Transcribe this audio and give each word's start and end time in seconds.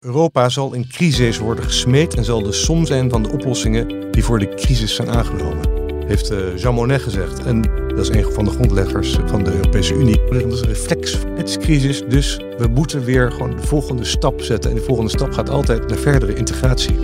Europa 0.00 0.48
zal 0.48 0.72
in 0.74 0.88
crisis 0.88 1.38
worden 1.38 1.64
gesmeed 1.64 2.14
en 2.14 2.24
zal 2.24 2.42
de 2.42 2.52
som 2.52 2.86
zijn 2.86 3.10
van 3.10 3.22
de 3.22 3.30
oplossingen 3.30 4.10
die 4.10 4.24
voor 4.24 4.38
de 4.38 4.54
crisis 4.54 4.94
zijn 4.94 5.10
aangenomen. 5.10 5.68
Heeft 6.06 6.30
eh, 6.30 6.56
Jean 6.56 6.74
Monnet 6.74 7.02
gezegd. 7.02 7.44
En 7.44 7.62
dat 7.88 7.98
is 7.98 8.08
een 8.08 8.32
van 8.32 8.44
de 8.44 8.50
grondleggers 8.50 9.18
van 9.26 9.44
de 9.44 9.52
Europese 9.52 9.94
Unie. 9.94 10.20
Dat 10.30 10.52
is 10.52 10.60
een 10.60 10.66
reflex. 10.66 11.18
Het 11.36 11.48
is 11.48 11.58
crisis, 11.58 12.02
dus 12.08 12.36
we 12.58 12.66
moeten 12.66 13.04
weer 13.04 13.32
gewoon 13.32 13.56
de 13.56 13.62
volgende 13.62 14.04
stap 14.04 14.40
zetten. 14.40 14.70
En 14.70 14.76
de 14.76 14.82
volgende 14.82 15.10
stap 15.10 15.32
gaat 15.32 15.50
altijd 15.50 15.88
naar 15.88 15.98
verdere 15.98 16.34
integratie. 16.34 16.96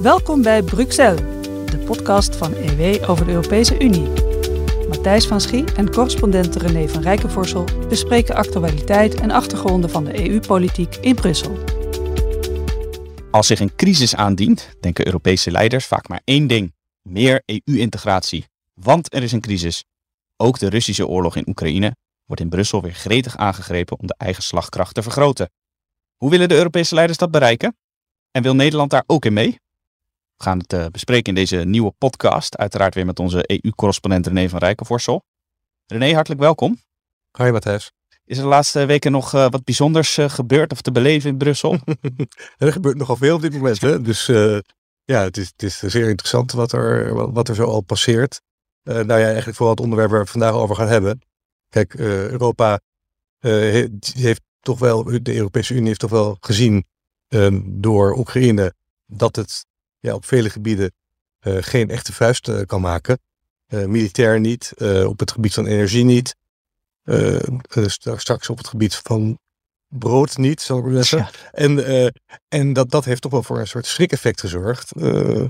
Welkom 0.00 0.42
bij 0.42 0.62
Bruxelles, 0.62 1.20
de 1.70 1.78
podcast 1.78 2.36
van 2.36 2.54
EW 2.54 3.10
over 3.10 3.26
de 3.26 3.32
Europese 3.32 3.78
Unie. 3.80 4.08
Matthijs 4.88 5.26
van 5.26 5.40
Schie 5.40 5.64
en 5.76 5.90
correspondent 5.90 6.56
René 6.56 6.88
van 6.88 7.02
Rijkenvorsel 7.02 7.64
bespreken 7.88 8.34
actualiteit 8.34 9.14
en 9.14 9.30
achtergronden 9.30 9.90
van 9.90 10.04
de 10.04 10.30
EU-politiek 10.30 10.96
in 11.00 11.14
Brussel. 11.14 11.58
Als 13.32 13.46
zich 13.46 13.60
een 13.60 13.74
crisis 13.74 14.14
aandient, 14.14 14.68
denken 14.80 15.06
Europese 15.06 15.50
leiders 15.50 15.86
vaak 15.86 16.08
maar 16.08 16.20
één 16.24 16.46
ding: 16.46 16.74
meer 17.02 17.42
EU-integratie. 17.44 18.46
Want 18.74 19.14
er 19.14 19.22
is 19.22 19.32
een 19.32 19.40
crisis. 19.40 19.84
Ook 20.36 20.58
de 20.58 20.68
Russische 20.68 21.06
oorlog 21.06 21.36
in 21.36 21.48
Oekraïne 21.48 21.96
wordt 22.26 22.42
in 22.42 22.48
Brussel 22.48 22.82
weer 22.82 22.94
gretig 22.94 23.36
aangegrepen 23.36 23.98
om 23.98 24.06
de 24.06 24.14
eigen 24.18 24.42
slagkracht 24.42 24.94
te 24.94 25.02
vergroten. 25.02 25.50
Hoe 26.16 26.30
willen 26.30 26.48
de 26.48 26.54
Europese 26.54 26.94
leiders 26.94 27.18
dat 27.18 27.30
bereiken? 27.30 27.76
En 28.30 28.42
wil 28.42 28.54
Nederland 28.54 28.90
daar 28.90 29.04
ook 29.06 29.24
in 29.24 29.32
mee? 29.32 29.60
We 30.36 30.44
gaan 30.44 30.58
het 30.58 30.72
uh, 30.72 30.86
bespreken 30.86 31.28
in 31.28 31.34
deze 31.34 31.56
nieuwe 31.56 31.92
podcast, 31.98 32.56
uiteraard 32.56 32.94
weer 32.94 33.06
met 33.06 33.18
onze 33.18 33.44
EU-correspondent 33.46 34.26
René 34.26 34.48
van 34.48 34.58
Rijkenvorsel. 34.58 35.24
René, 35.86 36.14
hartelijk 36.14 36.40
welkom. 36.40 36.78
Hoi 37.30 37.52
Matthijs. 37.52 37.92
Is 38.24 38.36
er 38.36 38.42
de 38.42 38.48
laatste 38.48 38.86
weken 38.86 39.12
nog 39.12 39.34
uh, 39.34 39.46
wat 39.50 39.64
bijzonders 39.64 40.18
uh, 40.18 40.28
gebeurd 40.28 40.72
of 40.72 40.80
te 40.80 40.92
beleven 40.92 41.30
in 41.30 41.36
Brussel? 41.36 41.78
er 42.58 42.72
gebeurt 42.72 42.96
nogal 42.96 43.16
veel 43.16 43.34
op 43.34 43.42
dit 43.42 43.52
moment. 43.52 43.80
Hè? 43.80 44.00
Dus 44.00 44.28
uh, 44.28 44.58
ja, 45.04 45.22
het 45.22 45.36
is, 45.36 45.46
het 45.46 45.62
is 45.62 45.78
zeer 45.78 46.08
interessant 46.08 46.52
wat 46.52 46.72
er, 46.72 47.14
wat 47.32 47.48
er 47.48 47.54
zo 47.54 47.64
al 47.64 47.80
passeert. 47.80 48.40
nou 48.82 49.06
ja, 49.06 49.26
eigenlijk 49.26 49.56
vooral 49.56 49.74
het 49.74 49.84
onderwerp 49.84 50.10
waar 50.10 50.18
we 50.18 50.24
het 50.24 50.38
vandaag 50.38 50.54
over 50.54 50.76
gaan 50.76 50.88
hebben. 50.88 51.20
Kijk, 51.68 51.94
Europa 51.94 52.80
heeft 53.40 54.40
toch 54.60 54.78
wel, 54.78 55.04
de 55.22 55.34
Europese 55.34 55.74
Unie 55.74 55.86
heeft 55.86 56.00
toch 56.00 56.10
wel 56.10 56.36
gezien 56.40 56.84
ehm, 57.28 57.60
door 57.64 58.18
Oekraïne 58.18 58.74
dat 59.06 59.36
het 59.36 59.66
ja, 59.98 60.14
op 60.14 60.24
vele 60.24 60.50
gebieden 60.50 60.92
geen 61.40 61.90
echte 61.90 62.12
vuist 62.12 62.66
kan 62.66 62.80
maken. 62.80 63.18
militair 63.68 64.40
niet, 64.40 64.72
op 65.06 65.18
het 65.18 65.32
gebied 65.32 65.54
van 65.54 65.66
energie 65.66 66.04
niet. 66.04 66.36
Uh, 67.04 67.38
straks 68.16 68.48
op 68.48 68.58
het 68.58 68.68
gebied 68.68 68.94
van 68.94 69.38
brood 69.88 70.36
niet, 70.36 70.60
zal 70.60 70.78
ik 70.78 70.84
maar 70.84 71.04
zeggen. 71.04 71.50
En, 71.52 71.78
uh, 71.78 72.08
en 72.48 72.72
dat, 72.72 72.90
dat 72.90 73.04
heeft 73.04 73.22
toch 73.22 73.32
wel 73.32 73.42
voor 73.42 73.58
een 73.58 73.66
soort 73.66 73.86
schrik-effect 73.86 74.40
gezorgd. 74.40 74.96
Uh, 74.96 75.44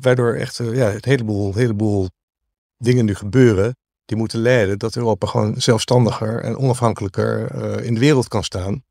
waardoor 0.00 0.34
echt 0.34 0.56
ja, 0.56 0.92
een 0.92 0.98
heleboel, 1.00 1.54
heleboel 1.54 2.08
dingen 2.76 3.04
nu 3.04 3.14
gebeuren 3.14 3.76
die 4.04 4.16
moeten 4.16 4.38
leiden 4.38 4.78
dat 4.78 4.96
Europa 4.96 5.26
gewoon 5.26 5.60
zelfstandiger 5.60 6.40
en 6.40 6.56
onafhankelijker 6.56 7.54
in 7.82 7.94
de 7.94 8.00
wereld 8.00 8.28
kan 8.28 8.44
staan. 8.44 8.84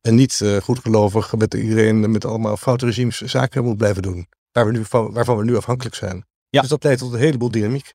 En 0.00 0.14
niet 0.14 0.44
goedgelovig 0.62 1.36
met 1.36 1.54
iedereen 1.54 2.10
met 2.10 2.24
allemaal 2.24 2.56
foute 2.56 2.86
regimes 2.86 3.20
zaken 3.20 3.64
moet 3.64 3.76
blijven 3.76 4.02
doen. 4.02 4.28
Waar 4.52 4.66
we 4.66 4.72
nu, 4.72 4.84
waarvan 4.90 5.36
we 5.36 5.44
nu 5.44 5.56
afhankelijk 5.56 5.94
zijn. 5.94 6.26
Ja. 6.48 6.60
Dus 6.60 6.70
dat 6.70 6.84
leidt 6.84 7.00
tot 7.00 7.12
een 7.12 7.18
heleboel 7.18 7.50
dynamiek. 7.50 7.92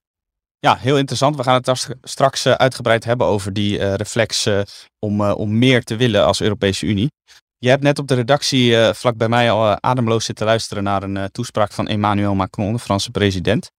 Ja, 0.59 0.75
heel 0.75 0.97
interessant. 0.97 1.36
We 1.36 1.44
gaan 1.44 1.61
het 1.63 1.88
straks 2.02 2.45
uh, 2.45 2.53
uitgebreid 2.53 3.03
hebben 3.03 3.27
over 3.27 3.53
die 3.53 3.80
uh, 3.80 3.94
reflex 3.94 4.45
uh, 4.45 4.61
om, 5.00 5.22
om 5.22 5.58
meer 5.58 5.83
te 5.83 5.95
willen 5.95 6.25
als 6.25 6.41
Europese 6.41 6.86
Unie. 6.86 7.11
Je 7.58 7.69
hebt 7.69 7.83
net 7.83 8.00
op 8.00 8.08
de 8.08 8.16
redactie 8.16 8.94
vlak 8.94 9.17
bij 9.17 9.30
mij 9.30 9.52
al 9.52 9.81
ademloos 9.81 10.25
zitten 10.25 10.45
luisteren 10.45 10.83
naar 10.83 11.03
een 11.03 11.31
toespraak 11.31 11.72
van 11.72 11.88
Emmanuel 11.88 12.35
Macron, 12.35 12.73
de 12.73 12.80
Franse 12.80 13.11
president. 13.11 13.72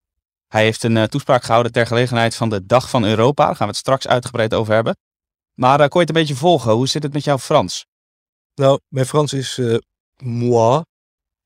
Hij 0.48 0.62
heeft 0.62 0.82
een 0.82 1.08
toespraak 1.08 1.42
gehouden 1.42 1.72
ter 1.72 1.86
gelegenheid 1.86 2.34
van 2.34 2.48
de 2.48 2.66
Dag 2.66 2.90
van 2.90 3.04
Europa. 3.04 3.46
Daar 3.46 3.56
gaan 3.56 3.66
we 3.66 3.72
het 3.72 3.80
straks 3.80 4.06
uitgebreid 4.06 4.54
over 4.54 4.74
hebben. 4.74 4.96
Maar 5.54 5.78
kon 5.78 6.00
je 6.00 6.06
het 6.06 6.08
een 6.08 6.22
beetje 6.22 6.34
volgen? 6.34 6.72
Hoe 6.72 6.88
zit 6.88 7.02
het 7.02 7.12
met 7.12 7.24
jouw 7.24 7.38
Frans? 7.38 7.86
Nou, 8.54 8.80
mijn 8.88 9.06
Frans 9.06 9.32
is 9.32 9.60
moi. 10.22 10.82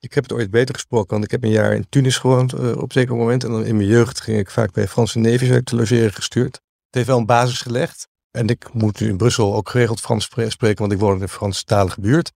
Ik 0.02 0.14
heb 0.14 0.22
het 0.22 0.32
ooit 0.32 0.50
beter 0.50 0.74
gesproken, 0.74 1.10
want 1.10 1.24
ik 1.24 1.30
heb 1.30 1.44
een 1.44 1.50
jaar 1.50 1.74
in 1.74 1.86
Tunis 1.88 2.18
gewoond 2.18 2.54
uh, 2.54 2.76
op 2.76 2.92
zeker 2.92 3.16
moment. 3.16 3.44
En 3.44 3.50
dan 3.50 3.64
in 3.64 3.76
mijn 3.76 3.88
jeugd 3.88 4.20
ging 4.20 4.38
ik 4.38 4.50
vaak 4.50 4.72
bij 4.72 4.88
Franse 4.88 5.18
neefjes 5.18 5.60
te 5.64 5.76
logeren 5.76 6.12
gestuurd. 6.12 6.54
Het 6.54 6.94
heeft 6.94 7.06
wel 7.06 7.18
een 7.18 7.26
basis 7.26 7.60
gelegd. 7.60 8.08
En 8.30 8.48
ik 8.48 8.72
moet 8.72 9.00
nu 9.00 9.08
in 9.08 9.16
Brussel 9.16 9.54
ook 9.54 9.68
geregeld 9.68 10.00
Frans 10.00 10.24
spreken, 10.24 10.76
want 10.76 10.92
ik 10.92 10.98
woon 10.98 11.16
in 11.16 11.22
een 11.22 11.28
Franstalige 11.28 12.00
buurt. 12.00 12.32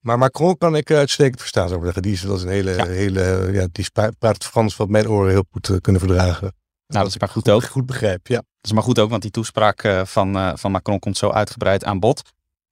Maar 0.00 0.18
Macron 0.18 0.58
kan 0.58 0.76
ik 0.76 0.90
uitstekend 0.90 1.40
verstaan, 1.40 1.68
zou 1.68 1.78
ik 1.78 1.84
zeggen. 1.84 2.02
Die 2.02 2.12
is, 2.12 2.20
dat 2.20 2.36
is 2.36 2.42
een 2.42 2.48
hele, 2.48 2.70
ja. 2.70 2.86
hele 2.86 3.48
ja, 3.52 3.66
die 3.72 3.86
praat 4.18 4.44
Frans 4.44 4.76
wat 4.76 4.88
mijn 4.88 5.08
oren 5.08 5.30
heel 5.30 5.44
goed 5.50 5.68
uh, 5.68 5.76
kunnen 5.80 6.00
verdragen. 6.00 6.54
Nou, 6.86 7.04
dat 7.04 7.14
is 7.14 7.18
maar 7.18 7.28
goed 7.28 7.50
ook. 7.50 7.64
Goed 7.64 7.86
begrijp, 7.86 8.26
ja. 8.26 8.36
Dat 8.36 8.70
is 8.70 8.72
maar 8.72 8.82
goed 8.82 8.98
ook, 8.98 9.10
want 9.10 9.22
die 9.22 9.30
toespraak 9.30 9.84
uh, 9.84 10.04
van, 10.04 10.58
van 10.58 10.70
Macron 10.70 10.98
komt 10.98 11.16
zo 11.16 11.30
uitgebreid 11.30 11.84
aan 11.84 12.00
bod. 12.00 12.22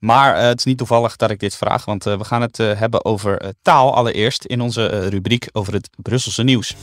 Maar 0.00 0.36
uh, 0.36 0.42
het 0.42 0.58
is 0.58 0.64
niet 0.64 0.78
toevallig 0.78 1.16
dat 1.16 1.30
ik 1.30 1.38
dit 1.38 1.56
vraag, 1.56 1.84
want 1.84 2.06
uh, 2.06 2.18
we 2.18 2.24
gaan 2.24 2.42
het 2.42 2.58
uh, 2.58 2.78
hebben 2.78 3.04
over 3.04 3.54
taal 3.62 3.94
allereerst 3.94 4.44
in 4.44 4.60
onze 4.60 5.08
rubriek 5.08 5.48
over 5.52 5.72
het 5.72 5.88
Brusselse 5.96 6.42
nieuws. 6.42 6.76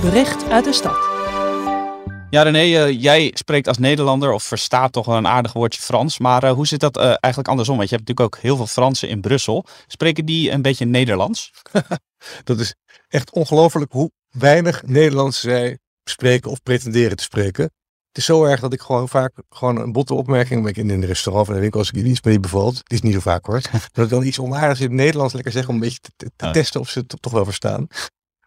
Bericht 0.00 0.50
uit 0.50 0.64
de 0.64 0.72
stad. 0.72 1.14
Ja, 2.30 2.42
René, 2.42 2.84
jij 2.84 3.30
spreekt 3.34 3.68
als 3.68 3.78
Nederlander 3.78 4.32
of 4.32 4.42
verstaat 4.42 4.92
toch 4.92 5.06
wel 5.06 5.16
een 5.16 5.26
aardig 5.26 5.52
woordje 5.52 5.82
Frans. 5.82 6.18
Maar 6.18 6.48
hoe 6.48 6.66
zit 6.66 6.80
dat 6.80 6.96
eigenlijk 6.96 7.48
andersom? 7.48 7.76
Want 7.76 7.88
je 7.88 7.94
hebt 7.96 8.08
natuurlijk 8.08 8.36
ook 8.36 8.42
heel 8.42 8.56
veel 8.56 8.66
Fransen 8.66 9.08
in 9.08 9.20
Brussel. 9.20 9.64
Spreken 9.86 10.24
die 10.24 10.50
een 10.50 10.62
beetje 10.62 10.84
Nederlands? 10.84 11.50
dat 12.44 12.60
is 12.60 12.74
echt 13.08 13.32
ongelooflijk 13.32 13.92
hoe 13.92 14.10
weinig 14.30 14.82
Nederlands 14.82 15.40
zij 15.40 15.78
spreken 16.04 16.50
of 16.50 16.62
pretenderen 16.62 17.16
te 17.16 17.22
spreken. 17.22 17.70
Het 18.16 18.24
is 18.24 18.34
zo 18.34 18.44
erg 18.44 18.60
dat 18.60 18.72
ik 18.72 18.80
gewoon 18.80 19.08
vaak 19.08 19.32
gewoon 19.50 19.76
een 19.78 19.92
botte 19.92 20.14
opmerking 20.14 20.68
ik 20.68 20.76
in 20.76 20.90
een 20.90 21.04
restaurant 21.04 21.42
of 21.42 21.48
in 21.48 21.54
de 21.54 21.60
winkel 21.60 21.80
als 21.80 21.90
ik 21.90 22.04
iets 22.04 22.22
me 22.22 22.30
niet 22.30 22.40
bevalt. 22.40 22.76
Het 22.76 22.92
is 22.92 23.00
niet 23.00 23.12
zo 23.12 23.20
vaak 23.20 23.46
hoor. 23.46 23.60
dat 23.92 24.04
ik 24.04 24.10
dan 24.10 24.24
iets 24.24 24.38
onaardigs 24.38 24.80
in 24.80 24.86
het 24.86 24.94
Nederlands 24.94 25.34
lekker 25.34 25.52
zeg 25.52 25.68
om 25.68 25.74
een 25.74 25.80
beetje 25.80 25.98
te, 26.16 26.30
te 26.36 26.50
testen 26.50 26.80
of 26.80 26.88
ze 26.88 26.98
het 26.98 27.22
toch 27.22 27.32
wel 27.32 27.44
verstaan. 27.44 27.86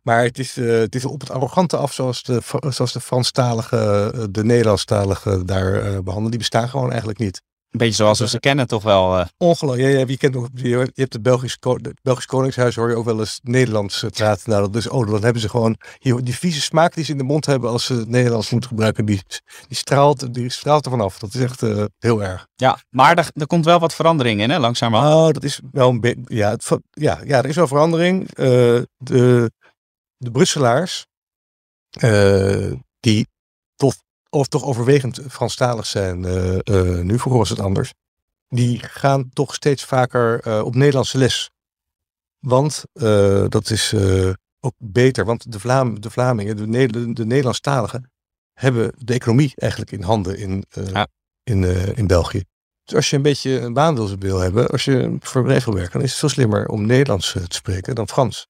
Maar 0.02 0.24
het 0.24 0.40
is, 0.40 0.58
uh, 0.58 0.80
het 0.80 0.96
is 0.96 1.06
op 1.06 1.20
het 1.20 1.32
arrogante 1.32 1.78
af 1.78 1.94
zoals 1.94 2.24
de, 2.24 2.42
zoals 2.70 2.94
de 2.94 3.02
Franstalige, 3.02 4.14
uh, 4.16 4.24
de 4.30 4.44
Nederlandstalige 4.44 5.46
daar 5.46 5.74
uh, 5.74 5.82
behandelen. 5.82 6.30
Die 6.30 6.40
bestaan 6.40 6.70
gewoon 6.70 6.90
eigenlijk 6.90 7.20
niet. 7.20 7.42
Een 7.70 7.80
beetje 7.80 7.94
zoals 7.96 8.20
we 8.20 8.28
ze 8.28 8.40
kennen 8.40 8.68
toch 8.68 8.84
wel. 8.84 9.20
Uh... 9.20 9.26
Ongelooflijk. 9.38 9.92
Ja, 9.92 10.00
ja, 10.00 10.06
je, 10.08 10.18
kent 10.18 10.34
nog, 10.34 10.48
je, 10.54 10.78
hebt 10.94 11.14
het 11.14 11.22
Belgisch, 11.22 11.58
het 11.60 12.00
Belgisch 12.02 12.26
Koningshuis, 12.26 12.76
hoor 12.76 12.90
je 12.90 12.96
ook 12.96 13.06
wel 13.06 13.20
eens 13.20 13.40
Nederlands 13.44 14.06
praten. 14.14 14.50
Nou, 14.50 14.70
dus, 14.70 14.88
oh, 14.88 15.10
dan 15.10 15.24
hebben 15.24 15.42
ze 15.42 15.50
gewoon 15.50 15.78
die 16.00 16.36
vieze 16.36 16.62
smaak 16.62 16.94
die 16.94 17.04
ze 17.04 17.12
in 17.12 17.18
de 17.18 17.24
mond 17.24 17.46
hebben 17.46 17.70
als 17.70 17.86
ze 17.86 17.94
het 17.94 18.08
Nederlands 18.08 18.50
moeten 18.50 18.70
gebruiken. 18.70 19.06
Die, 19.06 19.22
die, 19.68 19.78
straalt, 19.78 20.34
die 20.34 20.50
straalt 20.50 20.86
er 20.86 20.92
vanaf. 20.92 21.20
Dat 21.20 21.34
is 21.34 21.42
echt 21.42 21.62
uh, 21.62 21.84
heel 22.00 22.24
erg. 22.24 22.48
Ja, 22.56 22.80
maar 22.90 23.18
er, 23.18 23.30
er 23.34 23.48
komt 23.48 23.66
wel 23.66 23.80
wat 23.80 23.96
verandering 23.96 24.42
in, 24.42 24.50
hè, 24.50 24.60
langzamerhand. 24.60 25.14
Oh, 25.14 25.32
dat 25.34 25.44
is 25.44 25.62
wel 25.72 25.90
een 25.90 26.00
beetje. 26.00 26.22
Ja, 26.28 26.58
ja, 26.92 27.20
ja, 27.24 27.38
er 27.38 27.50
is 27.50 27.56
wel 27.56 27.68
verandering. 27.68 28.22
Uh, 28.22 28.46
de, 28.98 29.52
de 30.18 30.32
Brusselaars, 30.32 31.06
die 33.00 33.28
tot 33.76 33.98
of 34.30 34.48
toch 34.48 34.64
overwegend 34.64 35.22
Franstalig 35.30 35.86
zijn, 35.86 36.24
uh, 36.24 36.58
uh, 36.64 37.00
nu 37.00 37.20
vroeger 37.20 37.40
was 37.40 37.50
het 37.50 37.60
anders, 37.60 37.94
die 38.50 38.80
gaan 38.80 39.30
toch 39.34 39.54
steeds 39.54 39.84
vaker 39.84 40.48
uh, 40.48 40.62
op 40.66 40.76
Nederlandse 40.76 41.18
les. 41.18 41.50
Want 42.40 42.84
dat 43.50 43.70
is 43.70 43.94
ook 44.60 44.74
beter, 44.78 45.26
want 45.26 45.52
de, 45.52 45.60
Vlaam, 45.60 46.02
de 46.02 46.10
Vlamingen, 46.10 46.58
de, 46.58 47.14
de 47.14 47.26
Nederlandstaligen, 47.26 48.12
hebben 48.54 48.94
de 48.98 49.14
economie 49.14 49.54
eigenlijk 49.56 49.92
in 49.92 50.02
handen 50.02 50.38
in, 50.38 50.64
ja. 50.92 51.08
in, 51.44 51.64
in 51.96 52.08
België. 52.08 52.44
Dus 52.84 52.96
als 52.96 53.10
je 53.10 53.16
een 53.16 53.22
beetje 53.22 53.60
een 53.60 53.74
baan 53.74 54.18
wil 54.20 54.40
hebben, 54.40 54.70
als 54.70 54.86
je 54.86 55.18
voor 55.20 55.42
bedrijf 55.42 55.64
wil 55.64 55.74
werken, 55.74 55.92
dan 55.92 56.02
is 56.02 56.10
het 56.10 56.20
veel 56.20 56.30
slimmer 56.30 56.68
om 56.68 56.86
Nederlands 56.86 57.32
te 57.32 57.44
spreken 57.48 57.96
dan 57.96 58.08
Frans. 58.08 58.48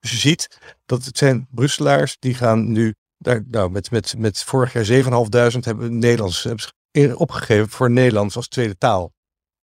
Dus 0.00 0.10
je 0.10 0.16
ziet 0.16 0.58
dat 0.86 1.04
het 1.04 1.18
zijn 1.18 1.46
Brusselaars 1.50 2.16
die 2.18 2.34
gaan 2.34 2.72
nu 2.72 2.94
daar, 3.18 3.42
nou, 3.50 3.70
met, 3.70 3.90
met, 3.90 4.14
met 4.18 4.42
vorig 4.42 4.72
jaar 4.72 4.84
7.500 4.84 4.90
hebben 5.60 5.78
we 5.78 5.88
Nederlands 5.88 6.42
hebben 6.42 7.18
opgegeven 7.18 7.68
voor 7.68 7.90
Nederlands 7.90 8.36
als 8.36 8.48
tweede 8.48 8.78
taal. 8.78 9.12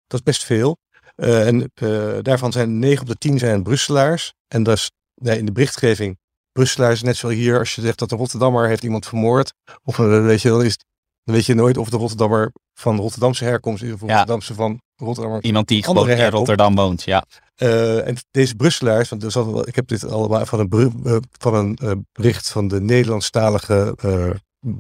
Dat 0.08 0.20
is 0.20 0.26
best 0.26 0.44
veel. 0.44 0.78
Uh, 1.16 1.48
en 1.48 1.72
uh, 1.84 2.18
daarvan 2.22 2.52
zijn 2.52 2.80
9 2.80 3.02
op 3.02 3.08
de 3.08 3.16
10 3.16 3.40
zijn 3.40 3.64
Brusselaars. 3.64 4.34
En 4.48 4.64
dat 4.64 4.78
is 4.78 4.92
nee, 5.16 5.38
in 5.38 5.46
de 5.46 5.52
berichtgeving 5.52 6.20
Brusselaars, 6.52 7.02
net 7.02 7.18
zoals 7.18 7.36
hier, 7.36 7.60
als 7.60 7.76
je 7.76 7.82
zegt 7.82 8.00
dat 8.00 8.12
een 8.12 8.18
Rotterdammer 8.18 8.68
heeft 8.68 8.84
iemand 8.84 9.06
vermoord, 9.06 9.54
of 9.84 9.98
uh, 9.98 10.26
weet 10.26 10.42
je, 10.42 10.50
dan, 10.50 10.64
is, 10.64 10.78
dan 11.24 11.36
weet 11.36 11.46
je 11.46 11.54
nooit 11.54 11.78
of 11.78 11.90
de 11.90 11.98
Rotterdammer 11.98 12.52
van 12.74 12.98
Rotterdamse 12.98 13.44
herkomst 13.44 13.84
is 13.84 13.94
of 13.94 14.02
ja. 14.02 14.08
Rotterdamse 14.08 14.54
van 14.54 14.82
Rotterdammer. 14.96 15.44
Iemand 15.44 15.68
die 15.68 15.84
gewoon 15.84 16.10
in 16.10 16.30
Rotterdam 16.30 16.76
woont, 16.76 17.04
ja. 17.04 17.26
Uh, 17.64 18.08
en 18.08 18.16
deze 18.32 18.56
Brusselaars, 18.56 19.10
want 19.10 19.68
ik 19.68 19.76
heb 19.76 19.88
dit 19.88 20.10
allemaal 20.10 20.46
van 20.46 20.60
een, 20.60 20.94
uh, 21.06 21.18
van 21.32 21.54
een 21.54 21.78
uh, 21.84 21.92
bericht 22.12 22.50
van 22.50 22.68
de 22.68 22.82
Nederlandstalige 22.82 23.96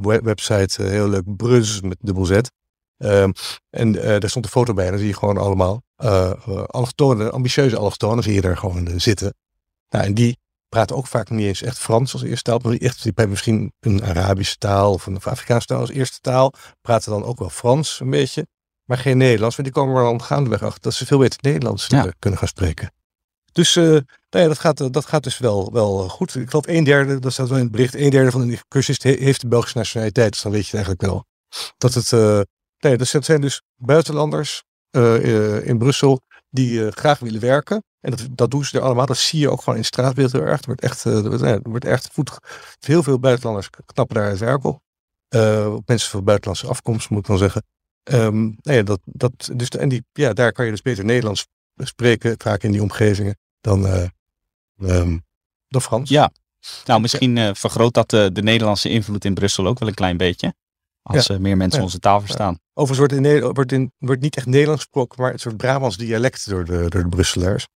website, 0.01 0.83
heel 0.83 1.07
leuk, 1.07 1.35
Brus 1.35 1.81
met 1.81 1.97
dubbel 1.99 2.25
Z. 2.25 2.39
Ehm, 2.97 3.31
en 3.69 3.91
daar 3.91 4.29
stond 4.29 4.45
een 4.45 4.51
foto 4.51 4.73
bij 4.73 4.85
en 4.85 4.91
dan 4.91 4.99
zie 4.99 5.09
je 5.09 5.15
gewoon 5.15 5.37
allemaal 5.37 5.81
allochtonen, 6.65 7.31
ambitieuze 7.31 7.77
allochtonen 7.77 8.23
zie 8.23 8.33
je 8.33 8.41
daar 8.41 8.57
gewoon 8.57 8.99
zitten. 8.99 9.33
Nou, 9.89 10.05
en 10.05 10.13
die 10.13 10.37
praten 10.69 10.95
ook 10.95 11.07
vaak 11.07 11.29
niet 11.29 11.47
eens 11.47 11.61
echt 11.61 11.79
Frans 11.79 12.13
als 12.13 12.23
eerste 12.23 12.43
taal. 12.43 12.59
Maar 12.63 12.73
echt, 12.73 13.03
die 13.03 13.11
hebben 13.15 13.29
misschien 13.29 13.73
een 13.79 14.03
Arabische 14.03 14.57
taal 14.57 14.93
of 14.93 15.05
een 15.05 15.23
Afrikaanse 15.23 15.67
taal 15.67 15.79
als 15.79 15.89
eerste 15.89 16.19
taal. 16.19 16.53
Praten 16.81 17.11
dan 17.11 17.23
ook 17.23 17.39
wel 17.39 17.49
Frans 17.49 17.99
een 17.99 18.09
beetje. 18.09 18.47
Maar 18.91 18.99
geen 18.99 19.17
Nederlands. 19.17 19.55
Want 19.55 19.67
die 19.67 19.77
komen 19.77 19.95
er 19.95 20.03
dan 20.03 20.21
gaandeweg 20.21 20.63
achter 20.63 20.81
dat 20.81 20.93
ze 20.93 21.05
veel 21.05 21.17
beter 21.17 21.39
Nederlands 21.41 21.87
ja. 21.87 22.13
kunnen 22.19 22.39
gaan 22.39 22.47
spreken. 22.47 22.93
Dus 23.51 23.75
uh, 23.75 23.85
nou 23.85 24.03
ja, 24.29 24.47
dat, 24.47 24.59
gaat, 24.59 24.93
dat 24.93 25.05
gaat 25.05 25.23
dus 25.23 25.37
wel, 25.37 25.71
wel 25.73 26.09
goed. 26.09 26.35
Ik 26.35 26.49
geloof 26.49 26.67
een 26.67 26.83
derde, 26.83 27.19
dat 27.19 27.33
staat 27.33 27.47
wel 27.47 27.57
in 27.57 27.63
het 27.63 27.71
bericht, 27.71 27.95
een 27.95 28.09
derde 28.09 28.31
van 28.31 28.47
de 28.47 28.59
cursisten 28.67 29.17
heeft 29.17 29.41
de 29.41 29.47
Belgische 29.47 29.77
nationaliteit. 29.77 30.31
Dus 30.31 30.41
dan 30.41 30.51
weet 30.51 30.67
je 30.67 30.77
het 30.77 30.85
eigenlijk 30.85 31.13
wel. 31.13 31.25
Dat 31.77 31.93
het, 31.93 32.11
uh, 32.11 32.41
nee, 32.79 32.97
dat 32.97 33.07
zijn 33.07 33.41
dus 33.41 33.61
buitenlanders 33.75 34.63
uh, 34.91 35.67
in 35.67 35.77
Brussel 35.77 36.21
die 36.49 36.91
graag 36.91 37.19
willen 37.19 37.41
werken. 37.41 37.83
En 37.99 38.11
dat, 38.11 38.27
dat 38.31 38.51
doen 38.51 38.65
ze 38.65 38.77
er 38.77 38.83
allemaal. 38.83 39.05
Dat 39.05 39.17
zie 39.17 39.39
je 39.39 39.49
ook 39.49 39.59
gewoon 39.59 39.75
in 39.75 39.81
het 39.81 39.93
straatbeeld 39.93 40.31
heel 40.31 40.41
erg. 40.41 40.59
Er 40.59 40.65
wordt 40.65 40.81
echt, 40.81 41.03
er 41.03 41.61
wordt 41.63 41.85
echt 41.85 42.09
voet, 42.11 42.37
heel 42.79 43.03
veel 43.03 43.19
buitenlanders 43.19 43.69
knappen 43.85 44.15
daar 44.15 44.29
het 44.29 44.39
werk 44.39 44.63
op. 44.63 44.81
mensen 45.85 46.09
van 46.09 46.23
buitenlandse 46.23 46.67
afkomst 46.67 47.09
moet 47.09 47.19
ik 47.19 47.27
dan 47.27 47.37
zeggen. 47.37 47.63
Um, 48.03 48.57
nou 48.61 48.77
ja, 48.77 48.83
dat, 48.83 48.99
dat, 49.05 49.51
dus, 49.55 49.69
en 49.69 49.89
die, 49.89 50.05
ja, 50.11 50.33
daar 50.33 50.51
kan 50.51 50.65
je 50.65 50.71
dus 50.71 50.81
beter 50.81 51.05
Nederlands 51.05 51.47
spreken, 51.77 52.35
vaak 52.37 52.63
in 52.63 52.71
die 52.71 52.81
omgevingen, 52.81 53.37
dan, 53.61 53.85
uh, 53.85 54.07
um, 54.81 55.25
dan 55.67 55.81
Frans. 55.81 56.09
Ja, 56.09 56.31
nou 56.85 57.01
misschien 57.01 57.35
uh, 57.35 57.49
vergroot 57.53 57.93
dat 57.93 58.09
de, 58.09 58.29
de 58.33 58.41
Nederlandse 58.41 58.89
invloed 58.89 59.25
in 59.25 59.33
Brussel 59.33 59.67
ook 59.67 59.79
wel 59.79 59.87
een 59.87 59.93
klein 59.93 60.17
beetje. 60.17 60.53
Als 61.01 61.27
ja. 61.27 61.39
meer 61.39 61.57
mensen 61.57 61.79
ja. 61.79 61.85
onze 61.85 61.99
taal 61.99 62.19
verstaan. 62.19 62.59
Overigens 62.73 63.11
wordt, 63.11 63.27
in, 63.27 63.53
wordt, 63.53 63.71
in, 63.71 63.91
wordt 63.97 64.21
niet 64.21 64.35
echt 64.35 64.45
Nederlands 64.45 64.81
gesproken, 64.81 65.21
maar 65.21 65.31
het 65.31 65.41
soort 65.41 65.57
Brabants 65.57 65.97
dialect 65.97 66.49
door 66.49 66.65
de, 66.65 66.89
door 66.89 67.03
de 67.03 67.09
Brusselaars. 67.09 67.67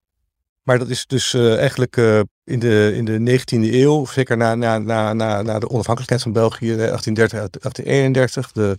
Maar 0.64 0.80
dat 0.80 0.90
is 0.90 1.06
dus 1.06 1.34
eigenlijk 1.34 1.98
in, 2.44 2.60
de, 2.60 2.92
in 2.96 3.06
de 3.06 3.40
19e 3.40 3.74
eeuw, 3.74 4.06
zeker 4.06 4.38
na, 4.38 4.56
na, 4.56 4.78
na, 4.78 5.14
na, 5.14 5.42
na 5.42 5.60
de 5.60 5.70
onafhankelijkheid 5.70 6.22
van 6.22 6.32
België, 6.32 6.76
1830, 6.76 7.62
1831, 7.62 8.52
de 8.52 8.78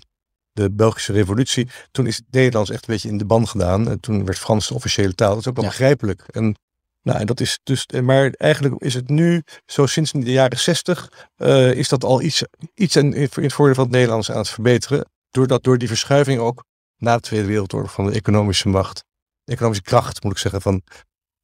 de 0.56 0.70
Belgische 0.72 1.12
revolutie, 1.12 1.68
toen 1.90 2.06
is 2.06 2.16
het 2.16 2.24
Nederlands 2.30 2.70
echt 2.70 2.88
een 2.88 2.94
beetje 2.94 3.08
in 3.08 3.18
de 3.18 3.24
ban 3.24 3.48
gedaan. 3.48 3.88
En 3.88 4.00
toen 4.00 4.24
werd 4.24 4.38
Frans 4.38 4.68
de 4.68 4.74
officiële 4.74 5.14
taal. 5.14 5.30
Dat 5.30 5.38
is 5.38 5.48
ook 5.48 5.56
wel 5.56 5.64
begrijpelijk. 5.64 6.22
En, 6.30 6.56
nou, 7.02 7.18
en 7.18 7.26
dat 7.26 7.40
is 7.40 7.58
dus, 7.62 7.86
maar 8.02 8.30
eigenlijk 8.30 8.82
is 8.82 8.94
het 8.94 9.08
nu, 9.08 9.42
zo 9.66 9.86
sinds 9.86 10.12
de 10.12 10.32
jaren 10.32 10.58
zestig, 10.58 11.28
uh, 11.36 11.72
is 11.72 11.88
dat 11.88 12.04
al 12.04 12.22
iets, 12.22 12.42
iets 12.74 12.96
in, 12.96 13.12
in 13.12 13.28
het 13.32 13.52
voordeel 13.52 13.74
van 13.74 13.84
het 13.84 13.92
Nederlands 13.92 14.30
aan 14.30 14.38
het 14.38 14.48
verbeteren. 14.48 15.10
Doordat 15.30 15.64
door 15.64 15.78
die 15.78 15.88
verschuiving 15.88 16.40
ook 16.40 16.64
na 16.96 17.14
de 17.14 17.20
Tweede 17.20 17.46
Wereldoorlog 17.46 17.92
van 17.92 18.06
de 18.06 18.12
economische 18.12 18.68
macht, 18.68 19.04
de 19.44 19.52
economische 19.52 19.84
kracht 19.84 20.22
moet 20.22 20.32
ik 20.32 20.38
zeggen, 20.38 20.62
van, 20.62 20.82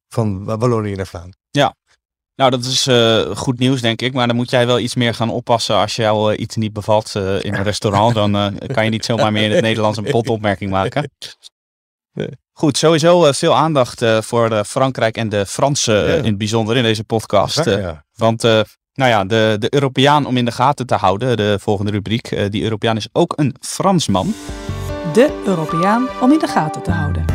van 0.07 0.43
Wallonië 0.45 0.95
naar 0.95 1.07
Vlaanderen. 1.07 1.39
Ja, 1.49 1.75
nou, 2.35 2.51
dat 2.51 2.65
is 2.65 2.87
uh, 2.87 3.35
goed 3.35 3.59
nieuws, 3.59 3.81
denk 3.81 4.01
ik. 4.01 4.13
Maar 4.13 4.27
dan 4.27 4.35
moet 4.35 4.49
jij 4.49 4.65
wel 4.65 4.79
iets 4.79 4.95
meer 4.95 5.13
gaan 5.13 5.29
oppassen 5.29 5.75
als 5.75 5.95
jou 5.95 6.33
uh, 6.33 6.39
iets 6.39 6.55
niet 6.55 6.73
bevalt 6.73 7.13
uh, 7.17 7.43
in 7.43 7.53
een 7.53 7.63
restaurant. 7.63 8.15
Dan 8.15 8.57
kan 8.73 8.83
je 8.83 8.89
niet 8.89 9.05
zomaar 9.05 9.31
meer 9.31 9.43
in 9.43 9.51
het 9.51 9.61
Nederlands 9.61 9.97
een 9.97 10.03
potopmerking 10.03 10.71
maken. 10.71 11.11
Goed, 12.51 12.77
sowieso 12.77 13.31
veel 13.31 13.55
aandacht 13.55 14.05
voor 14.19 14.65
Frankrijk 14.65 15.17
en 15.17 15.29
de 15.29 15.45
Fransen 15.45 16.07
ja. 16.07 16.13
in 16.13 16.25
het 16.25 16.37
bijzonder 16.37 16.77
in 16.77 16.83
deze 16.83 17.03
podcast. 17.03 17.65
Ja, 17.65 17.77
ja. 17.77 18.05
Want 18.15 18.41
nou 18.93 19.09
ja, 19.09 19.25
de, 19.25 19.55
de 19.59 19.73
Europeaan 19.73 20.25
om 20.25 20.37
in 20.37 20.45
de 20.45 20.51
gaten 20.51 20.85
te 20.85 20.95
houden, 20.95 21.37
de 21.37 21.57
volgende 21.59 21.91
rubriek, 21.91 22.51
die 22.51 22.63
Europeaan 22.63 22.97
is 22.97 23.07
ook 23.11 23.33
een 23.35 23.55
Fransman. 23.59 24.33
De 25.13 25.41
Europeaan 25.45 26.07
om 26.21 26.31
in 26.31 26.39
de 26.39 26.47
gaten 26.47 26.83
te 26.83 26.91
houden. 26.91 27.25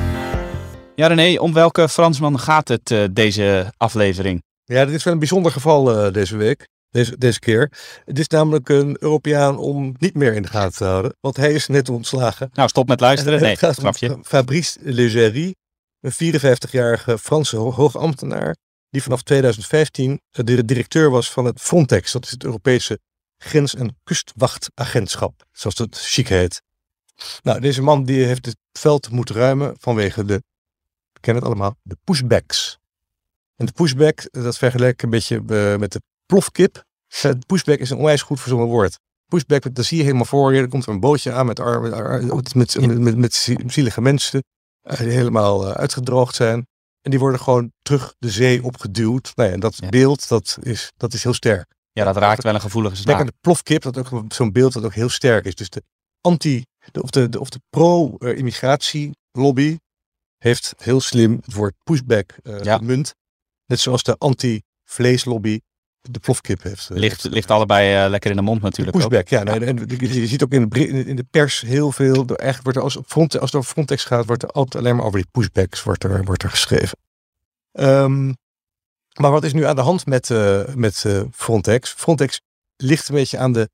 Ja 0.95 1.07
René, 1.07 1.39
om 1.39 1.53
welke 1.53 1.89
Fransman 1.89 2.39
gaat 2.39 2.69
het 2.69 3.09
deze 3.11 3.73
aflevering? 3.77 4.43
Ja, 4.75 4.85
dit 4.85 4.95
is 4.95 5.05
wel 5.05 5.13
een 5.13 5.19
bijzonder 5.19 5.53
geval 5.53 6.07
uh, 6.07 6.13
deze 6.13 6.37
week. 6.37 6.69
Deze, 6.91 7.19
deze 7.19 7.39
keer. 7.39 7.73
Het 8.05 8.19
is 8.19 8.29
namelijk 8.29 8.69
een 8.69 8.97
Europeaan 9.01 9.59
om 9.59 9.95
niet 9.99 10.15
meer 10.15 10.35
in 10.35 10.43
de 10.43 10.49
gaten 10.49 10.77
te 10.77 10.85
houden. 10.85 11.17
Want 11.21 11.37
hij 11.37 11.53
is 11.53 11.67
net 11.67 11.89
ontslagen. 11.89 12.51
Nou, 12.53 12.69
stop 12.69 12.89
met 12.89 13.01
luisteren. 13.01 13.41
Nee, 13.41 13.57
grapje. 13.57 14.19
Fabrice 14.23 14.79
Leggeri, 14.83 15.55
een 16.01 16.13
54-jarige 16.13 17.19
Franse 17.19 17.57
hoogambtenaar. 17.57 18.57
Die 18.91 19.03
vanaf 19.03 19.23
2015 19.23 20.21
de 20.31 20.65
directeur 20.65 21.11
was 21.11 21.31
van 21.31 21.45
het 21.45 21.61
Frontex. 21.61 22.13
Dat 22.13 22.25
is 22.25 22.31
het 22.31 22.45
Europese 22.45 22.99
Grens- 23.39 23.75
en 23.75 23.99
Kustwachtagentschap. 24.05 25.45
Zoals 25.53 25.79
het 25.79 25.99
chic 25.99 26.29
heet. 26.29 26.63
Nou, 27.43 27.61
deze 27.61 27.83
man 27.83 28.05
die 28.05 28.25
heeft 28.25 28.47
het 28.47 28.57
veld 28.73 29.11
moeten 29.11 29.35
ruimen 29.35 29.77
vanwege 29.79 30.25
de, 30.25 30.43
we 31.13 31.21
kennen 31.21 31.43
het 31.43 31.53
allemaal, 31.53 31.77
de 31.83 31.97
pushbacks. 32.05 32.79
En 33.59 33.67
de 33.67 33.73
pushback, 33.73 34.29
dat 34.31 34.59
vergelijk 34.59 34.93
ik 34.93 35.03
een 35.03 35.11
beetje 35.11 35.43
uh, 35.47 35.77
met 35.77 35.93
de 35.93 36.01
plofkip. 36.27 36.85
De 37.21 37.39
pushback 37.47 37.79
is 37.79 37.91
een 37.91 37.97
onwijs 37.97 38.23
goed 38.23 38.41
verzonnen 38.41 38.69
woord. 38.69 38.99
Pushback, 39.27 39.75
dat 39.75 39.85
zie 39.85 39.97
je 39.97 40.03
helemaal 40.03 40.25
voor 40.25 40.55
je. 40.55 40.61
Er 40.61 40.69
komt 40.69 40.87
er 40.87 40.93
een 40.93 41.01
bootje 41.01 41.33
aan 41.33 41.47
met, 41.47 41.59
met, 42.55 42.55
met, 42.55 42.99
met, 42.99 43.17
met 43.17 43.35
zielige 43.67 44.01
mensen. 44.01 44.45
Die 44.83 45.09
helemaal 45.09 45.75
uitgedroogd 45.75 46.35
zijn. 46.35 46.67
En 47.01 47.11
die 47.11 47.19
worden 47.19 47.41
gewoon 47.41 47.73
terug 47.83 48.15
de 48.19 48.31
zee 48.31 48.65
opgeduwd. 48.65 49.33
Nou 49.35 49.49
ja, 49.49 49.55
en 49.55 49.61
dat 49.61 49.77
ja. 49.77 49.89
beeld, 49.89 50.29
dat 50.29 50.59
is, 50.63 50.93
dat 50.97 51.13
is 51.13 51.23
heel 51.23 51.35
sterk. 51.35 51.75
Ja, 51.93 52.05
dat 52.05 52.17
raakt 52.17 52.43
wel 52.43 52.55
een 52.55 52.61
gevoelige 52.61 52.97
snaar. 52.97 53.17
Aan 53.17 53.27
de 53.27 53.33
plofkip, 53.41 53.83
dat 53.83 53.99
ook 53.99 54.25
zo'n 54.29 54.53
beeld 54.53 54.73
dat 54.73 54.85
ook 54.85 54.95
heel 54.95 55.09
sterk 55.09 55.45
is. 55.45 55.55
Dus 55.55 55.71
de 55.71 55.83
anti, 56.21 56.65
de, 56.93 57.03
of 57.03 57.11
de, 57.11 57.29
de, 57.29 57.41
of 57.41 57.49
de 57.49 57.61
pro-immigratie 57.71 59.11
lobby 59.33 59.79
heeft 60.39 60.75
heel 60.77 61.01
slim 61.01 61.39
het 61.45 61.55
woord 61.55 61.75
pushback 61.85 62.35
uh, 62.43 62.63
ja. 62.63 62.79
munt. 62.79 63.15
Net 63.69 63.81
zoals 63.81 64.03
de 64.03 64.17
anti-vleeslobby 64.19 65.61
de 66.01 66.19
plofkip 66.19 66.63
heeft. 66.63 66.91
Eh, 66.91 66.97
ligt, 66.97 67.25
ligt 67.25 67.51
allebei 67.51 68.05
uh, 68.05 68.11
lekker 68.11 68.31
in 68.31 68.37
de 68.37 68.43
mond 68.43 68.63
natuurlijk. 68.63 68.97
Pushback, 68.97 69.21
ook. 69.21 69.29
ja. 69.29 69.45
En 69.45 69.87
je 69.99 70.27
ziet 70.27 70.43
ook 70.43 70.53
in 70.53 70.69
de, 70.69 71.05
in 71.05 71.17
de 71.17 71.27
pers 71.31 71.61
heel 71.61 71.93
veel. 71.93 72.27
Eigenlijk 72.27 72.63
wordt 72.63 72.79
er 72.79 72.85
als, 72.85 72.99
front, 73.07 73.39
als 73.39 73.51
het 73.51 73.61
over 73.61 73.73
Frontex 73.73 74.05
gaat, 74.05 74.27
wordt 74.27 74.43
er 74.43 74.49
altijd 74.49 74.85
alleen 74.85 74.97
maar 74.97 75.05
over 75.05 75.19
die 75.19 75.29
pushbacks 75.31 75.83
wordt 75.83 76.05
er, 76.05 76.25
wordt 76.25 76.43
er 76.43 76.51
geschreven. 76.51 76.99
Um, 77.73 78.37
maar 79.21 79.31
wat 79.31 79.45
is 79.45 79.53
nu 79.53 79.65
aan 79.65 79.77
de 79.77 79.83
hand 79.83 80.07
met, 80.07 80.31
uh, 80.31 80.75
met 80.75 81.05
uh, 81.07 81.23
Frontex? 81.33 81.93
Frontex 81.93 82.41
ligt 82.77 83.09
een 83.09 83.15
beetje 83.15 83.39
aan 83.39 83.53
de 83.53 83.71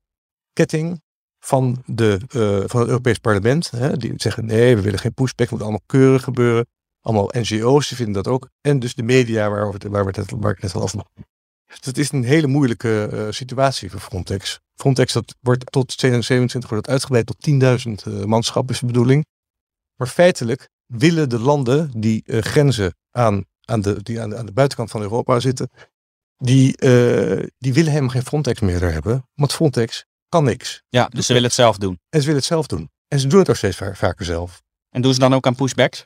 ketting 0.53 1.01
van, 1.39 1.83
de, 1.85 2.19
van 2.67 2.79
het 2.79 2.89
Europees 2.89 3.17
Parlement. 3.17 3.71
Hè? 3.71 3.97
Die 3.97 4.13
zeggen 4.15 4.45
nee, 4.45 4.75
we 4.75 4.81
willen 4.81 4.99
geen 4.99 5.13
pushback, 5.13 5.39
het 5.39 5.51
moet 5.51 5.61
allemaal 5.61 5.83
keurig 5.85 6.23
gebeuren. 6.23 6.65
Allemaal 7.05 7.29
NGO's 7.31 7.87
die 7.87 7.97
vinden 7.97 8.23
dat 8.23 8.27
ook. 8.27 8.49
En 8.61 8.79
dus 8.79 8.95
de 8.95 9.03
media 9.03 9.49
waar, 9.49 9.71
we, 9.71 9.89
waar, 9.89 10.05
we 10.05 10.11
het, 10.15 10.31
waar 10.31 10.51
ik 10.51 10.61
net 10.61 10.75
al 10.75 10.81
over 10.81 11.03
dus 11.65 11.79
het 11.81 11.97
is 11.97 12.11
een 12.11 12.23
hele 12.23 12.47
moeilijke 12.47 13.09
uh, 13.13 13.27
situatie 13.29 13.91
voor 13.91 13.99
Frontex. 13.99 14.59
Frontex 14.75 15.13
dat 15.13 15.35
wordt 15.39 15.71
tot 15.71 15.87
2027 15.87 16.69
wordt 16.69 16.87
uitgebreid 16.87 17.25
tot 17.25 17.49
10.000 18.07 18.13
uh, 18.13 18.23
manschap 18.23 18.69
is 18.69 18.79
de 18.79 18.85
bedoeling. 18.85 19.25
Maar 19.95 20.07
feitelijk 20.07 20.69
willen 20.85 21.29
de 21.29 21.39
landen 21.39 21.91
die 21.99 22.23
uh, 22.25 22.41
grenzen 22.41 22.95
aan, 23.11 23.45
aan, 23.65 23.81
de, 23.81 24.03
die 24.03 24.21
aan, 24.21 24.29
de, 24.29 24.37
aan 24.37 24.45
de 24.45 24.53
buitenkant 24.53 24.91
van 24.91 25.01
Europa 25.01 25.39
zitten, 25.39 25.69
die, 26.37 26.77
die 27.57 27.73
willen 27.73 27.91
helemaal 27.91 28.09
geen 28.09 28.25
Frontex 28.25 28.59
meer 28.59 28.79
daar 28.79 28.93
hebben. 28.93 29.29
Want 29.33 29.53
Frontex 29.53 30.05
kan 30.29 30.43
niks. 30.43 30.81
Ja, 30.89 31.07
dus 31.07 31.25
ze 31.25 31.33
willen 31.33 31.47
het 31.47 31.57
zelf 31.57 31.77
doen. 31.77 31.99
En 32.09 32.19
ze 32.19 32.25
willen 32.25 32.41
het 32.41 32.49
zelf 32.49 32.67
doen. 32.67 32.89
En 33.07 33.19
ze 33.19 33.27
doen 33.27 33.39
het 33.39 33.49
ook 33.49 33.55
steeds 33.55 33.77
vaker 33.77 34.25
zelf. 34.25 34.61
En 34.89 35.01
doen 35.01 35.13
ze 35.13 35.19
dan 35.19 35.33
ook 35.33 35.47
aan 35.47 35.55
pushbacks? 35.55 36.05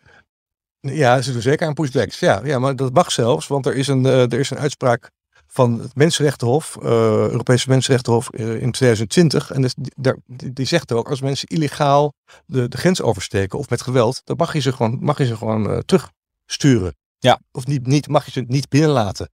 Ja, 0.81 1.21
ze 1.21 1.31
doen 1.31 1.41
zeker 1.41 1.67
aan 1.67 1.73
pushbacks. 1.73 2.19
Ja, 2.19 2.41
ja 2.43 2.59
maar 2.59 2.75
dat 2.75 2.93
mag 2.93 3.11
zelfs, 3.11 3.47
want 3.47 3.65
er 3.65 3.75
is 3.75 3.87
een, 3.87 4.03
uh, 4.05 4.21
er 4.21 4.39
is 4.39 4.49
een 4.49 4.59
uitspraak 4.59 5.11
van 5.47 5.79
het 5.79 5.95
Mensenrechtenhof, 5.95 6.77
uh, 6.81 6.89
Europese 7.29 7.69
Mensenrechtenhof 7.69 8.29
uh, 8.31 8.61
in 8.61 8.71
2020. 8.71 9.51
En 9.51 9.61
dus 9.61 9.73
die, 9.73 10.13
die, 10.25 10.53
die, 10.53 10.65
zegt 10.65 10.91
ook, 10.91 11.09
als 11.09 11.21
mensen 11.21 11.47
illegaal 11.47 12.13
de, 12.45 12.67
de 12.67 12.77
grens 12.77 13.01
oversteken 13.01 13.59
of 13.59 13.69
met 13.69 13.81
geweld, 13.81 14.21
dan 14.23 14.35
mag 14.37 14.53
je 14.53 14.59
ze 14.59 14.71
gewoon, 14.71 14.97
mag 15.01 15.17
je 15.17 15.25
ze 15.25 15.37
gewoon 15.37 15.83
terugsturen. 15.85 16.95
Ja. 17.17 17.39
Of 17.51 17.67
niet, 17.67 17.87
niet, 17.87 18.07
mag 18.07 18.25
je 18.25 18.31
ze 18.31 18.43
niet 18.47 18.69
binnenlaten. 18.69 19.29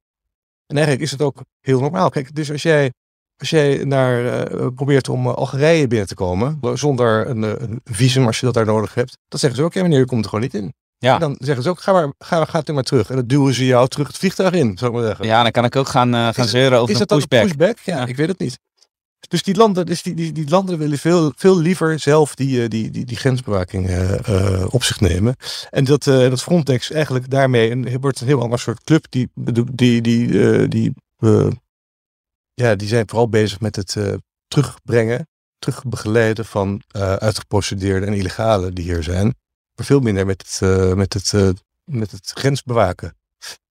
En 0.67 0.77
eigenlijk 0.77 1.05
is 1.05 1.11
het 1.11 1.23
ook 1.23 1.45
heel 1.61 1.81
normaal. 1.81 2.11
Kijk, 2.11 2.35
dus 2.35 2.51
als 2.51 2.63
jij, 2.63 2.93
als 3.37 3.51
jij 3.51 3.85
naar, 3.85 4.51
probeert 4.73 5.09
om 5.09 5.29
Algerije 5.29 5.87
binnen 5.87 6.09
te 6.09 6.15
komen, 6.15 6.59
zonder 6.75 7.29
een, 7.29 7.43
een, 7.43 7.81
visum 7.85 8.27
als 8.27 8.41
je 8.41 8.47
dat 8.47 8.55
daar 8.55 8.67
nodig 8.67 8.95
hebt, 8.95 9.19
dan 9.29 9.39
zeggen 9.39 9.59
ze 9.59 9.65
ook, 9.65 9.75
ja 9.75 9.83
meneer, 9.83 9.99
je 9.99 10.07
komt 10.07 10.25
er 10.25 10.31
gewoon 10.31 10.45
niet 10.45 10.55
in. 10.55 10.73
Ja. 11.07 11.15
En 11.15 11.21
dan 11.21 11.37
zeggen 11.39 11.63
ze 11.63 11.69
ook, 11.69 11.81
ga 11.81 11.93
maar, 11.93 12.13
ga, 12.19 12.45
ga 12.45 12.63
maar 12.73 12.83
terug. 12.83 13.11
En 13.11 13.17
dan 13.17 13.27
duwen 13.27 13.55
ze 13.55 13.67
jou 13.67 13.89
terug 13.89 14.07
het 14.07 14.19
vliegtuig 14.19 14.53
in, 14.53 14.79
zou 14.79 14.91
ik 14.91 14.97
maar 14.97 15.07
zeggen. 15.07 15.25
Ja, 15.27 15.43
dan 15.43 15.51
kan 15.51 15.65
ik 15.65 15.77
ook 15.77 15.89
gaan, 15.89 16.15
uh, 16.15 16.29
gaan 16.33 16.49
zeuren 16.49 16.79
over 16.79 16.95
is 16.95 17.01
een 17.01 17.07
pushback. 17.07 17.43
Een 17.43 17.47
pushback? 17.47 17.79
Ja, 17.79 17.97
ja, 17.97 18.07
ik 18.07 18.17
weet 18.17 18.29
het 18.29 18.39
niet. 18.39 18.59
Dus 19.29 19.43
die 19.43 19.57
landen, 19.57 19.87
dus 19.87 20.03
die, 20.03 20.15
die, 20.15 20.33
die 20.33 20.49
landen 20.49 20.79
willen 20.79 20.99
veel, 20.99 21.33
veel 21.37 21.59
liever 21.59 21.99
zelf 21.99 22.35
die, 22.35 22.63
uh, 22.63 22.69
die, 22.69 22.91
die, 22.91 23.05
die 23.05 23.17
grensbewaking 23.17 23.91
uh, 23.91 24.65
op 24.71 24.85
zich 24.85 25.01
nemen. 25.01 25.37
En 25.71 25.85
dat, 25.85 26.05
dat 26.05 26.43
Frontex 26.43 26.91
eigenlijk 26.91 27.31
daarmee 27.31 27.71
een, 27.71 28.01
wordt 28.01 28.21
een 28.21 28.27
heel 28.27 28.43
ander 28.43 28.59
soort 28.59 28.85
club. 28.85 29.07
Die, 29.11 29.29
die, 29.35 30.01
die, 30.01 30.69
die, 30.69 30.93
ja, 32.55 32.75
die 32.75 32.89
zijn 32.89 33.09
vooral 33.09 33.29
bezig 33.29 33.61
met 33.61 33.77
het 33.77 33.97
terugbrengen, 34.49 35.29
terugbegeleiden 35.59 36.45
van 36.45 36.83
uitgeprocedeerden 37.19 38.09
en 38.09 38.15
illegalen 38.15 38.75
die 38.75 38.85
hier 38.85 39.03
zijn. 39.03 39.35
Veel 39.85 40.01
minder 40.01 40.27
met 40.27 40.43
het, 40.43 40.61
uh, 40.63 40.93
met 40.93 41.13
het, 41.13 41.33
uh, 41.33 41.49
met 41.85 42.11
het 42.11 42.31
grensbewaken. 42.35 43.17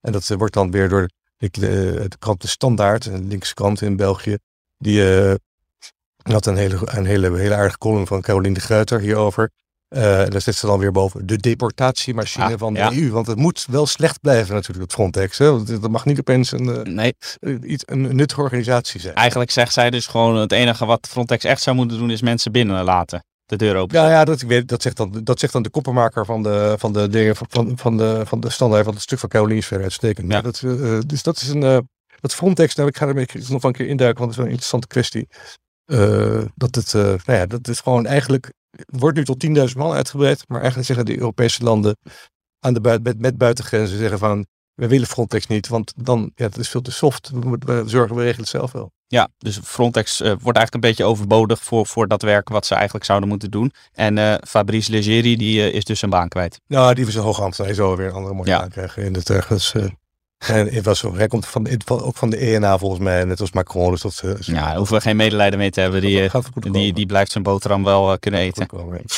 En 0.01 0.11
dat 0.11 0.27
wordt 0.27 0.53
dan 0.53 0.71
weer 0.71 0.89
door 0.89 1.09
de, 1.37 1.49
de, 1.49 2.17
krant 2.19 2.41
De 2.41 2.47
Standaard, 2.47 3.05
een 3.05 3.27
linkse 3.27 3.53
krant 3.53 3.81
in 3.81 3.95
België, 3.95 4.37
die 4.77 5.01
had 6.21 6.45
een 6.45 6.55
hele, 6.55 6.79
een 6.85 7.05
hele, 7.05 7.37
hele 7.37 7.55
aardige 7.55 7.77
column 7.77 8.07
van 8.07 8.21
Caroline 8.21 8.53
de 8.53 8.59
Gruiter 8.59 8.99
hierover. 8.99 9.51
Uh, 9.89 10.01
daar 10.01 10.41
zit 10.41 10.55
ze 10.55 10.65
dan 10.65 10.79
weer 10.79 10.91
boven 10.91 11.25
de 11.25 11.37
deportatiemachine 11.37 12.53
ah, 12.53 12.53
van 12.57 12.73
de 12.73 12.79
EU. 12.79 13.09
Want 13.09 13.27
het 13.27 13.37
moet 13.37 13.65
wel 13.69 13.85
slecht 13.85 14.21
blijven 14.21 14.53
natuurlijk, 14.53 14.83
het 14.83 14.93
Frontex. 14.93 15.37
Hè? 15.37 15.51
Want 15.51 15.67
dat 15.67 15.91
mag 15.91 16.05
niet 16.05 16.19
opeens 16.19 16.51
een, 16.51 16.95
nee. 16.95 17.15
iets, 17.63 17.83
een 17.85 18.15
nuttige 18.15 18.41
organisatie 18.41 18.99
zijn. 18.99 19.15
Eigenlijk 19.15 19.51
zegt 19.51 19.73
zij 19.73 19.89
dus 19.89 20.07
gewoon 20.07 20.35
het 20.35 20.51
enige 20.51 20.85
wat 20.85 21.07
Frontex 21.09 21.43
echt 21.43 21.61
zou 21.61 21.75
moeten 21.75 21.97
doen 21.97 22.11
is 22.11 22.21
mensen 22.21 22.51
binnenlaten. 22.51 23.23
De 23.45 23.55
deur 23.55 23.75
open. 23.75 23.99
Ja, 23.99 24.09
ja 24.09 24.25
dat, 24.25 24.41
ik 24.41 24.47
weet, 24.47 24.67
dat, 24.67 24.81
zegt 24.81 24.97
dan, 24.97 25.21
dat 25.23 25.39
zegt 25.39 25.53
dan 25.53 25.61
de 25.61 25.69
koppenmaker 25.69 26.25
van 26.25 26.43
de, 26.43 26.75
van 26.77 26.93
de, 26.93 27.07
de 27.07 27.35
van, 27.35 27.77
van, 27.77 27.97
de, 27.97 28.21
van 28.25 28.39
de 28.39 28.49
standaard 28.49 28.83
van 28.83 28.93
het 28.93 29.01
stuk 29.01 29.19
van 29.19 29.29
Caroline 29.29 29.59
is 29.59 29.67
verder 29.67 29.85
uitstekend. 29.85 30.31
Ja. 30.31 30.41
Dat, 30.41 30.61
uh, 30.61 30.99
dus 31.07 31.23
dat 31.23 31.41
is 31.41 31.47
een... 31.47 31.89
dat 32.19 32.33
Frontex, 32.33 32.75
nou, 32.75 32.89
ik 32.89 32.97
ga 32.97 33.07
er 33.07 33.27
nog 33.49 33.63
een 33.63 33.71
keer 33.71 33.87
induiken, 33.87 34.19
want 34.19 34.29
het 34.29 34.29
is 34.29 34.35
wel 34.35 34.45
een 34.45 34.51
interessante 34.51 34.87
kwestie. 34.87 35.27
dat 36.55 36.75
het, 36.75 36.93
nou 36.93 37.39
ja, 37.39 37.45
dat 37.45 37.67
is 37.67 37.79
gewoon 37.79 38.05
eigenlijk 38.05 38.51
wordt 38.85 39.17
nu 39.17 39.23
tot 39.23 39.45
10.000 39.45 39.53
man 39.77 39.91
uitgebreid. 39.91 40.43
Maar 40.47 40.57
eigenlijk 40.57 40.87
zeggen 40.87 41.05
de 41.05 41.17
Europese 41.17 41.63
landen 41.63 41.97
aan 42.59 42.73
de 42.73 42.81
buiten, 42.81 43.03
met, 43.03 43.19
met 43.19 43.37
buitengrenzen 43.37 43.97
zeggen 43.97 44.19
van 44.19 44.45
we 44.73 44.87
willen 44.87 45.07
Frontex 45.07 45.47
niet, 45.47 45.67
want 45.67 45.93
dan 45.95 46.31
ja, 46.35 46.45
het 46.45 46.57
is 46.57 46.69
veel 46.69 46.81
te 46.81 46.91
soft. 46.91 47.29
We, 47.29 47.57
we 47.59 47.83
zorgen, 47.85 48.15
we 48.15 48.21
regelen 48.21 48.41
het 48.41 48.49
zelf 48.49 48.71
wel. 48.71 48.91
Ja, 49.07 49.27
dus 49.37 49.59
Frontex 49.63 50.21
uh, 50.21 50.27
wordt 50.27 50.57
eigenlijk 50.57 50.73
een 50.73 50.79
beetje 50.79 51.03
overbodig 51.03 51.63
voor, 51.63 51.87
voor 51.87 52.07
dat 52.07 52.21
werk 52.21 52.49
wat 52.49 52.65
ze 52.65 52.73
eigenlijk 52.73 53.05
zouden 53.05 53.29
moeten 53.29 53.51
doen. 53.51 53.71
En 53.93 54.17
uh, 54.17 54.35
Fabrice 54.47 54.91
Leggeri, 54.91 55.37
die 55.37 55.57
uh, 55.57 55.73
is 55.73 55.83
dus 55.83 55.99
zijn 55.99 56.11
baan 56.11 56.27
kwijt. 56.27 56.59
Nou, 56.67 56.93
die 56.93 57.05
was 57.05 57.15
een 57.15 57.21
hoog 57.21 57.57
Hij 57.57 57.73
zou 57.73 57.97
weer 57.97 58.07
een 58.07 58.13
andere 58.13 58.33
mooie 58.33 58.49
ja. 58.49 58.59
baan 58.59 58.69
krijgen 58.69 59.03
in 59.03 59.13
het 59.13 59.29
ergens. 59.29 59.73
En 60.37 60.73
het 60.73 60.85
was, 60.85 61.01
hij 61.01 61.27
komt 61.27 61.45
van, 61.45 61.67
ook 61.85 62.15
van 62.15 62.29
de 62.29 62.37
ENA 62.37 62.77
volgens 62.77 63.01
mij, 63.01 63.23
net 63.23 63.39
als 63.41 63.51
Macron. 63.51 63.91
Dus 63.91 64.01
dat, 64.01 64.21
ja, 64.39 64.53
daar 64.53 64.75
hoeven 64.75 64.95
we 64.95 65.01
geen 65.01 65.15
medelijden 65.15 65.59
mee 65.59 65.69
te 65.69 65.81
hebben. 65.81 66.01
Die, 66.01 66.29
die, 66.71 66.93
die 66.93 67.05
blijft 67.05 67.31
zijn 67.31 67.43
boterham 67.43 67.83
wel 67.83 68.19
kunnen 68.19 68.39
eten. 68.39 68.67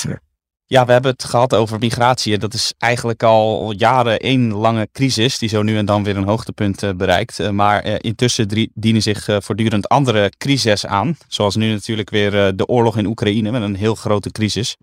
Ja, 0.01 0.19
we 0.67 0.91
hebben 0.91 1.11
het 1.11 1.23
gehad 1.23 1.55
over 1.55 1.79
migratie. 1.79 2.37
Dat 2.37 2.53
is 2.53 2.73
eigenlijk 2.77 3.23
al 3.23 3.71
jaren 3.71 4.19
één 4.19 4.53
lange 4.53 4.87
crisis, 4.91 5.37
die 5.37 5.49
zo 5.49 5.61
nu 5.61 5.77
en 5.77 5.85
dan 5.85 6.03
weer 6.03 6.17
een 6.17 6.27
hoogtepunt 6.27 6.83
uh, 6.83 6.89
bereikt. 6.95 7.51
maar 7.51 8.01
intussen 8.01 8.69
dienen 8.73 9.01
zich 9.01 9.23
voortdurend 9.23 9.89
andere 9.89 10.31
crises 10.37 10.85
aan. 10.85 11.17
Zoals 11.27 11.55
nu 11.55 11.71
natuurlijk 11.71 12.09
weer 12.09 12.55
de 12.55 12.65
oorlog 12.65 12.97
in 12.97 13.05
Oekraïne 13.05 13.51
met 13.51 13.61
een 13.61 13.75
heel 13.75 13.95
grote 13.95 14.31
crisis. 14.31 14.77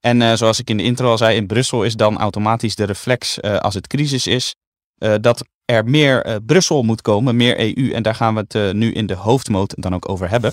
En 0.00 0.38
zoals 0.38 0.58
ik 0.58 0.70
in 0.70 0.76
de 0.76 0.82
intro 0.82 1.10
al 1.10 1.18
zei, 1.18 1.36
in 1.36 1.46
Brussel 1.46 1.84
is 1.84 1.94
dan 1.94 2.18
automatisch 2.18 2.74
de 2.74 2.84
reflex 2.84 3.42
als 3.42 3.74
het 3.74 3.86
crisis 3.86 4.26
is, 4.26 4.54
dat 5.20 5.44
er 5.64 5.84
meer 5.84 6.40
Brussel 6.46 6.82
moet 6.82 7.02
komen, 7.02 7.36
meer 7.36 7.58
EU. 7.58 7.92
En 7.92 8.02
daar 8.02 8.14
gaan 8.14 8.34
we 8.34 8.44
het 8.48 8.74
nu 8.74 8.92
in 8.92 9.06
de 9.06 9.14
hoofdmoot 9.14 9.74
dan 9.76 9.94
ook 9.94 10.08
over 10.08 10.30
hebben. 10.30 10.52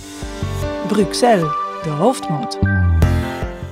Bruxelles, 0.88 1.52
de 1.84 1.90
hoofdmoot. 1.90 2.60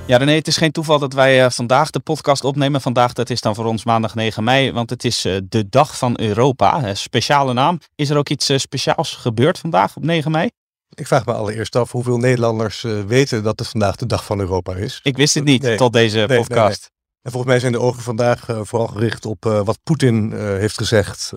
Ja, 0.08 0.18
René, 0.18 0.32
het 0.32 0.48
is 0.48 0.58
geen 0.58 0.72
toeval 0.72 1.00
dat 1.00 1.14
wij 1.14 1.44
uh, 1.44 1.50
vandaag 1.50 1.90
de 1.90 2.00
podcast 2.00 2.44
opnemen. 2.44 2.82
Vandaag, 2.82 3.14
dat 3.14 3.30
is 3.30 3.42
dan 3.42 3.56
voor 3.56 3.66
ons 3.66 3.86
maandag 3.86 4.16
9 4.16 4.44
mei, 4.44 4.72
want 4.72 4.90
het 4.90 5.04
is 5.04 5.22
de 5.22 5.66
Dag 5.70 5.98
van 5.98 6.20
Europa. 6.20 6.94
speciale 6.94 7.54
naam. 7.54 7.80
Is 7.96 8.10
er 8.10 8.18
ook 8.18 8.30
iets 8.30 8.52
speciaals 8.56 9.14
gebeurd 9.14 9.60
vandaag 9.60 9.96
op 9.96 10.04
9 10.04 10.32
mei? 10.32 10.50
Ik 10.94 11.08
vraag 11.08 11.26
me 11.26 11.34
allereerst 11.34 11.76
af 11.76 11.92
hoeveel 11.92 12.18
Nederlanders 12.18 12.82
weten 13.08 13.44
dat 13.44 13.60
het 13.60 13.68
vandaag 13.68 13.96
de 13.96 14.06
Dag 14.06 14.26
van 14.26 14.40
Europa 14.40 14.76
is. 14.76 15.00
Ik 15.04 15.18
wist 15.18 15.34
het 15.34 15.44
niet 15.44 15.78
tot 15.78 15.94
deze 15.94 16.26
podcast. 16.28 16.92
En 17.22 17.32
volgens 17.32 17.52
mij 17.52 17.60
zijn 17.60 17.72
de 17.72 17.80
ogen 17.80 18.02
vandaag 18.02 18.46
vooral 18.62 18.88
gericht 18.88 19.26
op 19.26 19.44
wat 19.44 19.80
Poetin 19.84 20.34
heeft 20.34 20.78
gezegd 20.78 21.32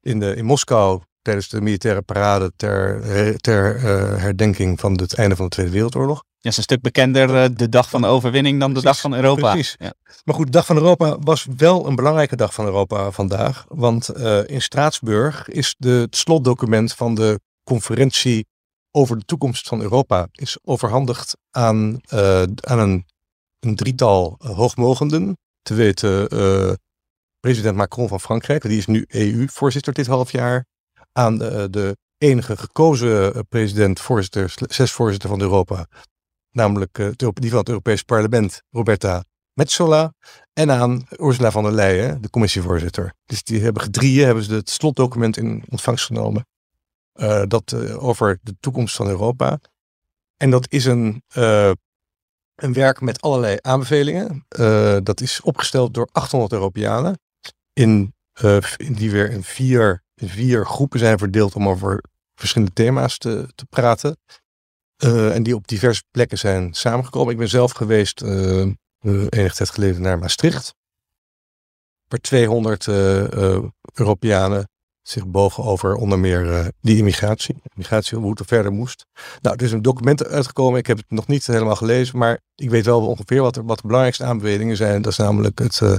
in, 0.00 0.18
de, 0.20 0.34
in 0.36 0.44
Moskou 0.44 1.00
tijdens 1.22 1.48
de 1.48 1.60
militaire 1.60 2.02
parade 2.02 2.52
ter, 2.56 3.00
ter 3.40 3.80
herdenking 4.20 4.80
van 4.80 4.92
het 4.92 5.14
einde 5.14 5.36
van 5.36 5.44
de 5.44 5.50
Tweede 5.50 5.72
Wereldoorlog. 5.72 6.22
Ja, 6.44 6.50
is 6.50 6.56
een 6.56 6.62
stuk 6.62 6.80
bekender 6.80 7.56
de 7.56 7.68
dag 7.68 7.90
van 7.90 8.00
de 8.00 8.06
overwinning 8.06 8.60
dan 8.60 8.74
de 8.74 8.82
dag 8.82 9.00
van 9.00 9.14
Europa. 9.14 9.52
Precies. 9.52 9.76
Ja. 9.78 9.92
Maar 10.24 10.34
goed, 10.34 10.46
de 10.46 10.52
dag 10.52 10.66
van 10.66 10.76
Europa 10.76 11.18
was 11.18 11.46
wel 11.56 11.86
een 11.86 11.94
belangrijke 11.94 12.36
dag 12.36 12.54
van 12.54 12.64
Europa 12.64 13.10
vandaag. 13.10 13.64
Want 13.68 14.08
in 14.46 14.62
Straatsburg 14.62 15.48
is 15.48 15.74
de, 15.78 15.90
het 15.90 16.16
slotdocument 16.16 16.92
van 16.92 17.14
de 17.14 17.40
conferentie 17.62 18.46
over 18.90 19.18
de 19.18 19.24
toekomst 19.24 19.68
van 19.68 19.80
Europa 19.80 20.28
is 20.32 20.58
overhandigd 20.62 21.36
aan, 21.50 22.00
aan 22.60 22.78
een 22.78 23.04
een 23.64 23.76
drietal 23.76 24.34
hoogmogenden. 24.38 25.38
Te 25.62 25.74
weten 25.74 26.34
uh, 26.34 26.72
president 27.40 27.76
Macron 27.76 28.08
van 28.08 28.20
Frankrijk, 28.20 28.62
die 28.62 28.78
is 28.78 28.86
nu 28.86 29.04
EU-voorzitter 29.08 29.92
dit 29.92 30.06
half 30.06 30.32
jaar. 30.32 30.66
Aan 31.12 31.38
de, 31.38 31.68
de 31.70 31.96
enige 32.18 32.56
gekozen 32.56 33.34
eh, 33.34 33.40
president, 33.48 34.00
voorzitter, 34.00 34.54
zes 34.68 34.92
voorzitter 34.92 35.28
van 35.28 35.40
Europa. 35.40 35.86
Namelijk 36.54 36.94
die 37.16 37.50
van 37.50 37.58
het 37.58 37.68
Europees 37.68 38.02
Parlement, 38.02 38.62
Roberta 38.70 39.24
Metsola. 39.52 40.14
En 40.52 40.70
aan 40.70 41.06
Ursula 41.20 41.50
von 41.50 41.62
der 41.62 41.72
Leyen, 41.72 42.22
de 42.22 42.30
commissievoorzitter. 42.30 43.14
Dus 43.26 43.42
die 43.42 43.62
hebben 43.62 43.82
gedrieën, 43.82 44.24
hebben 44.24 44.44
ze 44.44 44.54
het 44.54 44.70
slotdocument 44.70 45.36
in 45.36 45.64
ontvangst 45.68 46.06
genomen. 46.06 46.46
Uh, 47.14 47.42
dat 47.46 47.74
over 47.98 48.38
de 48.42 48.56
toekomst 48.60 48.96
van 48.96 49.08
Europa. 49.08 49.58
En 50.36 50.50
dat 50.50 50.66
is 50.68 50.84
een 50.84 51.22
een 52.54 52.72
werk 52.72 53.00
met 53.00 53.20
allerlei 53.20 53.58
aanbevelingen. 53.60 54.46
Dat 55.02 55.20
is 55.20 55.40
opgesteld 55.40 55.94
door 55.94 56.08
800 56.12 56.52
Europeanen. 56.52 57.18
In, 57.72 58.14
die 58.92 59.10
weer 59.10 59.30
in 59.30 59.42
vier, 59.42 60.02
vier 60.14 60.66
groepen 60.66 60.98
zijn 60.98 61.18
verdeeld 61.18 61.54
om 61.54 61.68
over 61.68 62.04
verschillende 62.34 62.72
thema's 62.72 63.18
te, 63.18 63.48
te 63.54 63.66
praten. 63.66 64.16
Uh, 65.04 65.34
en 65.34 65.42
die 65.42 65.54
op 65.54 65.68
diverse 65.68 66.02
plekken 66.10 66.38
zijn 66.38 66.74
samengekomen. 66.74 67.32
Ik 67.32 67.38
ben 67.38 67.48
zelf 67.48 67.72
geweest 67.72 68.22
enige 68.22 69.54
tijd 69.54 69.70
geleden 69.70 70.02
naar 70.02 70.18
Maastricht. 70.18 70.74
Waar 72.08 72.20
200 72.20 72.86
Europeanen 73.94 74.68
zich 75.08 75.26
bogen 75.26 75.64
over 75.64 75.94
onder 75.94 76.18
meer 76.18 76.44
uh, 76.44 76.66
die 76.80 76.96
immigratie. 76.96 77.56
Immigratie, 77.74 78.18
hoe 78.18 78.30
het 78.30 78.38
er 78.38 78.46
verder 78.46 78.72
moest. 78.72 79.06
Nou, 79.40 79.56
er 79.56 79.62
is 79.62 79.72
een 79.72 79.82
document 79.82 80.26
uitgekomen. 80.26 80.78
Ik 80.78 80.86
heb 80.86 80.96
het 80.96 81.10
nog 81.10 81.26
niet 81.26 81.46
helemaal 81.46 81.76
gelezen, 81.76 82.18
maar 82.18 82.40
ik 82.54 82.70
weet 82.70 82.84
wel 82.84 83.06
ongeveer 83.06 83.42
wat, 83.42 83.56
wat 83.56 83.76
de 83.76 83.86
belangrijkste 83.86 84.24
aanbevelingen 84.24 84.76
zijn. 84.76 85.02
Dat 85.02 85.12
is 85.12 85.18
namelijk 85.18 85.58
het, 85.58 85.80
uh, 85.80 85.96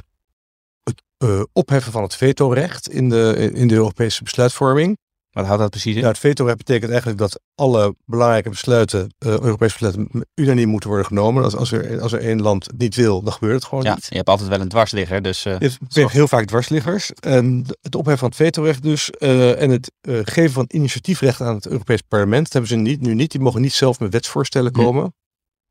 het 0.84 1.02
uh, 1.18 1.44
opheffen 1.54 1.92
van 1.92 2.04
het 2.04 2.16
vetorecht 2.16 2.90
in 2.90 3.10
de, 3.10 3.52
in 3.54 3.68
de 3.68 3.76
Europese 3.76 4.24
besluitvorming. 4.24 4.98
Wat 5.36 5.46
houdt 5.46 5.62
dat 5.62 5.70
precies 5.70 5.94
in? 5.94 6.00
Nou, 6.00 6.12
het 6.12 6.20
vetorecht 6.20 6.58
betekent 6.58 6.90
eigenlijk 6.90 7.20
dat 7.20 7.40
alle 7.56 7.96
belangrijke 8.06 8.50
besluiten, 8.50 9.14
uh, 9.20 9.32
Europese 9.32 9.78
besluiten, 9.78 10.26
unaniem 10.36 10.70
moeten 10.70 10.90
worden 10.90 11.08
genomen. 11.08 11.44
Als, 11.44 11.56
als, 11.56 11.72
er, 11.72 12.02
als 12.02 12.12
er 12.12 12.20
één 12.20 12.42
land 12.42 12.68
niet 12.78 12.96
wil, 12.96 13.22
dan 13.22 13.34
gebeurt 13.34 13.56
het 13.56 13.66
gewoon 13.66 13.84
ja, 13.84 13.94
niet. 13.94 14.08
Je 14.10 14.16
hebt 14.16 14.30
altijd 14.30 14.50
wel 14.50 14.60
een 14.60 14.68
dwarsligger. 14.68 15.22
Dus, 15.22 15.46
uh, 15.46 15.60
je 15.60 16.00
hebt 16.00 16.12
heel 16.12 16.28
vaak 16.28 16.46
dwarsliggers. 16.46 17.12
En 17.12 17.66
het 17.82 17.96
opheffen 17.96 18.18
van 18.18 18.28
het 18.28 18.38
vetorecht 18.38 18.84
dus 18.84 19.12
uh, 19.20 19.62
en 19.62 19.70
het 19.70 19.92
geven 20.02 20.52
van 20.52 20.66
initiatiefrecht 20.68 21.42
aan 21.42 21.56
het 21.56 21.68
Europees 21.68 22.02
Parlement, 22.02 22.44
dat 22.44 22.54
hebben 22.54 22.70
ze 22.72 22.76
niet, 22.76 23.02
nu 23.02 23.14
niet. 23.14 23.32
Die 23.32 23.42
mogen 23.42 23.62
niet 23.62 23.74
zelf 23.74 24.00
met 24.00 24.12
wetsvoorstellen 24.12 24.72
komen. 24.72 25.14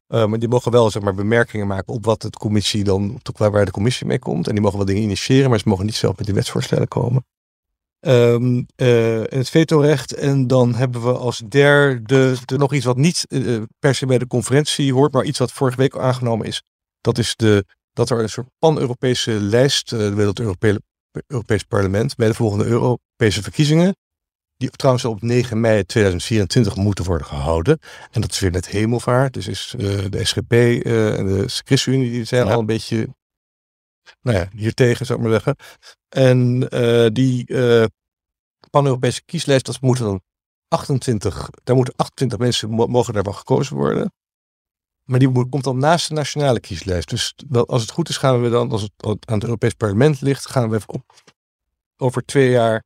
Uh, 0.09 0.27
maar 0.27 0.39
die 0.39 0.49
mogen 0.49 0.73
wel 0.73 0.91
zeg 0.91 1.03
maar, 1.03 1.15
bemerkingen 1.15 1.67
maken 1.67 1.93
op 1.93 2.05
wat 2.05 2.23
de 2.23 2.31
commissie 2.31 2.85
dan, 2.85 3.21
op 3.23 3.39
waar 3.39 3.65
de 3.65 3.71
commissie 3.71 4.07
mee 4.07 4.19
komt. 4.19 4.47
En 4.47 4.53
die 4.53 4.63
mogen 4.63 4.77
wel 4.77 4.87
dingen 4.87 5.03
initiëren, 5.03 5.51
maar 5.51 5.59
ze 5.59 5.69
mogen 5.69 5.85
niet 5.85 5.95
zelf 5.95 6.17
met 6.17 6.27
die 6.27 6.35
wetsvoorstellen 6.35 6.89
komen. 6.89 7.25
Um, 8.07 8.67
uh, 8.77 9.23
het 9.25 9.49
vetorecht. 9.49 10.15
En 10.15 10.47
dan 10.47 10.75
hebben 10.75 11.03
we 11.03 11.13
als 11.13 11.43
derde 11.49 12.37
de, 12.45 12.57
nog 12.57 12.73
iets 12.73 12.85
wat 12.85 12.97
niet 12.97 13.27
uh, 13.29 13.63
per 13.79 13.95
se 13.95 14.07
bij 14.07 14.19
de 14.19 14.27
conferentie 14.27 14.93
hoort, 14.93 15.13
maar 15.13 15.25
iets 15.25 15.39
wat 15.39 15.53
vorige 15.53 15.77
week 15.77 15.97
aangenomen 15.97 16.47
is. 16.47 16.63
Dat 17.01 17.19
is 17.19 17.37
de, 17.37 17.65
dat 17.93 18.11
er 18.11 18.19
een 18.19 18.29
soort 18.29 18.49
pan-Europese 18.59 19.33
lijst, 19.33 19.93
uh, 19.93 20.15
wil 20.15 20.27
het 20.27 20.41
Europe 20.41 20.81
Europees 21.27 21.63
Parlement, 21.63 22.17
bij 22.17 22.29
de 22.29 22.35
volgende 22.35 22.65
Europese 22.65 23.43
verkiezingen. 23.43 23.97
Die 24.57 24.71
trouwens 24.71 25.05
op 25.05 25.23
9 25.23 25.61
mei 25.61 25.85
2024 25.85 26.77
moeten 26.77 27.05
worden 27.05 27.27
gehouden. 27.27 27.79
En 28.11 28.21
dat 28.21 28.31
is 28.31 28.39
weer 28.39 28.51
net 28.51 28.69
hemelvaart. 28.69 29.33
Dus 29.33 29.49
is 29.49 29.75
de 30.11 30.25
SGP 30.25 30.53
en 30.53 31.27
de 31.27 31.45
ChristenUnie, 31.47 32.11
die 32.11 32.25
zijn 32.25 32.47
al 32.47 32.59
een 32.59 32.67
beetje 32.67 33.09
nou 34.21 34.39
ja, 34.39 34.49
hiertegen, 34.57 35.07
zou 35.07 35.19
ik 35.19 35.25
maar 35.25 35.35
zeggen. 35.35 35.57
En 36.15 36.67
uh, 36.75 37.07
die 37.13 37.45
uh, 37.47 37.85
pan-Europese 38.71 39.25
kieslijst, 39.25 39.67
dat 39.67 39.81
moeten 39.81 40.05
dan 40.05 40.21
28, 40.69 41.51
daar 41.65 41.77
moeten 41.77 41.97
28 41.97 42.39
mensen 42.39 42.71
mogen 42.71 43.15
daarvan 43.15 43.35
gekozen 43.35 43.77
worden. 43.77 44.13
Maar 45.05 45.19
die 45.19 45.49
komt 45.49 45.65
dan 45.65 45.79
naast 45.79 46.09
de 46.09 46.15
nationale 46.15 46.61
kieslijst. 46.61 47.09
Dus 47.11 47.35
als 47.67 47.83
het 47.83 47.91
goed 47.91 48.09
is, 48.09 48.17
gaan 48.17 48.43
we 48.43 48.49
dan, 48.49 48.71
als 48.71 48.83
het 48.83 48.93
aan 49.01 49.35
het 49.35 49.45
Europees 49.45 49.73
Parlement 49.73 50.21
ligt, 50.21 50.47
gaan 50.47 50.71
we 50.71 50.81
op, 50.87 51.23
over 51.97 52.25
twee 52.25 52.51
jaar 52.51 52.85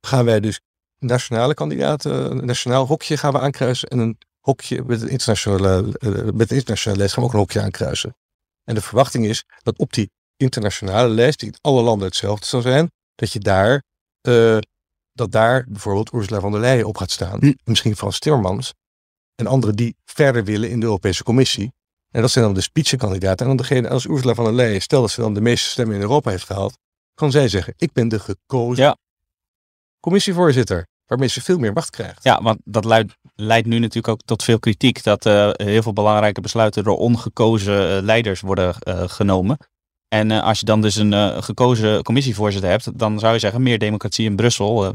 gaan 0.00 0.24
wij 0.24 0.40
dus 0.40 0.60
nationale 0.98 1.54
kandidaten, 1.54 2.30
een 2.30 2.46
nationaal 2.46 2.86
hokje 2.86 3.16
gaan 3.16 3.32
we 3.32 3.40
aankruisen 3.40 3.88
en 3.88 3.98
een 3.98 4.18
hokje 4.40 4.82
met 4.82 5.02
een 5.02 5.08
internationale, 5.08 5.96
uh, 6.00 6.32
met 6.32 6.52
internationale 6.52 6.98
lijst 6.98 7.14
gaan 7.14 7.22
we 7.22 7.28
ook 7.28 7.34
een 7.34 7.40
hokje 7.40 7.60
aankruisen. 7.60 8.16
En 8.64 8.74
de 8.74 8.80
verwachting 8.80 9.26
is 9.26 9.44
dat 9.62 9.78
op 9.78 9.92
die 9.92 10.10
internationale 10.40 11.08
lijst, 11.08 11.38
die 11.38 11.48
in 11.48 11.58
alle 11.60 11.82
landen 11.82 12.06
hetzelfde 12.06 12.46
zal 12.46 12.60
zijn, 12.60 12.90
dat 13.14 13.32
je 13.32 13.38
daar, 13.38 13.82
uh, 14.28 14.58
dat 15.12 15.32
daar 15.32 15.64
bijvoorbeeld 15.68 16.12
Ursula 16.12 16.40
von 16.40 16.52
der 16.52 16.60
Leyen 16.60 16.86
op 16.86 16.96
gaat 16.96 17.10
staan. 17.10 17.38
Hm. 17.40 17.52
Misschien 17.64 17.96
Frans 17.96 18.18
Timmermans 18.18 18.74
en 19.34 19.46
anderen 19.46 19.76
die 19.76 19.96
verder 20.04 20.44
willen 20.44 20.70
in 20.70 20.80
de 20.80 20.86
Europese 20.86 21.22
Commissie. 21.22 21.72
En 22.10 22.20
dat 22.20 22.30
zijn 22.30 22.44
dan 22.44 22.54
de 22.54 22.60
spitsenkandidaten. 22.60 23.38
En 23.38 23.46
dan 23.46 23.56
degene, 23.56 23.88
als 23.88 24.04
Ursula 24.06 24.34
von 24.34 24.44
der 24.44 24.52
Leyen, 24.54 24.82
stel 24.82 25.00
dat 25.00 25.10
ze 25.10 25.20
dan 25.20 25.34
de 25.34 25.40
meeste 25.40 25.68
stemmen 25.68 25.94
in 25.94 26.00
Europa 26.00 26.30
heeft 26.30 26.44
gehaald, 26.44 26.78
kan 27.14 27.30
zij 27.30 27.48
zeggen, 27.48 27.74
ik 27.76 27.92
ben 27.92 28.08
de 28.08 28.18
gekozen 28.18 28.84
Ja. 28.84 28.96
commissievoorzitter. 30.00 30.86
Waarmee 31.06 31.28
ze 31.28 31.42
veel 31.42 31.58
meer 31.58 31.72
macht 31.72 31.90
krijgt. 31.90 32.24
Ja, 32.24 32.42
want 32.42 32.58
dat 32.64 32.84
luidt, 32.84 33.14
leidt 33.34 33.66
nu 33.66 33.78
natuurlijk 33.78 34.08
ook 34.08 34.20
tot 34.24 34.42
veel 34.42 34.58
kritiek. 34.58 35.02
Dat 35.02 35.26
eh, 35.26 35.50
heel 35.52 35.82
veel 35.82 35.92
belangrijke 35.92 36.40
besluiten 36.40 36.84
door 36.84 36.98
ongekozen 36.98 37.96
eh, 37.96 38.02
leiders 38.02 38.40
worden 38.40 38.74
eh, 38.78 39.08
genomen. 39.08 39.58
En 40.14 40.30
eh, 40.30 40.42
als 40.42 40.58
je 40.58 40.64
dan 40.64 40.80
dus 40.80 40.96
een 40.96 41.12
eh, 41.12 41.42
gekozen 41.42 42.02
commissievoorzitter 42.02 42.70
hebt, 42.70 42.98
dan 42.98 43.18
zou 43.18 43.32
je 43.32 43.38
zeggen 43.38 43.62
meer 43.62 43.78
democratie 43.78 44.24
in 44.24 44.36
Brussel. 44.36 44.84
eh, 44.84 44.92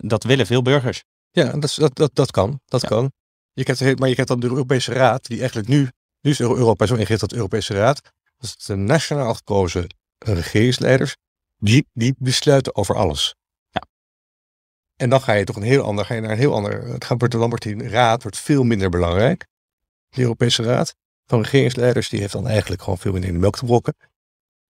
dat 0.00 0.24
willen 0.24 0.46
veel 0.46 0.62
burgers. 0.62 1.04
Ja, 1.30 1.52
dat, 1.52 1.74
dat, 1.78 1.94
dat, 1.96 2.10
dat 2.14 2.30
kan. 2.30 2.60
Dat 2.64 2.80
Ja. 2.80 2.88
kan. 2.88 3.12
Je 3.52 3.62
krijgt, 3.64 3.80
maar 3.98 4.08
je 4.08 4.14
krijgt 4.14 4.28
dan 4.28 4.40
de 4.40 4.46
Europese 4.46 4.92
Raad, 4.92 5.26
die 5.26 5.38
eigenlijk 5.38 5.68
nu, 5.68 5.88
nu 6.20 6.30
is 6.30 6.40
Europa 6.40 6.86
zo 6.86 6.94
ingericht 6.94 7.20
dat 7.20 7.30
de 7.30 7.36
Europese 7.36 7.74
Raad, 7.74 8.02
dat 8.38 8.54
is 8.58 8.64
de 8.64 8.74
nationaal 8.76 9.34
gekozen 9.34 9.86
regeringsleiders, 10.18 11.16
die, 11.58 11.86
die 11.92 12.14
besluiten 12.18 12.74
over 12.76 12.96
alles. 12.96 13.34
Ja. 13.70 13.82
En 14.96 15.10
dan 15.10 15.20
ga 15.20 15.32
je 15.32 15.44
toch 15.44 15.56
een 15.56 15.62
heel 15.62 15.82
ander, 15.82 16.04
ga 16.04 16.14
je 16.14 16.20
naar 16.20 16.30
een 16.30 16.38
heel 16.38 16.54
ander, 16.54 16.82
het 16.82 17.04
gaat 17.04 17.30
dan 17.30 17.48
wordt 17.48 17.62
die 17.64 17.88
raad 17.88 18.22
wordt 18.22 18.38
veel 18.38 18.62
minder 18.62 18.90
belangrijk. 18.90 19.46
De 20.08 20.20
Europese 20.22 20.62
Raad 20.62 20.94
van 21.26 21.40
regeringsleiders, 21.42 22.08
die 22.08 22.20
heeft 22.20 22.32
dan 22.32 22.48
eigenlijk 22.48 22.82
gewoon 22.82 22.98
veel 22.98 23.12
minder 23.12 23.28
in 23.28 23.34
de 23.34 23.40
melk 23.40 23.56
te 23.56 23.64
brokken. 23.64 23.94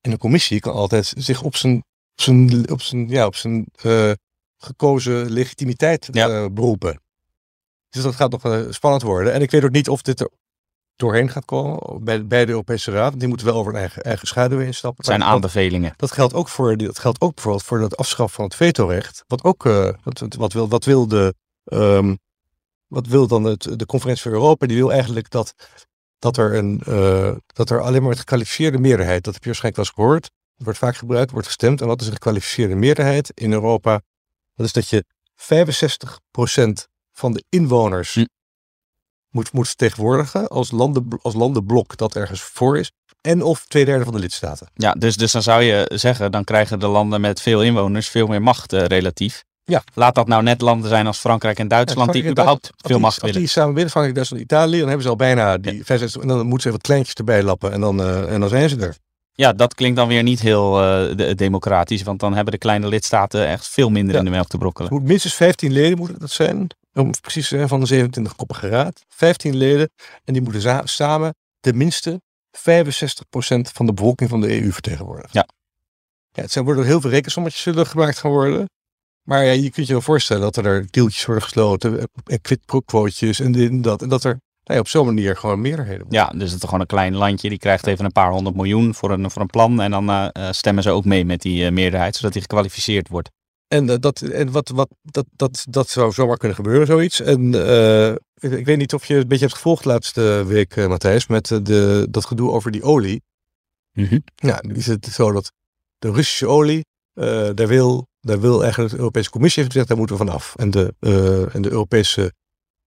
En 0.00 0.10
de 0.10 0.18
commissie 0.18 0.60
kan 0.60 0.72
altijd 0.72 1.12
zich 1.16 1.42
op 1.42 1.56
zijn, 1.56 1.76
op 1.76 2.20
zijn, 2.20 2.70
op 2.70 2.80
zijn, 2.82 3.08
ja, 3.08 3.26
op 3.26 3.34
zijn 3.36 3.66
eh, 3.74 4.12
gekozen 4.56 5.30
legitimiteit 5.30 6.08
Ja. 6.12 6.28
eh, 6.28 6.46
beroepen. 6.52 7.00
Dus 7.88 8.02
dat 8.02 8.14
gaat 8.14 8.30
nog 8.30 8.44
eh, 8.44 8.60
spannend 8.70 9.02
worden. 9.02 9.32
En 9.32 9.42
ik 9.42 9.50
weet 9.50 9.64
ook 9.64 9.70
niet 9.70 9.88
of 9.88 10.02
dit 10.02 10.20
er 10.20 10.30
doorheen 10.96 11.30
gaat 11.30 11.44
komen 11.44 12.04
bij, 12.04 12.26
bij 12.26 12.44
de 12.44 12.50
Europese 12.50 12.90
Raad. 12.90 13.08
Want 13.08 13.18
die 13.20 13.28
moeten 13.28 13.46
wel 13.46 13.56
over 13.56 13.72
een 13.72 13.78
eigen, 13.78 14.02
eigen 14.02 14.26
schaduw 14.26 14.58
heen 14.58 14.74
stappen. 14.74 15.04
Het 15.04 15.06
zijn 15.06 15.24
aanbevelingen. 15.30 15.92
dat 15.96 16.12
geldt 16.12 16.34
ook 16.34 16.48
voor, 16.48 16.76
dat 16.76 16.98
geldt 16.98 17.20
ook 17.20 17.34
bijvoorbeeld 17.34 17.64
voor 17.64 17.80
het 17.80 17.96
afschaffen 17.96 18.36
van 18.36 18.44
het 18.44 18.54
vetorecht. 18.54 19.24
Wat 19.26 19.44
ook, 19.44 19.62
wat, 19.62 20.18
wat- 20.18 20.34
wat, 20.34 20.52
wil, 20.52 20.68
wat 20.68 20.84
wil 20.84 21.08
de, 21.08 21.34
ehm, 21.64 22.14
wat 22.86 23.06
wil 23.06 23.26
dan 23.26 23.44
het, 23.44 23.78
de 23.78 23.86
conferentie 23.86 24.22
voor 24.22 24.32
Europa? 24.32 24.66
Die 24.66 24.76
wil 24.76 24.92
eigenlijk 24.92 25.30
dat, 25.30 25.54
dat 26.20 26.36
er 26.36 26.54
een, 26.54 26.80
eh, 26.86 27.32
dat 27.46 27.70
er 27.70 27.80
alleen 27.80 28.00
maar 28.00 28.08
met 28.08 28.18
gekwalificeerde 28.18 28.78
meerderheid, 28.78 29.24
dat 29.24 29.34
heb 29.34 29.42
je 29.42 29.48
waarschijnlijk 29.48 29.76
wel 29.76 29.84
eens 29.84 30.04
gehoord, 30.04 30.30
wordt 30.56 30.78
vaak 30.78 30.96
gebruikt, 30.96 31.30
wordt 31.30 31.46
gestemd. 31.46 31.80
En 31.80 31.86
wat 31.86 32.00
is 32.00 32.06
een 32.06 32.12
gekwalificeerde 32.12 32.74
meerderheid 32.74 33.30
in 33.34 33.52
Europa? 33.52 34.00
Dat 34.54 34.66
is 34.66 34.72
dat 34.72 34.88
je 34.88 35.04
65% 35.34 36.88
van 37.12 37.32
de 37.32 37.44
inwoners 37.48 38.14
Hm. 38.14 38.24
moet, 39.30 39.52
moet 39.52 39.66
vertegenwoordigen 39.66 40.48
als, 40.48 40.70
landen, 40.70 41.08
als 41.22 41.34
landenblok 41.34 41.96
dat 41.96 42.16
ergens 42.16 42.42
voor 42.42 42.78
is. 42.78 42.92
En 43.20 43.42
of 43.42 43.66
twee 43.66 43.84
derde 43.84 44.04
van 44.04 44.12
de 44.12 44.18
lidstaten. 44.18 44.70
Ja, 44.74 44.92
dus, 44.92 45.16
dus 45.16 45.32
dan 45.32 45.42
zou 45.42 45.62
je 45.62 45.90
zeggen, 45.94 46.32
dan 46.32 46.44
krijgen 46.44 46.78
de 46.78 46.86
landen 46.86 47.20
met 47.20 47.40
veel 47.40 47.62
inwoners 47.62 48.08
veel 48.08 48.26
meer 48.26 48.42
macht 48.42 48.72
eh, 48.72 48.84
relatief. 48.84 49.44
Ja. 49.70 49.82
Laat 49.94 50.14
dat 50.14 50.26
nou 50.26 50.42
net 50.42 50.60
landen 50.60 50.88
zijn 50.88 51.06
als 51.06 51.18
Frankrijk 51.18 51.58
en 51.58 51.68
Duitsland, 51.68 52.06
Ja, 52.06 52.12
die 52.12 52.22
Frankrijk 52.22 52.48
überhaupt 52.48 52.70
veel 52.86 52.98
macht 52.98 53.20
willen. 53.20 53.36
die 53.36 53.46
samen 53.48 53.72
winnen, 53.74 53.90
Frankrijk, 53.90 54.16
Duitsland, 54.16 54.44
Italië, 54.44 54.78
dan 54.78 54.86
hebben 54.86 55.02
ze 55.02 55.08
al 55.08 55.16
bijna 55.16 55.58
die 55.58 55.84
65. 55.84 56.22
En 56.22 56.28
dan 56.28 56.36
moeten 56.36 56.60
ze 56.60 56.68
even 56.68 56.72
wat 56.72 56.80
kleintjes 56.86 57.14
erbij 57.14 57.42
lappen 57.42 57.72
en 57.72 57.80
dan, 57.80 58.00
eh, 58.00 58.32
en 58.32 58.40
dan 58.40 58.48
zijn 58.48 58.68
ze 58.68 58.76
er. 58.76 58.96
Ja, 59.32 59.52
dat 59.52 59.74
klinkt 59.74 59.96
dan 59.96 60.08
weer 60.08 60.22
niet 60.22 60.40
heel 60.40 60.82
eh, 60.82 61.16
de- 61.16 61.34
democratisch, 61.34 62.02
want 62.02 62.20
dan 62.20 62.34
hebben 62.34 62.52
de 62.52 62.58
kleine 62.58 62.86
lidstaten 62.88 63.46
echt 63.46 63.68
veel 63.68 63.90
minder 63.90 64.12
Ja. 64.12 64.18
in 64.18 64.24
de 64.24 64.30
melk 64.30 64.46
te 64.48 64.58
brokkelen. 64.58 64.92
moet 64.92 65.02
minstens 65.02 65.34
15 65.34 65.72
leden 65.72 65.98
moeten 65.98 66.18
dat 66.18 66.30
zijn, 66.30 66.66
om 66.94 67.10
precies 67.20 67.48
te 67.48 67.56
zijn, 67.56 67.68
van 67.68 67.80
de 67.80 67.86
27-koppige 67.86 68.68
raad. 68.68 69.04
15 69.08 69.56
leden 69.56 69.90
en 70.24 70.32
die 70.32 70.42
moeten 70.42 70.88
samen 70.88 71.34
tenminste 71.60 72.20
65% 72.50 73.70
van 73.72 73.86
de 73.86 73.92
bevolking 73.92 74.30
van 74.30 74.40
de 74.40 74.62
EU 74.62 74.72
vertegenwoordigen. 74.72 75.30
Ja. 75.32 75.46
ja 76.32 76.42
het 76.42 76.52
zijn, 76.52 76.64
worden 76.64 76.84
heel 76.84 77.00
veel 77.00 77.10
rekensommetjes 77.10 77.62
zullen 77.62 77.86
gemaakt 77.86 78.18
gaan 78.18 78.30
worden. 78.30 78.68
Maar 79.30 79.44
ja, 79.44 79.52
je 79.52 79.70
kunt 79.70 79.86
je 79.86 79.92
wel 79.92 80.02
voorstellen 80.02 80.42
dat 80.42 80.56
er 80.56 80.86
deeltjes 80.90 81.24
worden 81.24 81.44
gesloten, 81.44 81.98
eh, 81.98 82.04
en 82.24 82.40
quid 82.40 82.64
pro 82.64 82.80
quootjes 82.80 83.40
en 83.40 83.52
dit 83.52 83.70
en 83.70 83.82
dat. 83.82 84.02
En 84.02 84.08
dat 84.08 84.24
er 84.24 84.30
nou 84.30 84.74
ja, 84.74 84.78
op 84.78 84.88
zo'n 84.88 85.06
manier 85.06 85.36
gewoon 85.36 85.60
meerderheden 85.60 86.02
worden. 86.02 86.20
Ja, 86.20 86.38
dus 86.38 86.50
het 86.50 86.58
is 86.58 86.64
gewoon 86.64 86.80
een 86.80 86.86
klein 86.86 87.14
landje, 87.14 87.48
die 87.48 87.58
krijgt 87.58 87.86
even 87.86 88.04
een 88.04 88.12
paar 88.12 88.30
honderd 88.30 88.56
miljoen 88.56 88.94
voor 88.94 89.10
een, 89.10 89.30
voor 89.30 89.42
een 89.42 89.48
plan. 89.48 89.80
En 89.80 89.90
dan 89.90 90.10
eh, 90.10 90.28
eh, 90.32 90.52
stemmen 90.52 90.82
ze 90.82 90.90
ook 90.90 91.04
mee 91.04 91.24
met 91.24 91.42
die 91.42 91.70
meerderheid, 91.70 92.16
zodat 92.16 92.32
die 92.32 92.40
gekwalificeerd 92.40 93.08
wordt. 93.08 93.30
En, 93.68 93.86
dat, 93.86 94.20
en 94.20 94.50
wat, 94.50 94.68
wat, 94.68 94.88
dat, 95.02 95.26
dat, 95.36 95.64
dat 95.68 95.88
zou 95.88 96.12
zomaar 96.12 96.36
kunnen 96.36 96.56
gebeuren, 96.56 96.86
zoiets. 96.86 97.20
En 97.20 97.54
ik, 98.34 98.52
ik 98.52 98.64
weet 98.64 98.78
niet 98.78 98.94
of 98.94 99.04
je 99.04 99.12
het 99.12 99.22
een 99.22 99.28
beetje 99.28 99.44
hebt 99.44 99.56
gevolgd 99.56 99.84
laatste 99.84 100.44
week, 100.46 100.76
Matthijs, 100.76 101.26
met 101.26 101.46
de, 101.46 102.06
dat 102.10 102.24
gedoe 102.24 102.50
over 102.50 102.70
die 102.70 102.82
olie. 102.82 103.22
Ja, 104.34 104.62
nu 104.66 104.74
is 104.74 104.86
het 104.86 105.06
zo 105.06 105.32
dat 105.32 105.52
de 105.98 106.10
Russische 106.12 106.46
olie, 106.46 106.84
daar, 107.54 107.66
wil, 107.66 108.08
daar 108.20 108.40
wil 108.40 108.62
eigenlijk 108.62 108.92
de 108.92 108.98
Europese 108.98 109.30
Commissie 109.30 109.62
heeft 109.62 109.72
gezegd, 109.72 109.90
daar 109.90 109.98
moeten 109.98 110.16
we 110.18 110.24
vanaf. 110.24 110.54
En 110.56 110.70
de, 110.70 110.94
eh, 110.98 111.54
en 111.54 111.62
de 111.62 111.70
Europese 111.70 112.32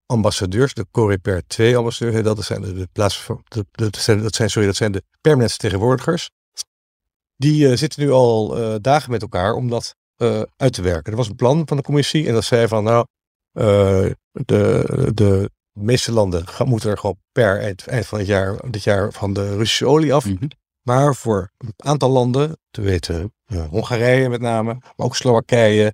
ambassadeurs, 0.05 0.73
de 0.73 0.85
Coreper 0.91 1.47
2 1.47 1.77
ambassadeurs, 1.77 2.23
dat 2.23 2.43
zijn 2.43 2.61
de, 2.61 2.73
de 2.73 2.87
plaats, 2.91 3.27
de, 3.27 3.65
de, 3.71 3.89
dat 3.89 3.95
zijn, 3.95 4.21
dat 4.21 4.35
zijn, 4.35 4.49
sorry, 4.49 4.67
dat 4.67 4.75
zijn 4.75 4.91
de 4.91 5.03
permanente 5.21 5.53
vertegenwoordigers. 5.53 6.29
Die 7.35 7.69
eh, 7.69 7.77
zitten 7.77 8.01
nu 8.01 8.11
al 8.11 8.57
eh, 8.57 8.75
dagen 8.81 9.11
met 9.11 9.21
elkaar 9.21 9.53
om 9.53 9.69
dat 9.69 9.95
uit 10.55 10.73
te 10.73 10.81
werken. 10.81 11.11
Er 11.11 11.17
was 11.17 11.27
een 11.27 11.35
plan 11.35 11.67
van 11.67 11.77
de 11.77 11.83
commissie 11.83 12.27
en 12.27 12.33
dat 12.33 12.43
zei 12.43 12.67
van 12.67 12.83
nou, 12.83 13.05
de, 14.31 15.11
de 15.13 15.49
meeste 15.71 16.11
landen 16.11 16.47
gaan, 16.47 16.67
moeten 16.67 16.89
er 16.89 16.97
gewoon 16.97 17.17
per 17.31 17.59
eind, 17.59 17.87
eind 17.87 18.05
van 18.05 18.17
het 18.17 18.27
jaar, 18.27 18.69
dit 18.69 18.83
jaar 18.83 19.11
van 19.11 19.33
de 19.33 19.55
Russische 19.55 19.85
olie 19.85 20.13
af. 20.13 20.25
Mhm. 20.25 20.47
Maar 20.81 21.15
voor 21.15 21.51
een 21.57 21.73
aantal 21.77 22.09
landen, 22.09 22.57
te 22.71 22.81
weten 22.81 23.33
Hongarije 23.69 24.29
met 24.29 24.41
name, 24.41 24.73
maar 24.73 25.05
ook 25.05 25.15
Slowakije, 25.15 25.93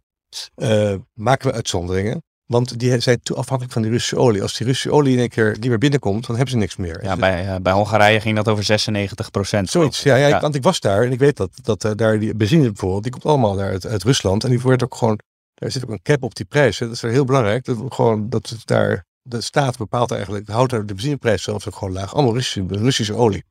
eh, 0.56 0.96
maken 1.14 1.50
we 1.50 1.54
uitzonderingen. 1.54 2.24
Want 2.46 2.80
die 2.80 3.00
zijn 3.00 3.20
te 3.22 3.36
afhankelijk 3.36 3.74
van 3.74 3.82
die 3.82 3.92
Russische 3.92 4.18
olie. 4.18 4.42
Als 4.42 4.58
die 4.58 4.68
Russische 4.68 4.92
olie 4.92 5.14
in 5.14 5.20
één 5.20 5.30
keer 5.30 5.58
niet 5.60 5.70
meer 5.70 5.78
binnenkomt, 5.78 6.26
dan 6.26 6.36
hebben 6.36 6.54
ze 6.54 6.60
niks 6.60 6.76
meer. 6.76 7.04
Ja, 7.04 7.16
bij, 7.16 7.48
eh, 7.48 7.56
bij 7.62 7.74
Hongarije 7.74 8.20
ging 8.20 8.36
dat 8.36 8.48
over 8.48 8.64
96 8.64 9.32
procent. 9.32 9.70
Zoiets, 9.70 10.04
ja, 10.04 10.16
ja, 10.16 10.40
want 10.40 10.56
ik 10.56 10.64
was 10.64 10.80
daar 10.80 11.04
en 11.04 11.12
ik 11.12 11.20
weet 11.20 11.38
dat, 11.38 11.50
dat 11.62 11.84
eh, 11.84 11.92
daar 11.96 12.20
die 12.20 12.36
benzine 12.36 12.66
bijvoorbeeld, 12.66 13.04
die 13.04 13.12
komt 13.12 13.26
allemaal 13.26 13.56
daar 13.56 13.70
uit, 13.72 13.86
uit 13.86 14.04
Rusland. 14.04 14.44
En 14.44 14.50
die 14.50 14.60
wordt 14.60 14.84
ook 14.84 14.96
gewoon, 14.96 15.20
daar 15.54 15.72
zit 15.72 15.84
ook 15.84 15.90
een 15.90 16.02
cap 16.02 16.24
op 16.24 16.36
die 16.36 16.46
prijs. 16.46 16.80
hè. 16.80 16.86
Dat 16.86 16.96
is 16.96 17.02
heel 17.02 17.26
belangrijk. 17.26 17.66
Dat 17.66 17.78
gewoon, 17.90 18.30
dat 18.30 18.56
daar, 18.66 19.06
de 19.22 19.42
staat 19.42 19.78
bepaalt 19.78 20.12
eigenlijk, 20.12 20.48
houdt 20.48 20.72
daar 20.72 20.86
de 20.86 20.94
benzineprijs 20.94 21.44
zelfs 21.44 21.68
ook 21.68 21.76
gewoon 21.76 21.94
laag. 21.94 22.14
Allemaal 22.14 22.34
Russische, 22.34 22.66
Russische 22.68 23.16
olie. 23.16 23.44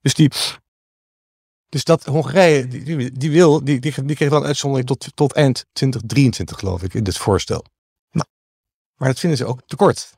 Dus 0.00 0.14
die, 0.14 0.30
dus 1.72 1.84
dat 1.84 2.04
Hongarije, 2.04 2.68
die, 2.68 3.12
die, 3.12 3.30
wil, 3.30 3.64
die, 3.64 3.80
die, 3.80 4.04
die 4.04 4.16
kreeg 4.16 4.30
dan 4.30 4.44
uitzondering 4.44 4.88
tot, 4.88 5.06
tot 5.14 5.32
eind 5.32 5.64
2023 5.72 6.58
geloof 6.58 6.82
ik, 6.82 6.94
in 6.94 7.04
dit 7.04 7.16
voorstel. 7.16 7.64
Nou, 8.10 8.26
maar 8.96 9.08
dat 9.08 9.18
vinden 9.18 9.38
ze 9.38 9.44
ook 9.44 9.60
tekort. 9.66 10.12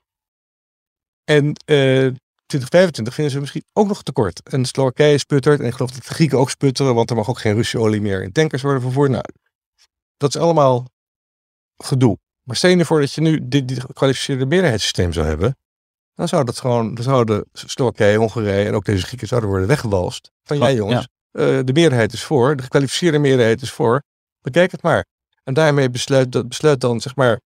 En 1.25 1.53
eh 1.65 2.13
2025 2.47 3.15
vinden 3.15 3.33
ze 3.33 3.41
misschien 3.41 3.65
ook 3.73 3.87
nog 3.89 4.03
tekort. 4.03 4.49
En 4.49 4.65
Slowakije 4.65 5.19
sputtert. 5.19 5.61
En 5.61 5.67
ik 5.67 5.73
geloof 5.73 5.91
dat 5.91 6.05
de 6.05 6.15
Grieken 6.15 6.39
ook 6.39 6.51
sputteren. 6.51 6.95
Want 6.95 7.11
er 7.11 7.17
mag 7.17 7.29
ook 7.29 7.39
geen 7.39 7.55
Russische 7.55 7.79
olie 7.79 8.01
meer 8.01 8.23
in 8.23 8.33
tankers 8.33 8.63
worden 8.63 8.83
vervoerd. 8.83 9.11
Nou, 9.11 9.25
dat 10.17 10.35
is 10.35 10.41
allemaal 10.41 10.87
gedoe. 11.77 12.19
Maar 12.43 12.57
stel 12.57 12.71
je 12.71 12.77
ervoor 12.77 13.01
dat 13.01 13.13
je 13.13 13.21
nu 13.21 13.49
dit, 13.49 13.69
dit 13.69 13.81
gekwalificeerde 13.81 14.47
meerderheidssysteem 14.47 15.13
zou 15.13 15.27
hebben. 15.27 15.57
Dan 16.15 16.29
zou 16.29 16.45
dat 16.45 16.59
gewoon, 16.59 16.95
dan 16.95 17.05
zouden 17.05 17.45
Slowakije, 17.53 18.17
Hongarije 18.17 18.67
en 18.67 18.75
ook 18.75 18.85
deze 18.85 19.07
Grieken 19.07 19.29
zouden 19.29 19.51
worden 19.51 19.69
weggewalst. 19.69 20.31
Van 20.43 20.63
Oh, 20.63 20.71
jongens, 20.71 21.09
eh, 21.35 21.59
de 21.65 21.73
meerderheid 21.73 22.13
is 22.13 22.25
voor. 22.25 22.57
De 22.57 22.63
gekwalificeerde 22.63 23.19
meerderheid 23.19 23.63
is 23.63 23.71
voor. 23.71 24.03
Bekijk 24.41 24.71
het 24.73 24.83
maar. 24.83 25.05
En 25.45 25.55
daarmee 25.55 25.91
besluit, 25.91 26.33
dat 26.33 26.49
besluit 26.49 26.81
dan 26.81 27.01
zeg 27.01 27.17
maar 27.17 27.41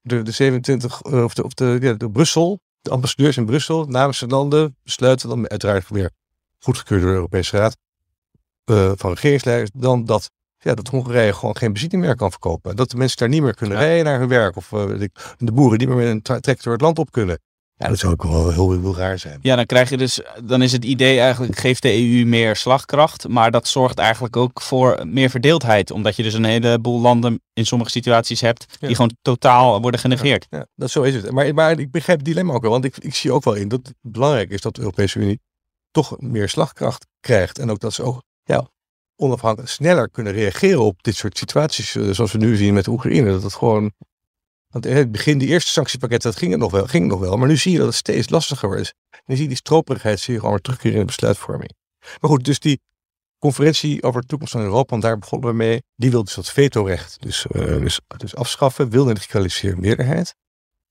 de, 0.00 0.22
de 0.22 0.30
27 0.30 1.02
eh, 1.02 1.24
of 1.24 1.34
de, 1.34 1.44
of 1.44 1.54
de, 1.54 1.78
ja, 1.80 1.92
de 1.92 2.10
Brussel, 2.10 2.60
de 2.80 2.90
ambassadeurs 2.90 3.36
in 3.36 3.46
Brussel 3.46 3.84
namens 3.84 4.18
de 4.18 4.26
landen 4.26 4.76
besluiten 4.82 5.28
dan 5.28 5.48
uiteraard 5.48 5.88
weer 5.88 6.10
goedgekeurd 6.58 7.00
door 7.00 7.10
de 7.10 7.16
Europese 7.16 7.56
Raad 7.56 7.76
eh, 8.64 8.92
van 8.94 9.12
regeringsleiders 9.12 9.70
dan 9.74 10.04
dat, 10.04 10.30
ja, 10.58 10.74
dat 10.74 10.88
Hongarije 10.88 11.32
gewoon 11.34 11.56
geen 11.56 11.72
benzine 11.72 11.96
meer 11.96 12.16
kan 12.16 12.30
verkopen. 12.30 12.76
Dat 12.76 12.90
de 12.90 12.96
mensen 12.96 13.18
daar 13.18 13.28
niet 13.28 13.42
meer 13.42 13.54
kunnen 13.54 13.78
Ja. 13.78 13.84
rijden 13.84 14.04
naar 14.04 14.18
hun 14.18 14.28
werk 14.28 14.56
of 14.56 14.68
de 15.38 15.52
boeren 15.52 15.78
niet 15.78 15.88
meer 15.88 15.96
met 15.96 16.06
een 16.06 16.22
tra- 16.22 16.40
tractor 16.40 16.72
het 16.72 16.80
land 16.80 16.98
op 16.98 17.10
kunnen. 17.10 17.38
Ja, 17.78 17.88
dat 17.88 17.98
zou 17.98 18.12
ook 18.12 18.22
wel 18.22 18.50
heel, 18.50 18.70
heel 18.80 18.96
raar 18.96 19.18
zijn. 19.18 19.38
Ja, 19.42 19.56
dan 19.56 19.66
krijg 19.66 19.90
je 19.90 19.96
dus, 19.96 20.20
dan 20.44 20.62
is 20.62 20.72
het 20.72 20.84
idee 20.84 21.20
eigenlijk, 21.20 21.58
geeft 21.58 21.82
de 21.82 21.92
EU 21.92 22.24
meer 22.24 22.56
slagkracht, 22.56 23.28
maar 23.28 23.50
dat 23.50 23.68
zorgt 23.68 23.98
eigenlijk 23.98 24.36
ook 24.36 24.60
voor 24.60 25.06
meer 25.06 25.30
verdeeldheid, 25.30 25.90
omdat 25.90 26.16
je 26.16 26.22
dus 26.22 26.34
een 26.34 26.44
heleboel 26.44 27.00
landen 27.00 27.40
in 27.52 27.66
sommige 27.66 27.90
situaties 27.90 28.40
hebt 28.40 28.66
die 28.80 28.88
Ja. 28.88 28.94
gewoon 28.94 29.16
totaal 29.22 29.80
worden 29.80 30.00
genegeerd. 30.00 30.46
Ja, 30.50 30.66
dat 30.74 30.90
zo 30.90 31.02
is 31.02 31.14
het. 31.14 31.30
Maar, 31.30 31.54
maar 31.54 31.78
ik 31.78 31.90
begrijp 31.90 32.18
het 32.18 32.26
dilemma 32.26 32.52
ook 32.52 32.62
wel, 32.62 32.70
want 32.70 32.84
ik, 32.84 32.96
ik 32.96 33.14
zie 33.14 33.32
ook 33.32 33.44
wel 33.44 33.54
in 33.54 33.68
dat 33.68 33.80
het 33.86 33.94
belangrijk 34.00 34.50
is 34.50 34.60
dat 34.60 34.74
de 34.74 34.80
Europese 34.80 35.18
Unie 35.18 35.40
toch 35.90 36.16
meer 36.20 36.48
slagkracht 36.48 37.06
krijgt. 37.20 37.58
En 37.58 37.70
ook 37.70 37.78
dat 37.80 37.92
ze 37.92 38.02
ook 38.02 38.22
ja, 38.44 38.68
onafhankelijk 39.16 39.70
sneller 39.70 40.10
kunnen 40.10 40.32
reageren 40.32 40.80
op 40.80 41.02
dit 41.02 41.16
soort 41.16 41.38
situaties. 41.38 41.94
eh, 41.94 42.10
zoals 42.10 42.32
we 42.32 42.38
nu 42.38 42.56
zien 42.56 42.74
met 42.74 42.86
Oekraïne. 42.86 43.30
Dat 43.30 43.42
het 43.42 43.54
gewoon. 43.54 43.92
Want 44.68 44.86
in 44.86 44.96
het 44.96 45.12
begin, 45.12 45.38
die 45.38 45.48
eerste 45.48 45.70
sanctiepakketten, 45.70 46.30
dat 46.30 46.38
ging 46.38 46.50
het 46.50 46.60
nog 46.60 46.70
wel, 46.70 46.86
ging 46.86 47.06
nog 47.06 47.20
wel. 47.20 47.36
Maar 47.36 47.48
nu 47.48 47.56
zie 47.56 47.72
je 47.72 47.78
dat 47.78 47.86
het 47.86 47.96
steeds 47.96 48.28
lastiger 48.28 48.78
is. 48.78 48.94
En 49.10 49.20
je 49.24 49.36
ziet 49.36 49.48
die 49.48 49.56
stroperigheid 49.56 50.20
zie 50.20 50.34
je 50.34 50.40
gewoon 50.40 50.60
terugkeren 50.60 50.92
in 50.92 51.00
de 51.00 51.06
besluitvorming. 51.06 51.72
Maar 52.20 52.30
goed, 52.30 52.44
dus 52.44 52.58
die 52.58 52.80
conferentie 53.38 54.02
over 54.02 54.20
de 54.20 54.26
toekomst 54.26 54.52
van 54.52 54.62
Europa, 54.62 54.90
want 54.90 55.02
daar 55.02 55.18
begonnen 55.18 55.48
we 55.48 55.54
mee. 55.54 55.82
Die 55.96 56.10
wil 56.10 56.24
dus 56.24 56.34
dat 56.34 56.50
vetorecht 56.50 57.22
dus, 57.22 57.46
eh, 57.46 57.62
dus, 57.62 58.00
dus 58.16 58.34
afschaffen, 58.34 58.90
wil 58.90 59.08
een 59.08 59.18
gekwalificeerde 59.18 59.80
meerderheid. 59.80 60.34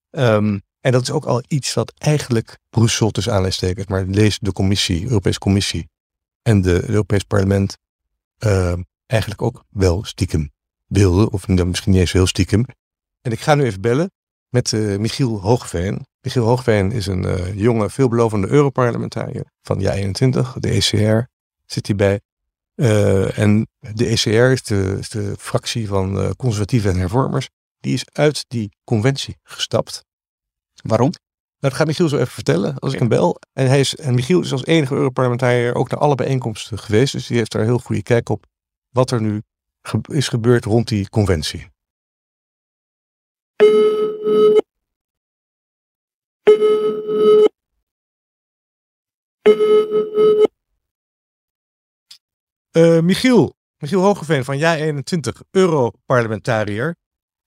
Ehm, 0.10 0.60
en 0.80 0.92
dat 0.92 1.02
is 1.02 1.12
ook 1.12 1.26
al 1.26 1.44
iets 1.48 1.74
wat 1.74 1.94
eigenlijk 1.98 2.58
Brussel 2.70 3.12
tussen 3.12 3.34
aanleidingstekens, 3.34 3.88
maar 3.88 4.06
lees 4.06 4.40
de 4.40 4.52
commissie, 4.52 5.08
Europese 5.08 5.40
Commissie 5.40 5.90
en 6.42 6.62
de 6.62 6.90
Europees 6.90 7.24
Parlement 7.24 7.78
ehm, 8.38 8.82
eigenlijk 9.06 9.42
ook 9.42 9.64
wel 9.70 10.04
stiekem 10.04 10.52
wilden, 10.86 11.32
of 11.32 11.48
misschien 11.48 11.92
niet 11.92 12.02
eens 12.02 12.12
heel 12.12 12.28
stiekem. 12.28 12.66
En 13.28 13.34
ik 13.34 13.40
ga 13.40 13.56
nu 13.56 13.64
even 13.64 13.82
bellen 13.82 14.12
met 14.50 14.74
eh, 14.74 14.98
Michiel 14.98 15.42
Hoogveen. 15.42 16.06
Michiel 16.22 16.44
Hoogveen 16.44 16.92
is 16.92 17.08
een 17.08 17.26
eh, 17.26 17.60
jonge, 17.60 17.90
veelbelovende 17.90 18.48
Europarlementariër 18.48 19.46
van 19.62 19.82
JA21, 19.82 20.60
de 20.60 20.70
ECR 20.70 21.30
zit 21.66 21.88
hierbij. 21.88 22.20
Eh, 22.76 23.38
en 23.38 23.68
de 23.80 24.06
ECR 24.06 24.30
is 24.30 24.64
de, 24.64 24.96
is 25.00 25.10
de 25.10 25.36
fractie 25.40 25.88
van 25.88 26.36
conservatieven 26.36 26.92
en 26.92 26.98
hervormers. 26.98 27.50
Die 27.80 27.94
is 27.94 28.06
uit 28.12 28.46
die 28.48 28.72
conventie 28.84 29.38
gestapt. 29.44 30.04
Waarom? 30.84 31.10
Nou, 31.10 31.20
dat 31.60 31.74
gaat 31.74 31.88
Michiel 31.88 32.10
zo 32.10 32.18
even 32.18 32.28
vertellen 32.28 32.80
als 32.80 32.94
ik 32.94 33.00
hem 33.00 33.08
bel. 33.08 33.40
En, 33.54 33.68
hij 33.68 33.80
is, 33.80 33.96
en 33.96 34.16
Michiel 34.16 34.42
is 34.42 34.52
als 34.52 34.66
enige 34.66 34.94
Europarlementariër 34.96 35.76
ook 35.76 35.90
naar 35.90 36.00
alle 36.00 36.16
bijeenkomsten 36.16 36.80
geweest. 36.80 37.14
Dus 37.14 37.28
die 37.28 37.38
heeft 37.38 37.52
daar 37.52 37.62
een 37.62 37.68
heel 37.68 37.80
goede 37.80 38.04
kijk 38.04 38.30
op 38.30 38.46
wat 38.90 39.12
er 39.12 39.22
nu 39.22 39.42
ge- 39.82 40.00
is 40.14 40.28
gebeurd 40.28 40.66
rond 40.66 40.88
die 40.88 41.10
conventie. 41.10 41.68
Eh, 43.58 43.66
Michiel, 53.00 53.56
Michiel 53.78 54.02
Hogeveen 54.02 54.44
van 54.44 54.58
JA21, 54.58 55.42
Europarlementariër. 55.52 56.96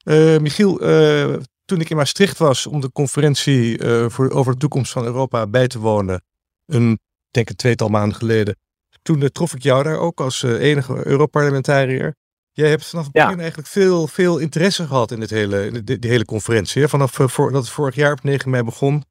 Eh 0.02 0.38
Michiel, 0.38 0.80
eh, 0.80 1.36
toen 1.64 1.80
ik 1.80 1.90
in 1.90 1.96
Maastricht 1.96 2.38
was 2.38 2.66
om 2.66 2.80
de 2.80 2.92
conferentie 2.92 3.84
voor, 4.10 4.30
over 4.30 4.52
de 4.52 4.58
toekomst 4.58 4.92
van 4.92 5.04
Europa 5.04 5.46
bij 5.46 5.66
te 5.66 5.78
wonen, 5.78 6.24
een, 6.66 7.00
denk 7.30 7.48
een 7.48 7.56
tweetal 7.56 7.88
maanden 7.88 8.16
geleden, 8.16 8.56
toen 9.02 9.30
trof 9.32 9.54
ik 9.54 9.62
jou 9.62 9.82
daar 9.82 9.98
ook 9.98 10.20
als 10.20 10.42
enige 10.42 11.06
Europarlementariër. 11.06 12.16
Jij 12.60 12.68
hebt 12.70 12.86
vanaf 12.88 13.04
het 13.06 13.14
Ja. 13.14 13.24
begin 13.24 13.40
eigenlijk 13.40 13.68
veel, 13.68 14.06
veel 14.06 14.38
interesse 14.38 14.86
gehad 14.86 15.10
in, 15.10 15.20
dit 15.20 15.30
hele, 15.30 15.66
in 15.66 15.84
de, 15.84 15.96
hele 16.00 16.24
conferentie. 16.24 16.82
Hè? 16.82 16.88
Vanaf 16.88 17.18
eh, 17.20 17.28
voor, 17.28 17.52
dat 17.52 17.62
het 17.62 17.70
vorig 17.72 17.94
jaar 17.94 18.12
op 18.12 18.22
9 18.22 18.50
mei 18.50 18.62
begon 18.62 19.02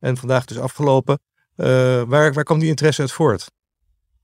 en 0.00 0.16
vandaag 0.16 0.44
dus 0.44 0.58
afgelopen. 0.58 1.18
Eh, 1.56 1.66
waar, 2.02 2.32
waar 2.32 2.44
kwam 2.44 2.58
die 2.58 2.68
interesse 2.68 3.00
uit 3.00 3.12
voort? 3.12 3.50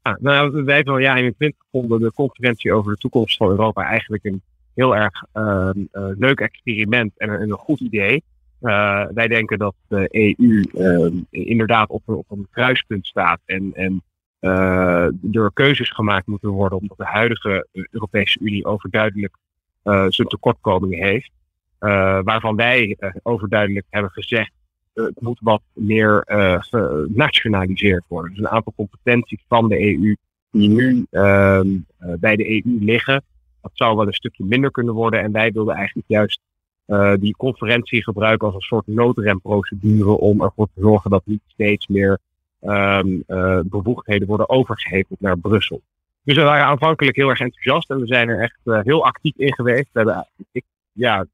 Ah, 0.02 0.14
nou, 0.20 0.64
wij 0.64 0.82
van 0.82 1.00
ja, 1.02 1.16
in 1.16 1.34
20 1.36 1.60
vonden 1.70 2.00
de 2.00 2.12
conferentie 2.12 2.72
over 2.72 2.92
de 2.92 2.98
toekomst 2.98 3.36
van 3.36 3.48
Europa 3.48 3.84
eigenlijk 3.84 4.24
een 4.24 4.42
heel 4.74 4.96
erg 4.96 5.22
ehm, 5.32 5.78
eh, 5.90 6.06
leuk 6.18 6.40
experiment 6.40 7.12
en 7.16 7.28
een, 7.28 7.40
en 7.40 7.50
een 7.50 7.56
goed 7.58 7.80
idee. 7.80 8.22
Wij 9.14 9.28
denken 9.28 9.58
dat 9.58 9.74
de 9.88 10.08
EU 10.10 10.62
ehm, 10.74 11.16
inderdaad 11.30 11.88
op, 11.88 12.02
een- 12.08 12.14
op 12.14 12.30
een 12.30 12.46
kruispunt 12.50 13.06
staat 13.06 13.40
en, 13.44 13.70
en 13.74 14.02
er 15.32 15.50
keuzes 15.52 15.90
gemaakt 15.90 16.26
moeten 16.26 16.48
worden 16.48 16.78
omdat 16.78 16.96
de 16.96 17.04
huidige 17.04 17.66
eh, 17.72 17.84
Europese 17.90 18.38
Unie 18.40 18.64
overduidelijk 18.64 19.36
eh, 19.82 20.06
zijn 20.08 20.28
tekortkomingen 20.28 21.06
heeft. 21.06 21.30
Eh, 21.78 22.20
waarvan 22.22 22.56
wij 22.56 22.96
eh, 22.98 23.10
overduidelijk 23.22 23.86
hebben 23.90 24.10
gezegd 24.10 24.50
eh, 24.92 25.04
het 25.04 25.20
moet 25.20 25.38
wat 25.42 25.62
meer 25.72 26.22
eh, 26.22 26.56
genationaliseerd 26.60 28.04
worden. 28.08 28.30
Dus 28.30 28.40
een 28.40 28.48
aantal 28.48 28.72
competenties 28.76 29.44
van 29.48 29.68
de 29.68 29.80
EU 29.80 30.16
die 30.50 30.68
nu 30.68 31.06
ehm, 31.10 31.68
eh, 31.98 32.12
bij 32.18 32.36
de 32.36 32.50
EU 32.50 32.78
liggen, 32.80 33.22
dat 33.62 33.70
zou 33.74 33.96
wel 33.96 34.06
een 34.06 34.12
stukje 34.12 34.44
minder 34.44 34.70
kunnen 34.70 34.94
worden. 34.94 35.20
En 35.20 35.32
wij 35.32 35.52
wilden 35.52 35.74
eigenlijk 35.74 36.08
juist 36.08 36.40
eh, 36.84 37.12
die 37.20 37.36
conferentie 37.36 38.02
gebruiken 38.02 38.46
als 38.46 38.56
een 38.56 38.60
soort 38.60 38.86
noodremprocedure 38.86 40.10
om 40.10 40.42
ervoor 40.42 40.68
te 40.74 40.80
zorgen 40.80 41.10
dat 41.10 41.22
niet 41.24 41.42
steeds 41.46 41.86
meer 41.86 42.18
ehm, 42.64 43.20
eh, 43.26 43.60
bevoegdheden 43.64 44.28
worden 44.28 44.48
overgeheveld 44.48 45.20
naar 45.20 45.38
Brussel. 45.38 45.80
Dus 46.22 46.36
we 46.36 46.42
waren 46.42 46.66
aanvankelijk 46.66 47.16
heel 47.16 47.28
erg 47.28 47.40
enthousiast 47.40 47.90
en 47.90 48.00
we 48.00 48.06
zijn 48.06 48.28
er 48.28 48.40
echt 48.40 48.58
eh, 48.64 48.80
heel 48.82 49.04
actief 49.04 49.36
in 49.36 49.54
geweest. 49.54 49.88
We 49.92 49.98
hebben, 49.98 50.28
ik, 50.52 50.64
ja, 50.92 51.26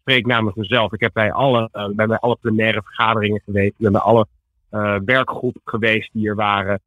spreek 0.00 0.26
namens 0.26 0.54
mezelf. 0.54 0.92
Ik 0.92 1.00
heb 1.00 1.12
bij 1.12 1.32
alle, 1.32 1.68
eh, 1.72 1.88
bij, 1.88 2.06
alle 2.18 2.36
plenaire 2.40 2.82
vergaderingen 2.82 3.40
geweest. 3.44 3.70
Ik 3.70 3.78
ben 3.78 3.92
bij 3.92 4.00
alle 4.00 4.26
werkgroepen 5.04 5.60
geweest 5.64 6.10
die 6.12 6.28
er 6.28 6.34
waren. 6.34 6.80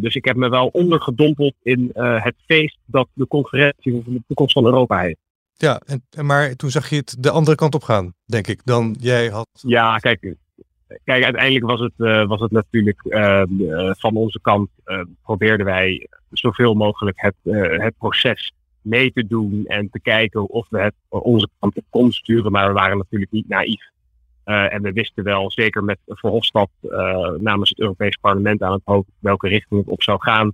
Dus 0.00 0.14
ik 0.14 0.24
heb 0.24 0.36
me 0.36 0.48
wel 0.48 0.66
ondergedompeld 0.66 1.54
in 1.62 1.90
het 1.94 2.34
feest 2.46 2.78
dat 2.84 3.08
de 3.12 3.26
conferentie 3.26 3.94
over 3.94 4.12
de 4.12 4.22
toekomst 4.26 4.52
van 4.52 4.64
Europa 4.64 5.00
heeft. 5.00 5.18
Ja, 5.60 5.80
en 6.10 6.26
maar 6.26 6.56
toen 6.56 6.70
zag 6.70 6.90
je 6.90 6.96
het 6.96 7.16
de 7.18 7.30
andere 7.30 7.56
kant 7.56 7.74
op 7.74 7.82
gaan, 7.82 8.14
denk 8.24 8.46
ik, 8.46 8.60
dan 8.64 8.96
jij 9.00 9.28
had. 9.28 9.48
Ja, 9.52 9.98
kijk, 9.98 10.34
kijk 11.04 11.24
uiteindelijk 11.24 11.64
was 11.64 11.80
het, 11.80 11.92
eh, 11.96 12.26
was 12.26 12.40
het 12.40 12.50
natuurlijk 12.50 13.04
eh, 13.04 13.42
eh, 13.42 13.94
van 13.98 14.16
onze 14.16 14.40
kant 14.40 14.70
eh, 14.84 15.00
probeerden 15.22 15.66
wij 15.66 16.08
zoveel 16.30 16.74
mogelijk 16.74 17.20
het, 17.20 17.34
eh, 17.42 17.78
het 17.78 17.94
proces 17.98 18.52
mee 18.82 19.12
te 19.12 19.26
doen 19.26 19.64
en 19.66 19.90
te 19.90 20.00
kijken 20.00 20.48
of 20.48 20.66
we 20.68 20.80
het 20.80 20.94
onze 21.08 21.48
kant 21.58 21.76
op 21.76 21.84
konden 21.90 22.12
sturen. 22.12 22.52
Maar 22.52 22.66
we 22.66 22.72
waren 22.72 22.96
natuurlijk 22.96 23.30
niet 23.30 23.48
naïef. 23.48 23.88
En 24.44 24.82
we 24.82 24.92
wisten 24.92 25.24
wel, 25.24 25.50
zeker 25.50 25.84
met 25.84 25.98
Verhofstadt 26.06 26.70
namens 27.38 27.68
het 27.68 27.80
Europees 27.80 28.16
Parlement 28.16 28.62
aan 28.62 28.72
het 28.72 28.82
hoofd, 28.84 29.08
welke 29.18 29.48
richting 29.48 29.80
het 29.80 29.88
op 29.88 30.02
zou 30.02 30.18
gaan. 30.20 30.52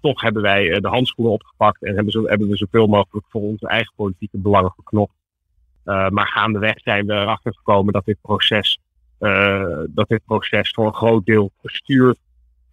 Toch 0.00 0.20
hebben 0.20 0.42
wij 0.42 0.80
de 0.80 0.88
handschoenen 0.88 1.34
opgepakt 1.34 1.84
en 1.84 1.94
hebben, 1.94 2.28
hebben 2.28 2.48
we 2.48 2.56
zoveel 2.56 2.86
mogelijk 2.86 3.26
voor 3.28 3.40
onze 3.40 3.66
eigen 3.68 3.92
politieke 3.96 4.38
belangen 4.38 4.72
geknopt. 4.76 5.12
Maar 5.84 6.26
gaandeweg 6.26 6.80
zijn 6.80 7.06
we 7.06 7.12
erachter 7.12 7.54
gekomen 7.54 7.92
dat 7.92 8.04
dit 8.04 8.18
proces, 8.20 8.78
dat 9.88 10.08
dit 10.08 10.20
proces 10.24 10.70
voor 10.70 10.86
een 10.86 10.94
groot 10.94 11.26
deel 11.26 11.50
gestuurd 11.62 12.18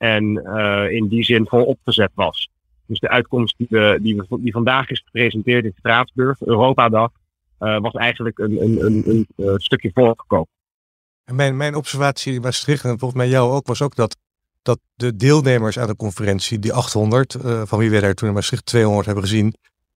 en 0.03 0.41
uh, 0.45 0.91
in 0.91 1.07
die 1.07 1.23
zin 1.23 1.47
voor 1.47 1.65
opgezet 1.65 2.11
was. 2.13 2.49
Dus 2.85 2.99
de 2.99 3.09
uitkomst 3.09 3.57
die, 3.57 3.67
we, 3.69 3.99
die, 4.01 4.15
we, 4.15 4.41
die 4.41 4.51
vandaag 4.51 4.89
is 4.89 5.01
gepresenteerd 5.05 5.65
in 5.65 5.73
Straatsburg, 5.77 6.41
Europadag, 6.41 7.11
uh, 7.59 7.79
was 7.79 7.93
eigenlijk 7.93 8.39
een, 8.39 8.61
een, 8.61 8.85
een, 8.85 9.27
een, 9.35 9.59
stukje 9.59 9.91
voorgekomen. 9.93 10.47
En 11.23 11.35
mijn, 11.35 11.57
mijn 11.57 11.75
observatie 11.75 12.33
in 12.33 12.41
Maastricht, 12.41 12.83
en 12.83 12.99
volgens 12.99 13.21
mij 13.21 13.29
jou 13.29 13.51
ook, 13.51 13.67
was 13.67 13.81
ook 13.81 13.95
dat, 13.95 14.17
dat 14.61 14.79
de 14.95 15.15
deelnemers 15.15 15.79
aan 15.79 15.87
de 15.87 15.95
conferentie, 15.95 16.59
die 16.59 16.73
800, 16.73 17.33
uh, 17.33 17.61
van 17.65 17.79
wie 17.79 17.89
we 17.89 17.99
daar 17.99 18.13
toen 18.13 18.27
in 18.27 18.33
Maastricht 18.33 18.65
200 18.65 19.05
hebben 19.05 19.23
gezien, 19.23 19.55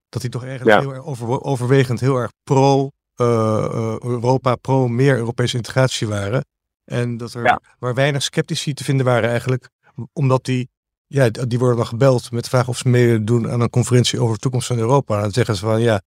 dat 0.10 0.22
die 0.22 0.32
toch 0.32 0.44
eigenlijk 0.46 0.78
ja. 0.78 0.84
heel 0.86 0.94
erg 0.94 1.06
over, 1.06 1.42
overwegend 1.42 2.00
heel 2.00 2.16
erg 2.16 2.32
pro 2.44 2.90
Europa, 3.20 4.56
pro 4.56 4.88
meer 4.88 5.18
Europese 5.18 5.58
integratie 5.58 6.08
waren. 6.08 6.46
En 6.84 7.18
dat 7.18 7.34
er 7.34 7.44
ja. 7.44 7.62
waar 7.80 7.94
weinig 7.94 8.24
sceptici 8.24 8.74
te 8.74 8.84
vinden 8.84 9.06
waren 9.06 9.30
eigenlijk, 9.30 9.70
omdat 10.14 10.46
die, 10.46 10.70
ja, 11.08 11.30
die 11.30 11.60
worden 11.60 11.78
dan 11.78 11.88
gebeld 11.88 12.32
met 12.32 12.44
de 12.44 12.50
vraag 12.50 12.68
of 12.68 12.78
ze 12.78 12.90
meedoen 12.90 13.50
aan 13.50 13.62
een 13.62 13.70
conferentie 13.70 14.20
over 14.20 14.34
de 14.34 14.42
toekomst 14.42 14.68
van 14.68 14.78
Europa. 14.78 15.16
En 15.16 15.22
dan 15.22 15.32
zeggen 15.32 15.56
ze 15.56 15.66
van 15.66 15.82
ja, 15.82 16.02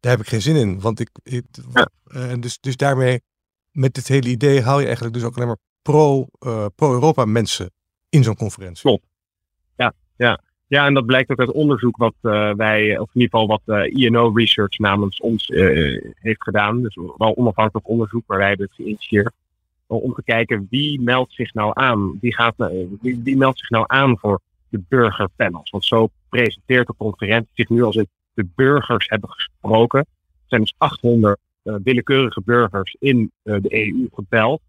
daar 0.00 0.12
heb 0.12 0.20
ik 0.20 0.28
geen 0.28 0.42
zin 0.42 0.56
in. 0.56 0.80
Want 0.80 1.00
ik, 1.00 1.10
ik 1.22 1.44
ja. 1.72 1.88
uh, 2.04 2.32
dus, 2.40 2.60
dus 2.60 2.76
daarmee, 2.76 3.22
met 3.70 3.94
dit 3.94 4.08
hele 4.08 4.28
idee, 4.28 4.62
haal 4.62 4.78
je 4.78 4.84
eigenlijk 4.84 5.14
dus 5.14 5.24
ook 5.24 5.34
alleen 5.34 5.48
maar 5.48 5.58
pro, 5.82 6.26
uh, 6.40 6.66
pro-Europa 6.74 7.24
mensen 7.24 7.70
in 8.08 8.24
zo'n 8.24 8.36
conferentie. 8.36 8.82
Klopt. 8.82 9.06
Ja, 9.76 9.92
ja. 10.16 10.40
Ja, 10.68 10.86
en 10.86 10.94
dat 10.94 11.06
blijkt 11.06 11.30
ook 11.30 11.38
uit 11.38 11.52
onderzoek 11.52 11.96
wat 11.96 12.14
uh, 12.22 12.52
wij, 12.52 12.98
of 12.98 13.08
in 13.14 13.20
ieder 13.20 13.38
geval 13.38 13.46
wat 13.46 13.78
uh, 13.78 14.04
INO 14.04 14.28
Research 14.34 14.78
namens 14.78 15.20
ons 15.20 15.48
uh, 15.48 16.02
heeft 16.14 16.42
gedaan. 16.42 16.82
Dus 16.82 16.98
wel 17.16 17.36
onafhankelijk 17.36 17.88
onderzoek, 17.88 18.22
maar 18.26 18.38
wij 18.38 18.48
hebben 18.48 18.66
het 18.66 18.74
geïnitieerd. 18.74 19.32
Om 19.86 20.14
te 20.14 20.22
kijken 20.22 20.66
wie 20.70 21.00
meldt 21.00 21.32
zich 21.32 21.54
nou 21.54 21.70
aan. 21.74 22.18
Wie, 22.20 22.34
gaat, 22.34 22.54
wie, 23.00 23.36
meldt 23.36 23.58
zich 23.58 23.70
nou 23.70 23.84
aan 23.86 24.18
voor 24.18 24.40
de 24.68 24.82
burgerpanels. 24.88 25.70
Want 25.70 25.84
zo 25.84 26.08
presenteert 26.28 26.86
de 26.86 26.94
conferentie 26.96 27.50
zich 27.54 27.68
nu 27.68 27.82
als 27.82 28.04
de 28.34 28.48
burgers 28.54 29.08
hebben 29.08 29.30
gesproken. 29.30 29.98
Er 29.98 30.06
zijn 30.46 30.60
dus 30.60 30.74
800 30.78 31.38
willekeurige 31.62 32.42
burgers 32.44 32.96
in 32.98 33.30
de 33.42 33.86
EU 33.86 34.08
gebeld. 34.12 34.60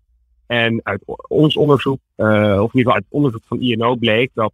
En 0.45 0.79
uit 0.83 1.03
ons 1.27 1.55
onderzoek, 1.55 1.99
of 2.15 2.25
in 2.25 2.61
ieder 2.61 2.69
geval 2.71 2.93
uit 2.93 3.05
onderzoek 3.09 3.43
van 3.45 3.61
INO, 3.61 3.95
bleek 3.95 4.31
dat 4.33 4.53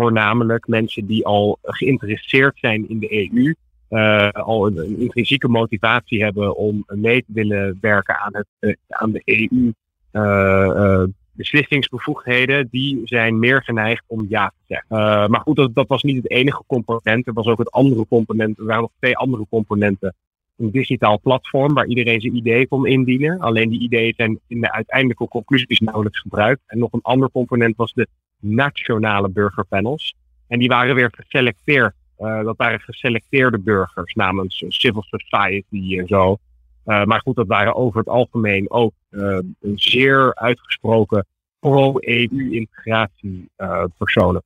voornamelijk 0.00 0.66
mensen 0.66 1.06
die 1.06 1.26
al 1.26 1.58
geïnteresseerd 1.62 2.58
zijn 2.58 2.88
in 2.88 2.98
de 2.98 3.12
EU, 3.12 3.54
uh, 3.90 4.30
al 4.30 4.66
een, 4.66 4.98
intrinsieke 4.98 5.48
motivatie 5.48 6.22
hebben 6.22 6.56
om 6.56 6.84
mee 6.86 7.20
te 7.20 7.32
willen 7.32 7.78
werken 7.80 8.18
aan, 8.18 8.36
het, 8.36 8.46
uh, 8.60 8.74
aan 8.88 9.12
de 9.12 9.22
EU, 9.24 9.72
uh, 10.12 11.04
beslissingsbevoegdheden, 11.32 12.68
die 12.70 13.00
zijn 13.04 13.38
meer 13.38 13.62
geneigd 13.62 14.04
om 14.06 14.26
ja 14.28 14.48
te 14.48 14.64
zeggen. 14.66 15.30
Maar 15.30 15.40
goed, 15.40 15.56
dat, 15.56 15.74
dat 15.74 15.88
was 15.88 16.02
niet 16.02 16.16
het 16.16 16.30
enige 16.30 16.62
component. 16.66 17.26
Er 17.26 17.32
was 17.32 17.46
ook 17.46 17.58
het 17.58 17.70
andere 17.70 18.06
component. 18.08 18.58
Er 18.58 18.64
waren 18.64 18.82
nog 18.82 18.92
twee 18.98 19.16
andere 19.16 19.46
componenten. 19.50 20.14
Een 20.56 20.70
digitaal 20.70 21.20
platform 21.20 21.74
waar 21.74 21.86
iedereen 21.86 22.20
zijn 22.20 22.36
idee 22.36 22.66
kon 22.66 22.86
indienen. 22.86 23.40
Alleen 23.40 23.68
die 23.68 23.80
ideeën 23.80 24.14
zijn 24.16 24.40
in 24.46 24.60
de 24.60 24.72
uiteindelijke 24.72 25.28
conclusies 25.28 25.80
nauwelijks 25.80 26.18
gebruikt. 26.18 26.60
En 26.66 26.78
nog 26.78 26.92
een 26.92 27.02
ander 27.02 27.30
component 27.30 27.76
was 27.76 27.92
de 27.92 28.08
nationale 28.40 29.28
burgerpanels. 29.28 30.14
En 30.48 30.58
die 30.58 30.68
waren 30.68 30.94
weer 30.94 31.12
geselecteerd. 31.16 31.94
Uh, 32.18 32.44
dat 32.44 32.56
waren 32.56 32.80
geselecteerde 32.80 33.58
burgers 33.58 34.14
namens 34.14 34.64
civil 34.68 35.02
society 35.02 35.98
en 35.98 36.06
zo. 36.06 36.38
Uh, 36.86 37.04
maar 37.04 37.20
goed, 37.20 37.36
dat 37.36 37.46
waren 37.46 37.74
over 37.74 37.98
het 37.98 38.08
algemeen 38.08 38.70
ook 38.70 38.92
uh, 39.10 39.38
zeer 39.74 40.34
uitgesproken 40.34 41.26
pro-EU-integratie 41.58 43.50
personen. 43.98 44.42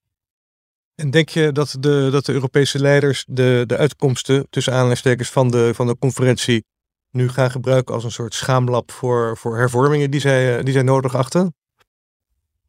En 0.94 1.10
denk 1.10 1.28
je 1.28 1.52
dat 1.52 1.76
de, 1.80 2.08
dat 2.12 2.24
de 2.24 2.32
Europese 2.32 2.78
leiders 2.78 3.24
de, 3.28 3.64
de 3.66 3.76
uitkomsten 3.76 4.46
tussen 4.50 4.72
aanleidingstekens 4.72 5.30
van 5.30 5.50
de, 5.50 5.74
van 5.74 5.86
de 5.86 5.98
conferentie 5.98 6.64
nu 7.10 7.28
gaan 7.28 7.50
gebruiken 7.50 7.94
als 7.94 8.04
een 8.04 8.10
soort 8.10 8.34
schaamlab 8.34 8.90
voor, 8.90 9.36
voor 9.36 9.56
hervormingen 9.56 10.10
die 10.10 10.20
zij, 10.20 10.62
die 10.62 10.72
zij 10.72 10.82
nodig 10.82 11.14
achten? 11.16 11.54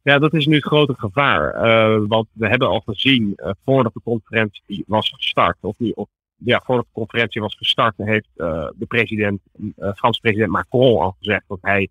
Ja, 0.06 0.18
dat 0.18 0.34
is 0.34 0.46
nu 0.46 0.54
het 0.54 0.64
grote 0.64 0.94
gevaar. 0.94 1.54
Uh, 1.54 2.04
want 2.08 2.28
we 2.32 2.48
hebben 2.48 2.68
al 2.68 2.80
gezien, 2.80 3.32
uh, 3.36 3.50
voordat 3.64 3.94
de 3.94 4.00
conferentie 4.04 4.84
was 4.86 5.10
gestart, 5.16 5.56
of, 5.60 5.78
niet, 5.78 6.06
ja, 6.36 6.62
voordat 6.64 6.84
de 6.84 6.92
conferentie 6.92 7.40
was 7.40 7.54
gestart, 7.54 7.94
heeft 7.96 8.28
uh, 8.36 8.68
de 8.74 8.86
president, 8.86 9.40
Franse 9.76 10.20
president 10.20 10.50
Macron 10.50 11.00
al 11.00 11.16
gezegd 11.18 11.44
dat 11.48 11.58
hij 11.60 11.88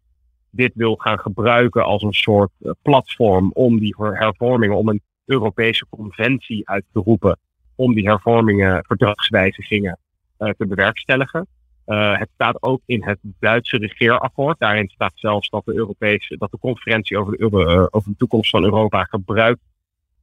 dit 0.49 0.71
wil 0.75 0.95
gaan 0.95 1.19
gebruiken 1.19 1.83
als 1.83 2.03
een 2.03 2.13
soort 2.13 2.51
platform 2.81 3.51
om 3.53 3.79
die 3.79 3.95
hervormingen, 3.97 4.77
om 4.77 4.89
een 4.89 5.01
Europese 5.25 5.85
conventie 5.89 6.69
uit 6.69 6.83
te 6.93 6.99
roepen, 6.99 7.39
om 7.75 7.93
die 7.93 8.07
hervormingen, 8.07 8.85
verdragswijzigingen 8.85 9.99
te 10.37 10.65
bewerkstelligen. 10.67 11.47
Uh, 11.87 12.17
het 12.17 12.29
staat 12.33 12.63
ook 12.63 12.81
in 12.85 13.03
het 13.03 13.19
Duitse 13.21 13.77
regeerakkoord. 13.77 14.59
Daarin 14.59 14.89
staat 14.89 15.11
zelfs 15.15 15.49
dat 15.49 15.65
de, 15.65 15.75
Europese, 15.75 16.37
dat 16.37 16.51
de 16.51 16.57
conferentie 16.57 17.17
over 17.17 17.37
de, 17.37 17.49
uh, 17.49 17.85
over 17.89 18.11
toekomst 18.17 18.49
van 18.49 18.63
Europa 18.63 19.03
gebruikt 19.03 19.61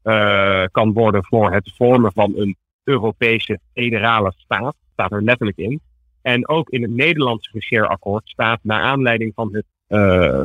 uh, 0.05 0.64
kan 0.70 0.92
worden 0.92 1.25
voor 1.25 1.53
het 1.53 1.72
vormen 1.77 2.12
van 2.12 2.33
een 2.37 2.57
Europese 2.85 3.61
federale 3.75 4.33
staat. 4.37 4.75
Staat 4.92 5.12
er 5.12 5.22
letterlijk 5.22 5.59
in. 5.59 5.81
En 6.22 6.48
ook 6.48 6.70
in 6.70 6.83
het 6.83 6.90
Nederlandse 6.90 7.51
regeerakkoord 7.53 8.29
staat, 8.29 8.59
naar 8.62 8.83
aanleiding 8.83 9.33
van, 9.35 9.55
het, 9.55 9.64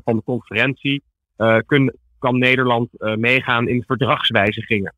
van 0.04 0.16
de 0.16 0.22
conferentie, 0.24 1.04
kan 2.20 2.38
Nederland 2.38 2.90
meegaan 3.00 3.68
in 3.68 3.84
verdragswijzigingen. 3.88 4.94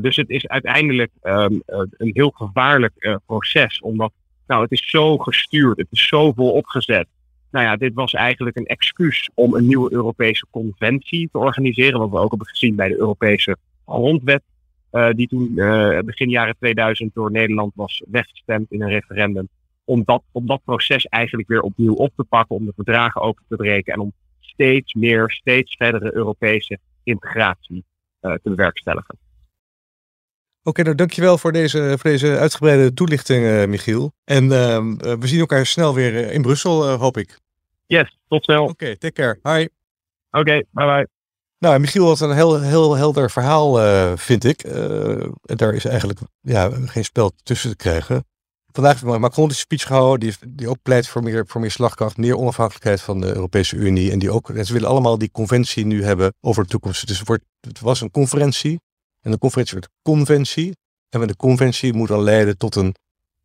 dus 0.00 0.16
het 0.16 0.28
is 0.28 0.48
uiteindelijk 0.48 1.10
um, 1.22 1.62
een 1.66 2.10
heel 2.12 2.30
gevaarlijk 2.30 3.18
proces, 3.26 3.80
omdat 3.80 4.12
nou, 4.48 4.62
het 4.62 4.72
is 4.72 4.90
zo 4.90 5.18
gestuurd, 5.18 5.78
het 5.78 5.86
is 5.90 6.06
zo 6.06 6.32
vol 6.32 6.52
opgezet. 6.52 7.06
Nou 7.50 7.64
ja, 7.64 7.76
dit 7.76 7.94
was 7.94 8.12
eigenlijk 8.12 8.56
een 8.56 8.66
excuus 8.66 9.30
om 9.34 9.54
een 9.54 9.66
nieuwe 9.66 9.92
Europese 9.92 10.46
conventie 10.50 11.28
te 11.32 11.38
organiseren. 11.38 11.98
Wat 11.98 12.10
we 12.10 12.18
ook 12.18 12.30
hebben 12.30 12.46
gezien 12.46 12.74
bij 12.74 12.88
de 12.88 12.98
Europese 12.98 13.56
grondwet. 13.86 14.42
Uh, 14.92 15.10
die 15.10 15.28
toen 15.28 15.52
uh, 15.54 15.98
begin 15.98 16.30
jaren 16.30 16.56
2000 16.58 17.14
door 17.14 17.30
Nederland 17.30 17.72
was 17.74 18.02
weggestemd 18.10 18.70
in 18.70 18.82
een 18.82 18.88
referendum. 18.88 19.48
Om 19.84 20.02
dat, 20.04 20.22
om 20.32 20.46
dat 20.46 20.60
proces 20.64 21.06
eigenlijk 21.06 21.48
weer 21.48 21.60
opnieuw 21.60 21.94
op 21.94 22.12
te 22.16 22.24
pakken, 22.24 22.56
om 22.56 22.64
de 22.64 22.72
verdragen 22.74 23.20
open 23.20 23.44
te 23.48 23.56
breken 23.56 23.92
en 23.92 24.00
om 24.00 24.12
steeds 24.40 24.94
meer, 24.94 25.30
steeds 25.30 25.76
verdere 25.76 26.14
Europese 26.14 26.78
integratie 27.02 27.84
uh, 28.20 28.32
te 28.32 28.50
bewerkstelligen. 28.50 29.27
Oké, 30.62 30.82
nou 30.82 30.94
dankjewel 30.94 31.38
voor 31.38 31.52
deze, 31.52 31.94
voor 31.98 32.10
deze 32.10 32.38
uitgebreide 32.38 32.94
toelichting, 32.94 33.44
uh, 33.44 33.66
Michiel. 33.66 34.12
En 34.24 34.44
uh, 34.44 34.78
we 35.18 35.26
zien 35.26 35.40
elkaar 35.40 35.66
snel 35.66 35.94
weer 35.94 36.32
in 36.32 36.42
Brussel, 36.42 36.88
uh, 36.88 37.00
hoop 37.00 37.16
ik. 37.16 37.38
Yes, 37.86 38.18
tot 38.28 38.44
snel. 38.44 38.62
Oké, 38.62 38.70
okay, 38.70 38.96
take 38.96 39.12
care. 39.12 39.38
Hi. 39.42 39.64
Oké, 40.30 40.40
okay, 40.40 40.66
bye 40.70 40.86
bye. 40.86 41.08
Nou, 41.58 41.78
Michiel 41.78 42.06
had 42.06 42.20
een 42.20 42.34
heel, 42.34 42.60
heel 42.60 42.96
helder 42.96 43.30
verhaal, 43.30 43.76
vind 44.16 44.44
ik. 44.44 44.62
daar 45.42 45.74
is 45.74 45.84
eigenlijk 45.84 46.20
ja, 46.40 46.70
geen 46.84 47.04
spel 47.04 47.32
tussen 47.42 47.70
te 47.70 47.76
krijgen. 47.76 48.24
Vandaag 48.72 49.00
heeft 49.00 49.18
Macron 49.18 49.48
een 49.48 49.54
speech 49.54 49.86
gehouden, 49.86 50.20
die, 50.20 50.48
die 50.48 50.68
ook 50.68 50.82
pleit 50.82 51.08
voor 51.08 51.22
meer, 51.22 51.44
voor 51.46 51.60
meer 51.60 51.70
slagkracht, 51.70 52.16
meer 52.16 52.36
onafhankelijkheid 52.36 53.00
van 53.00 53.20
de 53.20 53.34
Europese 53.34 53.76
Unie. 53.76 54.10
En 54.10 54.18
die 54.18 54.30
ook, 54.30 54.50
ze 54.62 54.72
willen 54.72 54.88
allemaal 54.88 55.18
die 55.18 55.30
conventie 55.30 55.86
nu 55.86 56.04
hebben 56.04 56.34
over 56.40 56.62
de 56.62 56.68
toekomst. 56.68 57.06
Dus 57.06 57.18
het, 57.18 57.28
wordt, 57.28 57.44
het 57.60 57.80
was 57.80 58.00
een 58.00 58.10
conferentie, 58.10 58.80
en 59.28 59.34
de 59.34 59.40
conferentie 59.40 59.78
wordt 59.78 59.92
conventie. 60.02 60.76
En 61.08 61.26
de 61.26 61.36
conventie 61.36 61.92
moet 61.92 62.08
dan 62.08 62.22
leiden 62.22 62.56
tot 62.56 62.74
een 62.74 62.94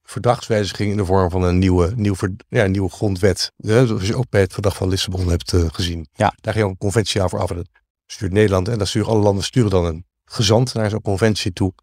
verdragswijziging 0.04 0.92
in 0.92 0.98
de 0.98 1.06
vorm 1.06 1.30
van 1.30 1.44
een 1.44 1.58
nieuwe, 1.60 1.94
nieuw, 1.96 2.16
ja, 2.48 2.66
nieuwe 2.66 2.90
grondwet. 2.90 3.52
Ja, 3.56 3.86
zoals 3.86 4.08
je 4.08 4.16
ook 4.16 4.30
bij 4.30 4.42
het 4.42 4.54
verdrag 4.54 4.76
van 4.76 4.90
Lissabon 4.90 5.30
hebt 5.30 5.54
uh, 5.54 5.66
gezien. 5.72 6.08
Ja. 6.14 6.34
Daar 6.42 6.54
ging 6.54 6.66
ook 6.66 6.72
een 6.72 6.78
conventie 6.78 7.22
aan 7.22 7.30
voor 7.30 7.40
af. 7.40 7.50
En 7.50 7.56
dat 7.56 7.68
stuurt 8.06 8.32
Nederland 8.32 8.68
en 8.68 8.78
dan 8.78 8.88
sturen 8.88 9.10
alle 9.10 9.22
landen 9.22 9.44
sturen 9.44 9.70
dan 9.70 9.86
een 9.86 10.06
gezant 10.26 10.74
naar 10.74 10.90
zo'n 10.90 11.02
conventie 11.02 11.54
toe. 11.54 11.74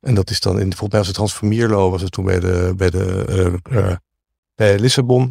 En 0.00 0.14
dat 0.14 0.30
is 0.30 0.40
dan 0.40 0.60
in, 0.60 0.62
volgens 0.62 0.88
mij 0.88 0.98
was 0.98 1.06
het 1.06 1.16
Transformierlo, 1.16 1.90
was 1.90 2.02
het 2.02 2.12
toen 2.12 2.24
bij 2.24 2.40
de, 2.40 2.72
bij 2.76 2.90
de 2.90 3.26
uh, 3.28 3.76
uh, 3.76 3.96
bij 4.54 4.78
Lissabon. 4.78 5.30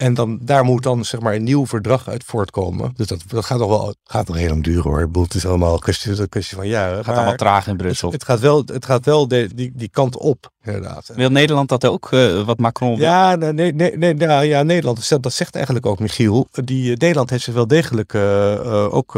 En 0.00 0.14
dan, 0.14 0.38
daar 0.42 0.64
moet 0.64 0.82
dan 0.82 1.04
zeg 1.04 1.20
maar 1.20 1.34
een 1.34 1.42
nieuw 1.42 1.66
verdrag 1.66 2.08
uit 2.08 2.24
voortkomen. 2.24 2.92
Dus 2.94 3.06
dat, 3.06 3.22
dat 3.26 3.44
gaat 3.44 3.58
nog 3.58 3.68
wel 3.68 3.94
gaat 4.04 4.28
nog 4.28 4.36
heel 4.36 4.48
lang 4.48 4.64
duren 4.64 4.82
hoor. 4.82 5.22
Het 5.22 5.34
is 5.34 5.46
allemaal 5.46 5.72
een 5.72 5.78
kwestie, 5.78 6.28
kwestie 6.28 6.56
van 6.56 6.68
jaren. 6.68 6.96
Het 6.96 7.06
gaat 7.06 7.16
allemaal 7.16 7.36
traag 7.36 7.66
in 7.66 7.76
Brussel. 7.76 8.10
Het, 8.10 8.20
het, 8.20 8.30
gaat 8.30 8.40
wel, 8.40 8.62
het 8.66 8.84
gaat 8.84 9.04
wel 9.04 9.28
de, 9.28 9.50
die, 9.54 9.72
die 9.74 9.88
kant 9.88 10.16
op, 10.16 10.50
inderdaad. 10.62 11.10
Wil 11.14 11.30
Nederland 11.30 11.68
dat 11.68 11.86
ook, 11.86 12.10
uh, 12.10 12.42
wat 12.42 12.58
Macron 12.58 12.96
Ja, 12.96 13.34
nee, 13.34 13.52
nee, 13.52 13.96
nee, 13.96 14.16
ja, 14.16 14.40
ja, 14.40 14.62
Nederland, 14.62 15.22
dat 15.22 15.32
zegt 15.32 15.54
eigenlijk 15.54 15.86
ook 15.86 15.98
Michiel. 15.98 16.48
Die, 16.50 16.88
Nederland 16.88 17.30
heeft 17.30 17.44
zich 17.44 17.54
wel 17.54 17.66
degelijk 17.66 18.12
uh, 18.12 18.54
uh, 18.54 18.94
ook 18.94 19.14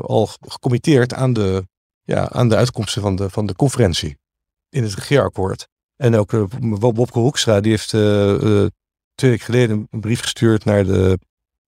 al 0.00 0.28
gecommitteerd 0.40 1.14
aan 1.14 1.32
de, 1.32 1.66
ja, 2.02 2.30
aan 2.30 2.48
de 2.48 2.56
uitkomsten 2.56 3.02
van 3.02 3.16
de, 3.16 3.30
van 3.30 3.46
de 3.46 3.54
conferentie. 3.54 4.18
In 4.68 4.82
het 4.82 4.94
regeerakkoord. 4.94 5.68
En 5.96 6.16
ook 6.16 6.48
Bobke 6.78 7.18
Hoekstra, 7.18 7.60
die 7.60 7.70
heeft 7.70 7.92
twee 9.14 9.30
weken 9.30 9.46
geleden 9.46 9.86
een 9.90 10.00
brief 10.00 10.20
gestuurd 10.20 10.64
naar 10.64 10.84
de, 10.84 11.18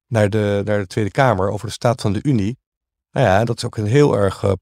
naar, 0.06 0.30
de, 0.30 0.62
naar 0.64 0.78
de 0.78 0.86
Tweede 0.86 1.10
Kamer 1.10 1.50
over 1.50 1.66
de 1.66 1.72
staat 1.72 2.00
van 2.00 2.12
de 2.12 2.22
Unie. 2.22 2.58
Nou 3.10 3.26
ja, 3.26 3.44
dat 3.44 3.56
is 3.56 3.64
ook 3.64 3.76
een 3.76 3.86
heel 3.86 4.16
erg 4.16 4.42
uh, 4.42 4.52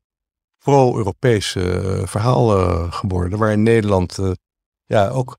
pro-Europees 0.59 1.55
uh, 1.55 2.07
verhaal 2.07 2.61
uh, 2.61 2.93
geworden, 2.93 3.39
waarin 3.39 3.63
Nederland 3.63 4.19
ja, 4.85 5.09
ook 5.09 5.39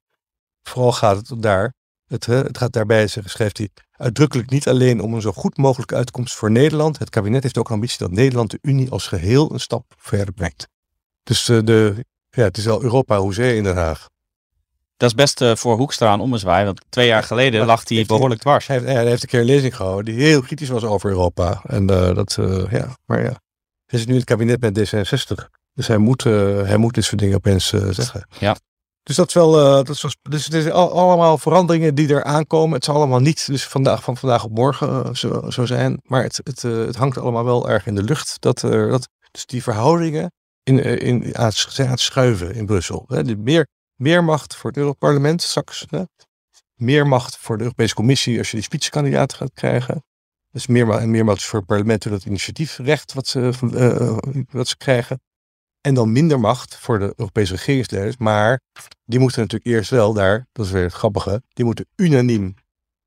vooral 0.62 0.92
gaat 0.92 1.28
het 1.28 1.42
daar. 1.42 1.74
Het, 2.06 2.26
het 2.26 2.58
gaat 2.58 2.74
daarbij, 2.74 3.08
schrijft 3.08 3.58
hij, 3.58 3.70
uitdrukkelijk 3.92 4.50
niet 4.50 4.68
alleen 4.68 5.02
om 5.02 5.14
een 5.14 5.22
zo 5.22 5.32
goed 5.32 5.58
mogelijke 5.58 5.96
uitkomst 5.96 6.36
voor 6.36 6.52
Nederland. 6.52 7.00
Het 7.00 7.10
kabinet 7.10 7.44
heeft 7.44 7.58
ook 7.58 7.72
ambitie 7.72 7.98
dat 7.98 8.12
Nederland 8.12 8.52
de 8.52 8.60
Unie 8.62 8.92
als 8.92 9.08
geheel 9.08 9.54
een 9.54 9.60
stap 9.60 9.94
verder 9.98 10.34
brengt. 10.34 10.68
Dus 11.24 11.46
de, 11.46 12.06
ja, 12.30 12.44
het 12.44 12.58
is 12.58 12.66
wel 12.66 12.84
Europa 12.84 13.20
hoezee 13.20 13.56
in 13.56 13.64
Den 13.64 13.76
Haag. 13.76 14.08
Dat 14.98 15.10
is 15.10 15.16
best 15.16 15.42
uh, 15.42 15.56
voor 15.56 15.78
Hoekstra 15.78 16.14
een 16.14 16.20
ommezwaai, 16.20 16.66
want 16.66 16.82
twee 16.90 17.08
jaar 17.08 17.24
geleden 17.24 17.66
lag 17.66 17.90
hij 17.90 18.06
behoorlijk 18.06 18.42
dwars. 18.42 18.68
Hij 18.68 18.78
heeft, 18.78 18.92
hij 18.92 19.06
heeft 19.06 19.22
een 19.22 19.28
keer 19.28 19.40
een 19.40 19.46
lezing 19.46 19.76
gehouden 19.76 20.16
die 20.16 20.24
heel 20.24 20.42
kritisch 20.42 20.70
was 20.70 20.84
over 20.84 21.10
Europa. 21.10 21.62
En 21.64 21.92
uh, 21.92 22.16
dat, 22.16 22.38
uh, 22.40 22.72
ja, 22.72 22.96
maar 23.06 23.24
ja. 23.24 23.42
Hij 23.86 24.00
zit 24.00 24.08
nu 24.08 24.14
in 24.14 24.20
het 24.20 24.30
kabinet 24.30 24.62
met 24.62 24.80
D66. 24.80 25.46
Dus 25.74 25.88
hij 25.88 25.98
moet, 25.98 26.24
hij 26.24 26.78
moet 26.78 26.94
dit 26.94 27.04
soort 27.04 27.20
dingen 27.20 27.36
opeens 27.36 27.68
zeggen. 27.90 28.28
Ja. 28.40 28.56
Dus 29.04 29.16
dat 29.16 29.28
is 29.28 29.34
wel, 29.34 29.52
dat 29.52 29.90
is, 29.90 30.18
dus 30.22 30.46
het 30.46 30.54
is 30.54 30.70
allemaal 30.70 31.38
veranderingen 31.38 31.96
die 31.96 32.14
er 32.14 32.24
aankomen. 32.24 32.76
Het 32.76 32.84
zal 32.84 32.96
allemaal 32.96 33.20
niet 33.20 33.46
dus 33.46 33.68
vandaag, 33.68 34.04
van 34.04 34.18
vandaag 34.18 34.44
op 34.44 34.52
morgen 34.52 35.18
zo, 35.18 35.50
zo 35.50 35.66
zijn. 35.66 36.00
Maar 36.04 36.24
het, 36.24 36.42
het, 36.44 36.62
het 36.62 36.96
hangt 36.96 37.18
allemaal 37.18 37.46
wel 37.46 37.70
erg 37.70 37.86
in 37.86 37.96
de 37.96 38.04
lucht. 38.04 38.36
Dat, 38.40 38.60
dat 38.60 39.10
dus 39.32 39.46
die 39.46 39.64
verhoudingen 39.64 40.32
in, 40.64 40.80
in, 41.00 41.38
aan, 41.38 41.46
het, 41.46 41.76
aan 41.80 41.88
het 41.88 42.00
schuiven 42.00 42.56
in 42.56 42.66
Brussel. 42.66 43.06
Hè. 43.08 43.24
De 43.24 43.38
meer 43.38 43.68
meer 43.96 44.24
macht 44.24 44.56
voor 44.56 44.70
het 44.70 44.80
Europarlement 44.80 45.42
straks. 45.42 45.86
Hè? 45.90 46.04
Meer 46.76 47.08
macht 47.08 47.38
voor 47.38 47.58
de 47.58 47.64
Europese 47.64 47.96
Commissie 47.96 48.38
als 48.38 48.50
je 48.50 48.56
die 48.56 48.66
spitsenkandidaat 48.66 49.34
gaat 49.34 49.54
krijgen. 49.54 50.04
Dus 50.52 50.68
meer, 50.68 50.90
en 50.90 51.12
meer 51.12 51.26
macht 51.26 51.44
voor 51.44 51.60
het 51.60 51.68
parlement 51.68 52.04
door 52.04 52.12
dat 52.12 52.26
initiatiefrecht 52.26 53.14
wat 53.14 53.28
ze, 53.28 53.54
uh, 53.62 54.44
wat 54.52 54.68
ze 54.68 54.78
krijgen. 54.78 55.22
En 55.82 55.94
dan 55.94 56.12
minder 56.12 56.40
macht 56.40 56.76
voor 56.76 57.00
de 57.00 57.14
Europese 57.16 57.56
regeringsleiders. 57.56 58.18
Maar 58.18 58.62
die 59.04 59.20
moeten 59.20 59.42
natuurlijk 59.42 59.72
eerst 59.72 59.90
wel 59.90 60.14
daar, 60.14 60.48
dat 60.52 60.66
is 60.66 60.72
weer 60.72 60.84
het 60.84 60.94
grappige, 60.94 61.44
die 61.54 61.66
moeten 61.66 61.88
unaniem 61.96 62.56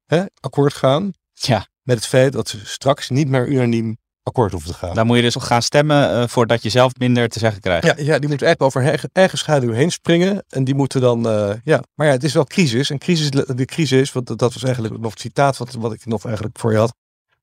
hè, 0.07 0.25
akkoord 0.41 0.75
gaan. 0.75 1.13
Ja. 1.33 1.67
Met 1.83 1.97
het 1.97 2.07
feit 2.07 2.33
dat 2.33 2.49
ze 2.49 2.67
straks 2.67 3.09
niet 3.09 3.29
meer 3.29 3.49
unaniem 3.49 3.99
akkoord 4.29 4.53
hoeven 4.53 4.71
te 4.71 4.77
gaan. 4.77 4.95
Dan 4.95 5.07
moet 5.07 5.17
je 5.17 5.23
dus 5.23 5.35
gaan 5.39 5.63
stemmen 5.63 6.11
uh, 6.11 6.29
voordat 6.29 6.63
je 6.63 6.69
zelf 6.69 6.93
minder 6.99 7.29
te 7.29 7.39
zeggen 7.39 7.61
krijgt. 7.61 7.87
Ja, 7.87 7.95
ja 7.97 8.19
die 8.19 8.29
moeten 8.29 8.47
echt 8.47 8.61
over 8.61 8.83
eigen, 8.83 9.11
eigen 9.13 9.39
schaduw 9.39 9.73
heen 9.73 9.91
springen. 9.91 10.45
En 10.49 10.65
die 10.65 10.75
moeten 10.75 11.01
dan, 11.01 11.27
uh, 11.27 11.51
ja. 11.65 11.83
Maar 11.95 12.07
ja, 12.07 12.13
het 12.13 12.25
is 12.25 12.33
wel 12.35 12.45
crisis. 12.45 12.91
En 12.91 12.99
crisis, 12.99 13.31
de 13.31 13.65
crisis, 13.65 14.13
want 14.13 14.27
dat 14.39 14.53
was 14.53 14.63
eigenlijk 14.63 14.99
nog 15.01 15.11
het 15.11 15.21
citaat 15.21 15.57
wat, 15.57 15.73
wat 15.73 15.93
ik 15.93 16.07
nog 16.07 16.25
eigenlijk 16.25 16.59
voor 16.59 16.73
je 16.73 16.79
had. 16.79 16.95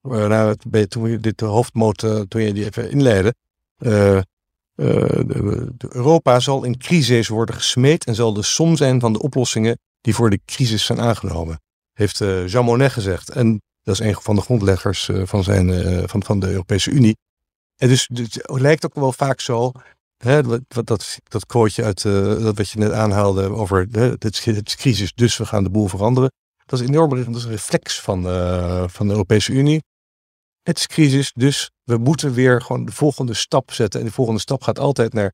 nou, 0.02 0.34
het, 0.50 0.64
bij- 0.68 0.86
toen 0.88 1.10
je 1.10 1.20
dit 1.20 1.40
hoofdmoot, 1.40 2.04
eh, 2.04 2.20
toen 2.20 2.42
je 2.42 2.54
die 2.54 2.66
even 2.66 2.92
inleidde. 2.92 3.34
eh, 3.78 4.18
eh, 4.18 4.24
de- 4.76 5.72
de 5.78 5.88
Europa 5.90 6.40
zal 6.40 6.64
in 6.64 6.78
crisis 6.78 7.28
worden 7.28 7.56
gesmeed 7.56 8.06
en 8.06 8.16
zal 8.16 8.34
de 8.34 8.44
som 8.44 8.76
zijn 8.76 9.00
van 9.00 9.14
de 9.14 9.22
oplossingen 9.22 9.78
die 10.02 10.16
voor 10.16 10.30
de 10.30 10.40
crisis 10.46 10.86
zijn 10.86 11.00
aangenomen. 11.02 11.62
Heeft 11.94 12.22
eh, 12.22 12.48
Jean 12.48 12.66
Monnet 12.66 12.92
gezegd. 12.92 13.30
En 13.30 13.62
dat 13.86 14.00
is 14.00 14.08
een 14.08 14.16
van 14.16 14.36
de 14.36 14.42
grondleggers 14.42 15.10
eh, 15.10 15.22
van, 15.26 15.44
zijn, 15.44 15.70
eh, 15.70 16.04
van, 16.06 16.24
van 16.24 16.40
de 16.40 16.50
Europese 16.50 16.92
Unie. 16.92 17.18
En 17.76 17.88
dus, 17.88 18.08
dus 18.12 18.28
het 18.32 18.60
lijkt 18.60 18.86
ook 18.86 18.94
wel 18.96 19.12
vaak 19.12 19.40
zo. 19.40 19.72
Hè, 20.18 20.44
wat- 20.44 20.88
dat, 20.88 21.20
dat 21.24 21.46
quoteje 21.46 21.84
uit 21.88 22.06
eh, 22.06 22.12
dat 22.44 22.58
wat 22.58 22.70
je 22.70 22.80
net 22.80 22.92
aanhaalde 22.92 23.50
over 23.50 23.88
het, 23.92 24.24
is, 24.26 24.46
het 24.46 24.76
crisis, 24.76 25.14
dus 25.14 25.38
we 25.38 25.46
gaan 25.46 25.64
de 25.64 25.70
boel 25.70 25.88
veranderen. 25.88 26.32
Dat 26.66 26.80
is 26.80 26.88
enorm 26.88 27.10
dat 27.10 27.36
is 27.36 27.44
een 27.44 27.50
reflex 27.50 28.02
van, 28.02 28.24
van 28.90 29.08
de 29.08 29.12
Europese 29.12 29.52
Unie. 29.52 29.84
Het 30.62 30.78
is 30.78 30.88
crisis, 30.88 31.32
dus 31.34 31.72
we 31.84 31.98
moeten 31.98 32.34
weer 32.34 32.62
gewoon 32.62 32.86
de 32.86 32.92
volgende 32.92 33.34
stap 33.34 33.72
zetten. 33.72 34.00
En 34.00 34.06
de 34.06 34.12
volgende 34.12 34.40
stap 34.40 34.62
gaat 34.64 34.80
altijd 34.80 35.14
naar 35.14 35.34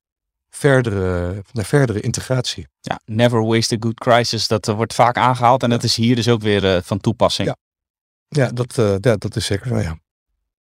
verdere, 0.49 1.43
naar 1.51 1.65
verdere 1.65 2.01
integratie. 2.01 2.67
Ja, 2.79 2.99
never 3.05 3.45
waste 3.45 3.75
a 3.75 3.77
good 3.79 3.99
crisis. 3.99 4.47
Dat 4.47 4.65
wordt 4.65 4.93
vaak 4.93 5.17
aangehaald 5.17 5.63
en 5.63 5.69
dat 5.69 5.83
is 5.83 5.95
hier 5.95 6.15
dus 6.15 6.29
ook 6.29 6.41
weer 6.41 6.83
van 6.83 6.99
toepassing. 6.99 7.47
Ja. 7.47 7.55
Ja, 8.35 8.51
dat, 8.51 8.77
eh, 8.77 8.95
ja, 8.99 9.15
dat 9.15 9.35
is 9.35 9.45
zeker 9.45 9.67
zo, 9.67 9.79
ja. 9.79 9.99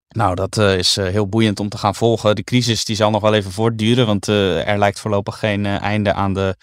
Nou, 0.08 0.34
dat 0.34 0.58
eh, 0.58 0.78
is 0.78 0.96
eh, 0.96 1.06
heel 1.06 1.28
boeiend 1.28 1.60
om 1.60 1.68
te 1.68 1.78
gaan 1.78 1.94
volgen. 1.94 2.36
De 2.36 2.44
crisis 2.44 2.84
die 2.84 2.96
zal 2.96 3.10
nog 3.10 3.22
wel 3.22 3.34
even 3.34 3.52
voortduren, 3.52 4.06
want 4.06 4.26
er 4.26 4.78
lijkt 4.78 5.00
voorlopig 5.00 5.38
geen 5.38 5.66
einde 5.66 6.12
aan 6.12 6.34
de 6.34 6.56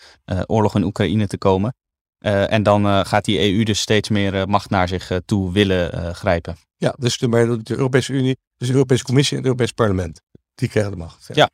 oorlog 0.46 0.76
in 0.76 0.84
Oekraïne 0.84 1.28
te 1.28 1.38
komen. 1.38 1.76
En 2.20 2.64
dan 2.64 3.06
gaat 3.06 3.26
die 3.26 3.40
EU 3.40 3.64
dus 3.64 3.80
steeds 3.80 4.10
meer 4.10 4.50
macht 4.50 4.70
naar 4.70 4.88
zich 4.88 5.12
toe 5.26 5.52
willen 5.52 6.16
grijpen. 6.16 6.56
Ja, 6.78 6.96
dus 6.98 7.18
de, 7.18 7.60
Europese 7.64 8.14
Unie, 8.14 8.38
dus 8.58 8.68
de 8.68 8.74
Europese 8.74 9.04
Commissie 9.04 9.38
en 9.38 9.44
het 9.44 9.52
Europees 9.52 9.72
Parlement. 9.72 10.22
Die 10.56 10.70
krijgen 10.70 10.92
de 10.92 10.98
macht. 10.98 11.30
Ja. 11.34 11.50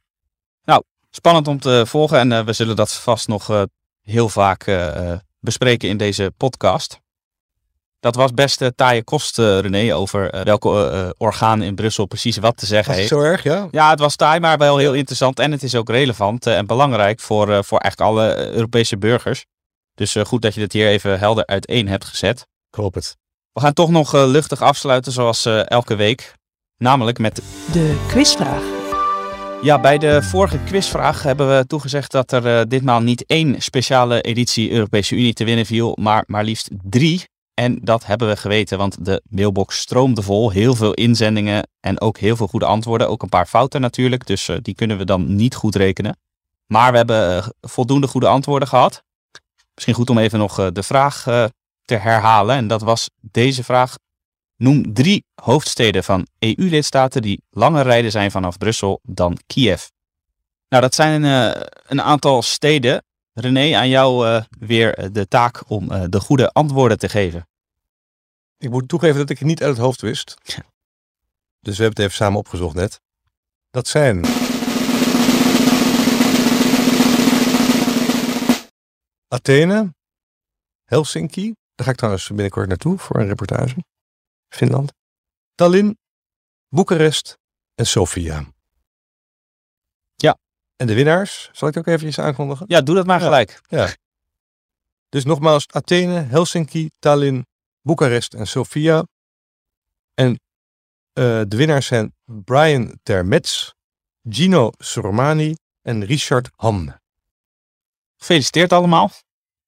Spannend 1.10 1.48
om 1.48 1.60
te 1.60 1.84
volgen 1.86 2.32
en 2.32 2.46
we 2.46 2.54
zullen 2.54 2.76
dat 2.76 2.94
vast 2.94 3.28
nog 3.28 3.66
heel 4.02 4.30
vaak 4.30 4.66
bespreken 5.40 5.90
in 5.90 5.98
deze 5.98 6.34
podcast. 6.38 7.00
Dat 8.08 8.16
was 8.16 8.34
best 8.34 8.62
eh, 8.62 8.68
taaie 8.76 9.04
kost, 9.04 9.40
eh, 9.40 9.60
René, 9.60 9.96
over 9.96 10.30
eh, 10.30 10.42
welke 10.42 11.14
orgaan 11.18 11.62
in 11.62 11.76
Brussel 11.76 12.06
precies 12.06 12.38
wat 12.38 12.58
te 12.58 12.66
zeggen 12.66 12.94
Was 12.94 13.02
het 13.02 13.10
heeft. 13.10 13.22
zo 13.24 13.30
erg, 13.30 13.44
ja? 13.44 13.68
Ja, 13.72 13.90
het 13.90 14.00
was 14.00 14.16
taai, 14.16 14.40
maar 14.40 14.58
wel 14.58 14.78
heel 14.78 14.94
interessant. 14.94 15.40
En 15.40 15.52
het 15.52 15.64
is 15.64 15.76
ook 15.76 15.90
relevant 15.90 16.46
en 16.46 16.66
belangrijk 16.66 17.20
voor, 17.20 17.52
eh, 17.52 17.60
voor 17.64 17.80
eigenlijk 17.80 18.12
alle 18.12 18.52
Europese 18.54 18.98
burgers. 18.98 19.46
Dus 19.94 20.16
eh, 20.16 20.26
goed 20.26 20.42
dat 20.42 20.54
je 20.54 20.60
dit 20.60 20.74
hier 20.74 20.88
even 20.88 21.20
helder 21.20 21.46
uiteen 21.46 21.88
hebt 21.88 22.06
gezet. 22.06 22.40
Ik 22.70 22.80
hoop 22.80 22.94
het. 22.94 23.18
We 23.54 23.62
gaan 23.62 23.74
toch 23.74 23.90
nog 23.90 24.14
luchtig 24.14 24.62
afsluiten, 24.62 25.12
zoals 25.12 25.46
eh, 25.46 25.70
elke 25.70 25.96
week. 25.96 26.34
Namelijk 26.78 27.20
met 27.20 27.42
De 27.72 28.06
quizvraag. 28.08 28.64
Ja, 29.62 29.80
bij 29.80 29.98
de 29.98 30.22
vorige 30.24 30.60
quizvraag 30.66 31.24
hebben 31.24 31.58
we 31.58 31.66
toegezegd 31.68 32.12
dat 32.12 32.32
er 32.32 32.70
ditmaal 32.70 33.02
niet 33.02 33.26
één 33.26 33.62
speciale 33.62 34.22
editie 34.22 34.72
Europese 34.72 35.16
Unie 35.16 35.34
te 35.34 35.44
winnen 35.46 35.66
viel, 35.66 35.98
maar 36.00 36.24
maar 36.28 36.44
liefst 36.44 36.70
drie. 36.84 37.24
En 37.60 37.80
dat 37.82 38.06
hebben 38.06 38.28
we 38.28 38.36
geweten, 38.36 38.78
want 38.78 39.06
de 39.06 39.22
mailbox 39.30 39.78
stroomde 39.80 40.22
vol. 40.22 40.52
Heel 40.52 40.76
veel 40.76 40.94
inzendingen 40.94 41.68
en 41.80 42.02
ook 42.02 42.18
heel 42.18 42.36
veel 42.36 42.48
goede 42.48 42.66
antwoorden. 42.66 43.10
Ook 43.10 43.24
een 43.24 43.30
paar 43.30 43.46
fouten 43.46 43.82
natuurlijk, 43.82 44.26
dus 44.26 44.48
eh, 44.48 44.58
die 44.62 44.76
kunnen 44.76 44.98
we 44.98 45.06
dan 45.06 45.36
niet 45.36 45.56
goed 45.56 45.76
rekenen. 45.76 46.18
Maar 46.66 46.92
we 46.92 46.98
hebben 46.98 47.38
eh, 47.38 47.48
voldoende 47.62 48.08
goede 48.08 48.28
antwoorden 48.28 48.68
gehad. 48.68 49.04
Misschien 49.74 49.96
goed 49.96 50.10
om 50.10 50.18
even 50.18 50.40
nog 50.40 50.60
eh, 50.60 50.68
de 50.74 50.84
vraag 50.84 51.24
te 51.82 51.96
herhalen. 51.96 52.56
En 52.56 52.68
dat 52.68 52.82
was 52.82 53.10
deze 53.22 53.64
vraag. 53.64 53.96
Noem 54.56 54.94
drie 54.94 55.26
hoofdsteden 55.42 56.04
van 56.04 56.28
EU-lidstaten 56.40 57.22
die 57.22 57.42
langer 57.50 57.84
rijden 57.84 58.12
zijn 58.12 58.32
vanaf 58.32 58.58
Brussel 58.58 59.00
dan 59.04 59.38
Kiev. 59.48 59.88
Nou, 60.70 60.82
dat 60.82 60.96
zijn 60.96 61.26
eh, 61.26 61.62
een 61.88 62.02
aantal 62.02 62.42
steden. 62.42 63.04
René, 63.40 63.76
aan 63.76 63.90
jou 63.90 64.28
eh, 64.28 64.44
weer 64.60 64.94
eh, 64.94 65.10
de 65.12 65.28
taak 65.28 65.70
om 65.70 65.92
eh, 65.92 66.04
de 66.10 66.20
goede 66.20 66.52
antwoorden 66.52 66.98
te 66.98 67.10
geven. 67.10 67.48
Ik 68.58 68.70
moet 68.70 68.88
toegeven 68.88 69.18
dat 69.18 69.30
ik 69.30 69.38
het 69.40 69.48
niet 69.48 69.62
uit 69.62 69.72
het 69.76 69.86
hoofd 69.86 70.02
wist. 70.02 70.36
Dus 71.60 71.78
we 71.78 71.84
hebben 71.84 71.90
het 71.90 72.00
even 72.00 72.26
samen 72.26 72.40
opgezocht 72.40 72.76
net. 72.76 73.02
Dat 73.70 73.88
zijn... 73.88 74.26
Athene, 79.28 79.94
Helsinki. 80.84 81.54
Daar 81.76 81.86
ga 81.86 81.92
ik 81.92 81.98
trouwens 81.98 82.28
binnenkort 82.28 82.68
naartoe 82.68 82.98
voor 82.98 83.20
een 83.20 83.28
reportage. 83.28 83.76
Finland. 84.50 84.94
Tallinn, 85.56 85.98
Boekarest 86.70 87.38
en 87.76 87.88
Sofia. 87.88 88.46
Ja. 90.78 90.86
En 90.86 90.88
de 90.88 90.94
winnaars, 90.94 91.50
zal 91.52 91.68
ik 91.68 91.78
ook 91.78 91.88
eventjes 91.88 92.20
aankondigen? 92.20 92.66
Ja, 92.70 92.82
doe 92.82 92.96
dat 92.96 93.06
maar 93.06 93.20
Ja. 93.20 93.26
gelijk. 93.26 93.62
Dus 95.10 95.24
nogmaals, 95.26 95.68
Athene, 95.68 96.20
Helsinki, 96.20 96.90
Tallinn, 97.00 97.46
Boekarest 97.82 98.34
en 98.34 98.48
Sofia. 98.48 99.06
En 100.14 100.40
eh, 101.14 101.42
de 101.48 101.58
winnaars 101.58 101.86
zijn 101.88 102.14
Brian 102.26 103.00
Termets, 103.04 103.74
Gino 104.30 104.72
Sormani 104.78 105.56
en 105.82 106.06
Richard 106.06 106.50
Ham. 106.56 106.96
Gefeliciteerd 108.18 108.74
allemaal. 108.74 109.12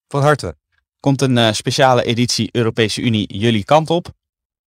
Van 0.08 0.22
harte. 0.22 0.56
Komt 1.00 1.22
een 1.22 1.38
eh, 1.38 1.52
speciale 1.52 2.04
editie 2.04 2.50
Europese 2.52 3.02
Unie 3.02 3.38
jullie 3.38 3.63
kant 3.65 3.89
op. 3.89 4.13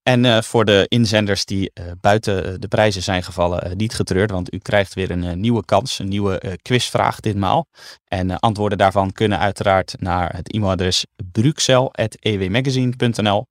En 0.02 0.24
eh, 0.24 0.42
voor 0.42 0.64
de 0.64 0.86
inzenders 0.88 1.44
die 1.44 1.70
eh, 1.72 1.84
buiten 2.00 2.44
eh, 2.44 2.54
de 2.58 2.68
prijzen 2.68 3.02
zijn 3.02 3.22
gevallen, 3.22 3.76
niet 3.76 3.94
getreurd, 3.94 4.30
want 4.30 4.54
u 4.54 4.58
krijgt 4.58 4.94
weer 4.94 5.10
een 5.10 5.40
nieuwe 5.40 5.64
kans, 5.64 5.98
een 5.98 6.08
nieuwe 6.08 6.58
quizvraag 6.62 7.20
ditmaal. 7.20 7.66
En 8.04 8.38
antwoorden 8.38 8.78
daarvan 8.78 9.12
kunnen 9.12 9.38
uiteraard 9.38 9.94
naar 9.98 10.36
het 10.36 10.52
e-mailadres 10.52 11.06
bruxel.ewmagazine.nl. 11.32 13.46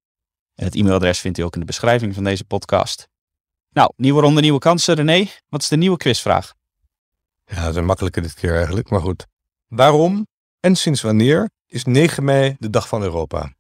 En 0.55 0.65
het 0.65 0.75
e-mailadres 0.75 1.19
vindt 1.19 1.37
u 1.37 1.41
ook 1.41 1.53
in 1.53 1.59
de 1.59 1.65
beschrijving 1.65 2.13
van 2.13 2.23
deze 2.23 2.43
podcast. 2.43 3.07
Nou, 3.69 3.93
nieuwe 3.95 4.21
ronde, 4.21 4.41
nieuwe 4.41 4.59
kansen. 4.59 4.95
René, 4.95 5.27
wat 5.49 5.61
is 5.61 5.67
de 5.67 5.77
nieuwe 5.77 5.97
quizvraag? 5.97 6.53
Ja, 7.45 7.61
dat 7.61 7.69
is 7.69 7.75
een 7.75 7.85
makkelijke 7.85 8.21
dit 8.21 8.33
keer 8.33 8.55
eigenlijk, 8.55 8.89
maar 8.89 9.01
goed. 9.01 9.27
Waarom 9.67 10.27
en 10.59 10.75
sinds 10.75 11.01
wanneer 11.01 11.49
is 11.67 11.83
9 11.83 12.23
mei 12.23 12.55
de 12.59 12.69
Dag 12.69 12.87
van 12.87 13.01
Europa? 13.01 13.53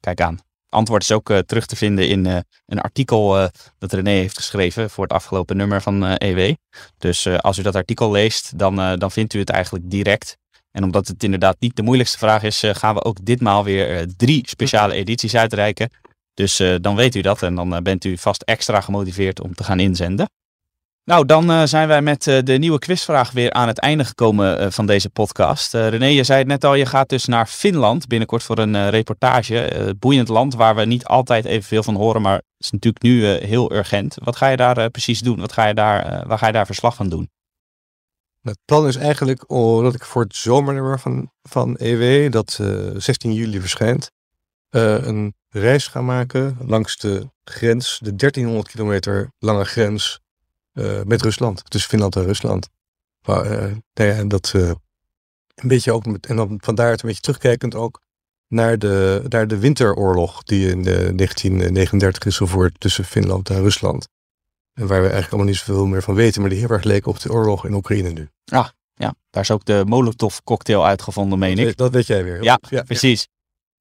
Kijk 0.00 0.20
aan. 0.20 0.38
Antwoord 0.74 1.02
is 1.02 1.12
ook 1.12 1.30
eh, 1.30 1.38
terug 1.38 1.66
te 1.66 1.76
vinden 1.76 2.08
in 2.08 2.26
eh, 2.26 2.36
een 2.66 2.80
artikel 2.80 3.38
eh, 3.38 3.48
dat 3.78 3.92
René 3.92 4.10
heeft 4.10 4.36
geschreven 4.36 4.90
voor 4.90 5.04
het 5.04 5.12
afgelopen 5.12 5.56
nummer 5.56 5.82
van 5.82 6.04
EW. 6.04 6.54
Dus 6.98 7.26
eh, 7.26 7.38
als 7.38 7.58
u 7.58 7.62
dat 7.62 7.74
artikel 7.74 8.10
leest, 8.10 8.58
dan, 8.58 8.98
dan 8.98 9.10
vindt 9.10 9.34
u 9.34 9.38
het 9.38 9.50
eigenlijk 9.50 9.90
direct. 9.90 10.36
En 10.70 10.84
omdat 10.84 11.08
het 11.08 11.22
inderdaad 11.24 11.56
niet 11.58 11.76
de 11.76 11.82
moeilijkste 11.82 12.18
vraag 12.18 12.42
is, 12.42 12.62
gaan 12.66 12.94
we 12.94 13.04
ook 13.04 13.24
ditmaal 13.24 13.64
weer 13.64 14.06
drie 14.16 14.48
speciale 14.48 14.94
edities 14.94 15.36
uitreiken. 15.36 15.90
Dus 16.34 16.62
dan 16.80 16.96
weet 16.96 17.14
u 17.14 17.20
dat 17.20 17.42
en 17.42 17.54
dan 17.54 17.82
bent 17.82 18.04
u 18.04 18.18
vast 18.18 18.42
extra 18.42 18.80
gemotiveerd 18.80 19.40
om 19.40 19.54
te 19.54 19.64
gaan 19.64 19.80
inzenden. 19.80 20.28
Nou, 21.04 21.26
dan 21.26 21.50
eh, 21.50 21.62
zijn 21.64 21.88
wij 21.88 22.02
met 22.02 22.26
eh, 22.26 22.38
de 22.42 22.52
nieuwe 22.52 22.78
quizvraag 22.78 23.30
weer 23.30 23.52
aan 23.52 23.68
het 23.68 23.78
einde 23.78 24.04
gekomen 24.04 24.58
eh, 24.58 24.70
van 24.70 24.86
deze 24.86 25.10
podcast. 25.10 25.72
René, 25.72 26.06
je 26.06 26.24
zei 26.24 26.38
het 26.38 26.48
net 26.48 26.64
al, 26.64 26.74
je 26.74 26.86
gaat 26.86 27.08
dus 27.08 27.24
naar 27.24 27.46
Finland 27.46 28.06
binnenkort 28.06 28.42
voor 28.42 28.58
een 28.58 28.90
reportage. 28.90 29.94
Boeiend 29.98 30.28
land 30.28 30.54
waar 30.54 30.74
we 30.74 30.84
niet 30.84 31.04
altijd 31.04 31.44
evenveel 31.44 31.82
van 31.82 31.94
horen, 31.94 32.22
maar 32.22 32.34
het 32.34 32.44
is 32.58 32.70
natuurlijk 32.70 33.04
nu 33.04 33.26
heel 33.26 33.72
urgent. 33.72 34.16
Wat 34.22 34.36
ga 34.36 34.48
je 34.48 34.56
daar 34.56 34.90
precies 34.90 35.20
doen? 35.20 35.40
Wat 35.40 35.52
ga 35.52 35.66
je 35.66 35.74
daar, 35.74 36.26
waar 36.26 36.38
ga 36.38 36.46
je 36.46 36.52
daar 36.52 36.66
verslag 36.66 36.94
van 36.94 37.08
doen? 37.08 37.30
Het 38.42 38.58
plan 38.64 38.86
is 38.86 38.96
eigenlijk 38.96 39.50
oh, 39.50 39.82
dat 39.82 39.94
ik 39.94 40.04
voor 40.04 40.22
het 40.22 40.36
zomernummer 40.36 41.00
van, 41.00 41.30
van 41.42 41.76
EW, 41.76 42.32
dat 42.32 42.58
eh, 42.60 42.90
16 42.96 43.32
juli 43.32 43.60
verschijnt, 43.60 44.10
een 44.70 45.34
reis 45.48 45.86
ga 45.86 46.00
maken 46.00 46.56
langs 46.60 46.96
de 46.96 47.30
grens, 47.44 47.98
de 48.02 48.14
1300 48.14 48.68
kilometer 48.68 49.32
lange 49.38 49.64
grens 49.64 50.22
eh, 50.74 51.02
met 51.02 51.22
Rusland, 51.22 51.70
tussen 51.70 51.90
Finland 51.90 52.16
en 52.16 52.24
Rusland. 52.24 52.68
Maar, 53.26 53.44
eh, 53.44 53.72
nou 53.94 54.10
ja, 54.10 54.14
en 54.14 54.28
dat 54.28 54.52
eh, 54.54 54.68
een 55.54 55.68
beetje 55.68 55.92
ook, 55.92 56.06
met, 56.06 56.26
en 56.26 56.36
dan 56.36 56.58
vandaar 56.62 56.90
het 56.90 57.02
een 57.02 57.08
beetje 57.08 57.22
terugkijkend 57.22 57.74
ook 57.74 58.00
naar 58.48 58.78
de, 58.78 59.22
naar 59.28 59.46
de 59.46 59.58
winteroorlog 59.58 60.42
die 60.42 60.70
in 60.70 60.82
de 60.82 61.14
1939 61.14 62.24
is 62.24 62.36
gevoerd 62.36 62.80
tussen 62.80 63.04
Finland 63.04 63.50
en 63.50 63.62
Rusland. 63.62 64.08
En 64.72 64.86
waar 64.86 65.00
we 65.00 65.08
eigenlijk 65.08 65.32
allemaal 65.32 65.50
niet 65.50 65.56
zoveel 65.56 65.86
meer 65.86 66.02
van 66.02 66.14
weten, 66.14 66.40
maar 66.40 66.50
die 66.50 66.58
heel 66.58 66.68
erg 66.68 66.84
leek 66.84 67.06
op 67.06 67.20
de 67.20 67.32
oorlog 67.32 67.66
in 67.66 67.74
Oekraïne 67.74 68.10
nu. 68.10 68.28
Ja, 68.44 69.14
daar 69.30 69.42
is 69.42 69.50
ook 69.50 69.64
de 69.64 69.82
Molotov 69.86 70.38
cocktail 70.44 70.86
uitgevonden, 70.86 71.38
meen 71.38 71.58
ik. 71.58 71.66
Dat, 71.66 71.76
dat 71.76 71.92
weet 71.92 72.06
jij 72.06 72.24
weer. 72.24 72.42
Ja, 72.42 72.60
ja. 72.68 72.82
Precies. 72.82 73.28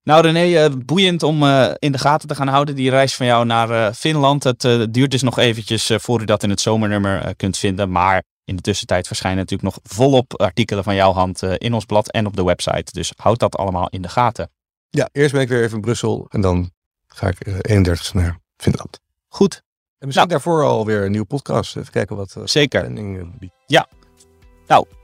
Nou 0.03 0.21
René, 0.21 0.57
eh, 0.57 0.71
boeiend 0.85 1.23
om 1.23 1.43
eh, 1.43 1.71
in 1.79 1.91
de 1.91 1.97
gaten 1.97 2.27
te 2.27 2.35
gaan 2.35 2.47
houden, 2.47 2.75
die 2.75 2.89
reis 2.89 3.15
van 3.15 3.25
jou 3.25 3.45
naar 3.45 3.69
eh, 3.69 3.93
Finland. 3.93 4.43
Het 4.43 4.61
duurt 4.89 5.11
dus 5.11 5.21
nog 5.21 5.37
eventjes 5.39 5.91
voor 5.95 6.21
u 6.21 6.25
dat 6.25 6.43
in 6.43 6.49
het 6.49 6.61
zomernummer 6.61 7.35
kunt 7.35 7.57
vinden. 7.57 7.91
Maar 7.91 8.23
in 8.45 8.55
de 8.55 8.61
tussentijd 8.61 9.07
verschijnen 9.07 9.39
natuurlijk 9.39 9.75
nog 9.75 9.79
volop 9.83 10.41
artikelen 10.41 10.83
van 10.83 10.95
jouw 10.95 11.13
hand 11.13 11.41
in 11.43 11.73
ons 11.73 11.85
blad 11.85 12.11
en 12.11 12.25
op 12.25 12.35
de 12.35 12.43
website. 12.43 12.91
Dus 12.91 13.13
houd 13.15 13.39
dat 13.39 13.55
allemaal 13.55 13.89
in 13.89 14.01
de 14.01 14.09
gaten. 14.09 14.51
Ja, 14.89 15.09
eerst 15.11 15.31
ben 15.33 15.41
ik 15.41 15.49
weer 15.49 15.63
even 15.63 15.75
in 15.75 15.81
Brussel 15.81 16.25
en 16.29 16.41
dan 16.41 16.71
ga 17.07 17.27
ik 17.27 17.39
eh 17.39 17.53
31 17.61 18.13
naar 18.13 18.39
Finland. 18.57 18.99
Goed, 19.27 19.55
En 19.99 20.07
misschien 20.07 20.27
Nou. 20.27 20.41
daarvoor 20.43 20.63
alweer 20.63 21.05
een 21.05 21.11
nieuwe 21.11 21.25
podcast. 21.25 21.77
Even 21.77 21.91
kijken 21.91 22.15
wat 22.15 22.35
zeker. 22.43 22.83
eh, 22.97 23.23
biedt. 23.39 23.53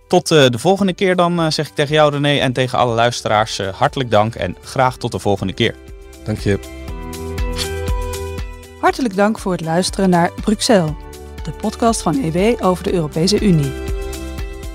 Tot 0.10 0.32
eh, 0.32 0.45
de 0.49 0.60
volgende 0.60 0.93
keer 0.93 1.16
dan 1.16 1.39
eh, 1.39 1.49
zeg 1.49 1.68
ik 1.68 1.76
tegen 1.76 1.93
jou 1.93 2.12
René 2.12 2.39
en 2.39 2.53
tegen 2.53 2.78
alle 2.78 2.93
luisteraars 2.93 3.60
eh, 3.60 3.68
hartelijk 3.74 4.12
dank 4.12 4.36
en 4.36 4.55
graag 4.64 4.97
tot 4.97 5.12
de 5.12 5.20
volgende 5.20 5.53
keer. 5.53 5.76
Dank 6.24 6.39
je. 6.39 6.60
Hartelijk 8.80 9.16
dank 9.16 9.39
voor 9.39 9.51
het 9.51 9.62
luisteren 9.62 10.10
naar 10.10 10.32
Bruxelles, 10.41 10.91
de 11.43 11.51
podcast 11.51 12.01
van 12.01 12.24
EW 12.24 12.66
over 12.66 12.84
de 12.84 12.93
Europese 12.93 13.39
Unie. 13.39 13.72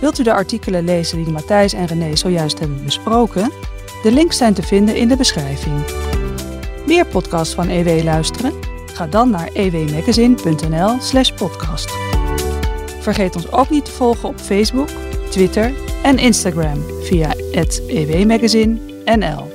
Wilt 0.00 0.18
u 0.18 0.22
de 0.22 0.32
artikelen 0.32 0.84
lezen 0.84 1.24
die 1.24 1.32
Matthijs 1.32 1.72
en 1.72 1.86
René 1.86 2.16
zojuist 2.16 2.58
hebben 2.58 2.84
besproken? 2.84 3.52
De 4.02 4.12
links 4.12 4.36
zijn 4.36 4.54
te 4.54 4.62
vinden 4.62 4.96
in 4.96 5.08
de 5.08 5.16
beschrijving. 5.16 5.84
Meer 6.86 7.06
podcasts 7.06 7.54
van 7.54 7.68
EW 7.68 8.04
luisteren? 8.04 8.52
Ga 8.92 9.06
dan 9.06 9.30
naar 9.30 9.48
ewmagazine.nl/slash 9.52 11.30
podcast. 11.30 11.92
Vergeet 13.04 13.36
ons 13.36 13.52
ook 13.52 13.70
niet 13.70 13.84
te 13.84 13.90
volgen 13.90 14.28
op 14.28 14.40
Facebook, 14.40 14.88
Twitter 15.30 15.72
en 16.02 16.18
Instagram 16.18 16.84
via 17.02 17.34
het 17.52 17.82
ewmagazine.nl. 17.86 19.52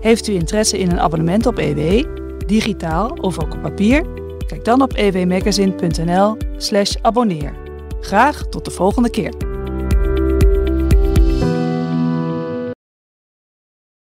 Heeft 0.00 0.28
u 0.28 0.32
interesse 0.32 0.78
in 0.78 0.90
een 0.90 1.00
abonnement 1.00 1.46
op 1.46 1.58
EW, 1.58 2.04
digitaal 2.46 3.08
of 3.08 3.42
ook 3.42 3.54
op 3.54 3.62
papier? 3.62 4.06
Kijk 4.46 4.64
dan 4.64 4.82
op 4.82 4.92
ewmagazine.nl/slash 4.96 6.94
abonneer. 7.02 7.54
Graag 8.00 8.46
tot 8.50 8.64
de 8.64 8.70
volgende 8.70 9.10
keer. 9.10 9.51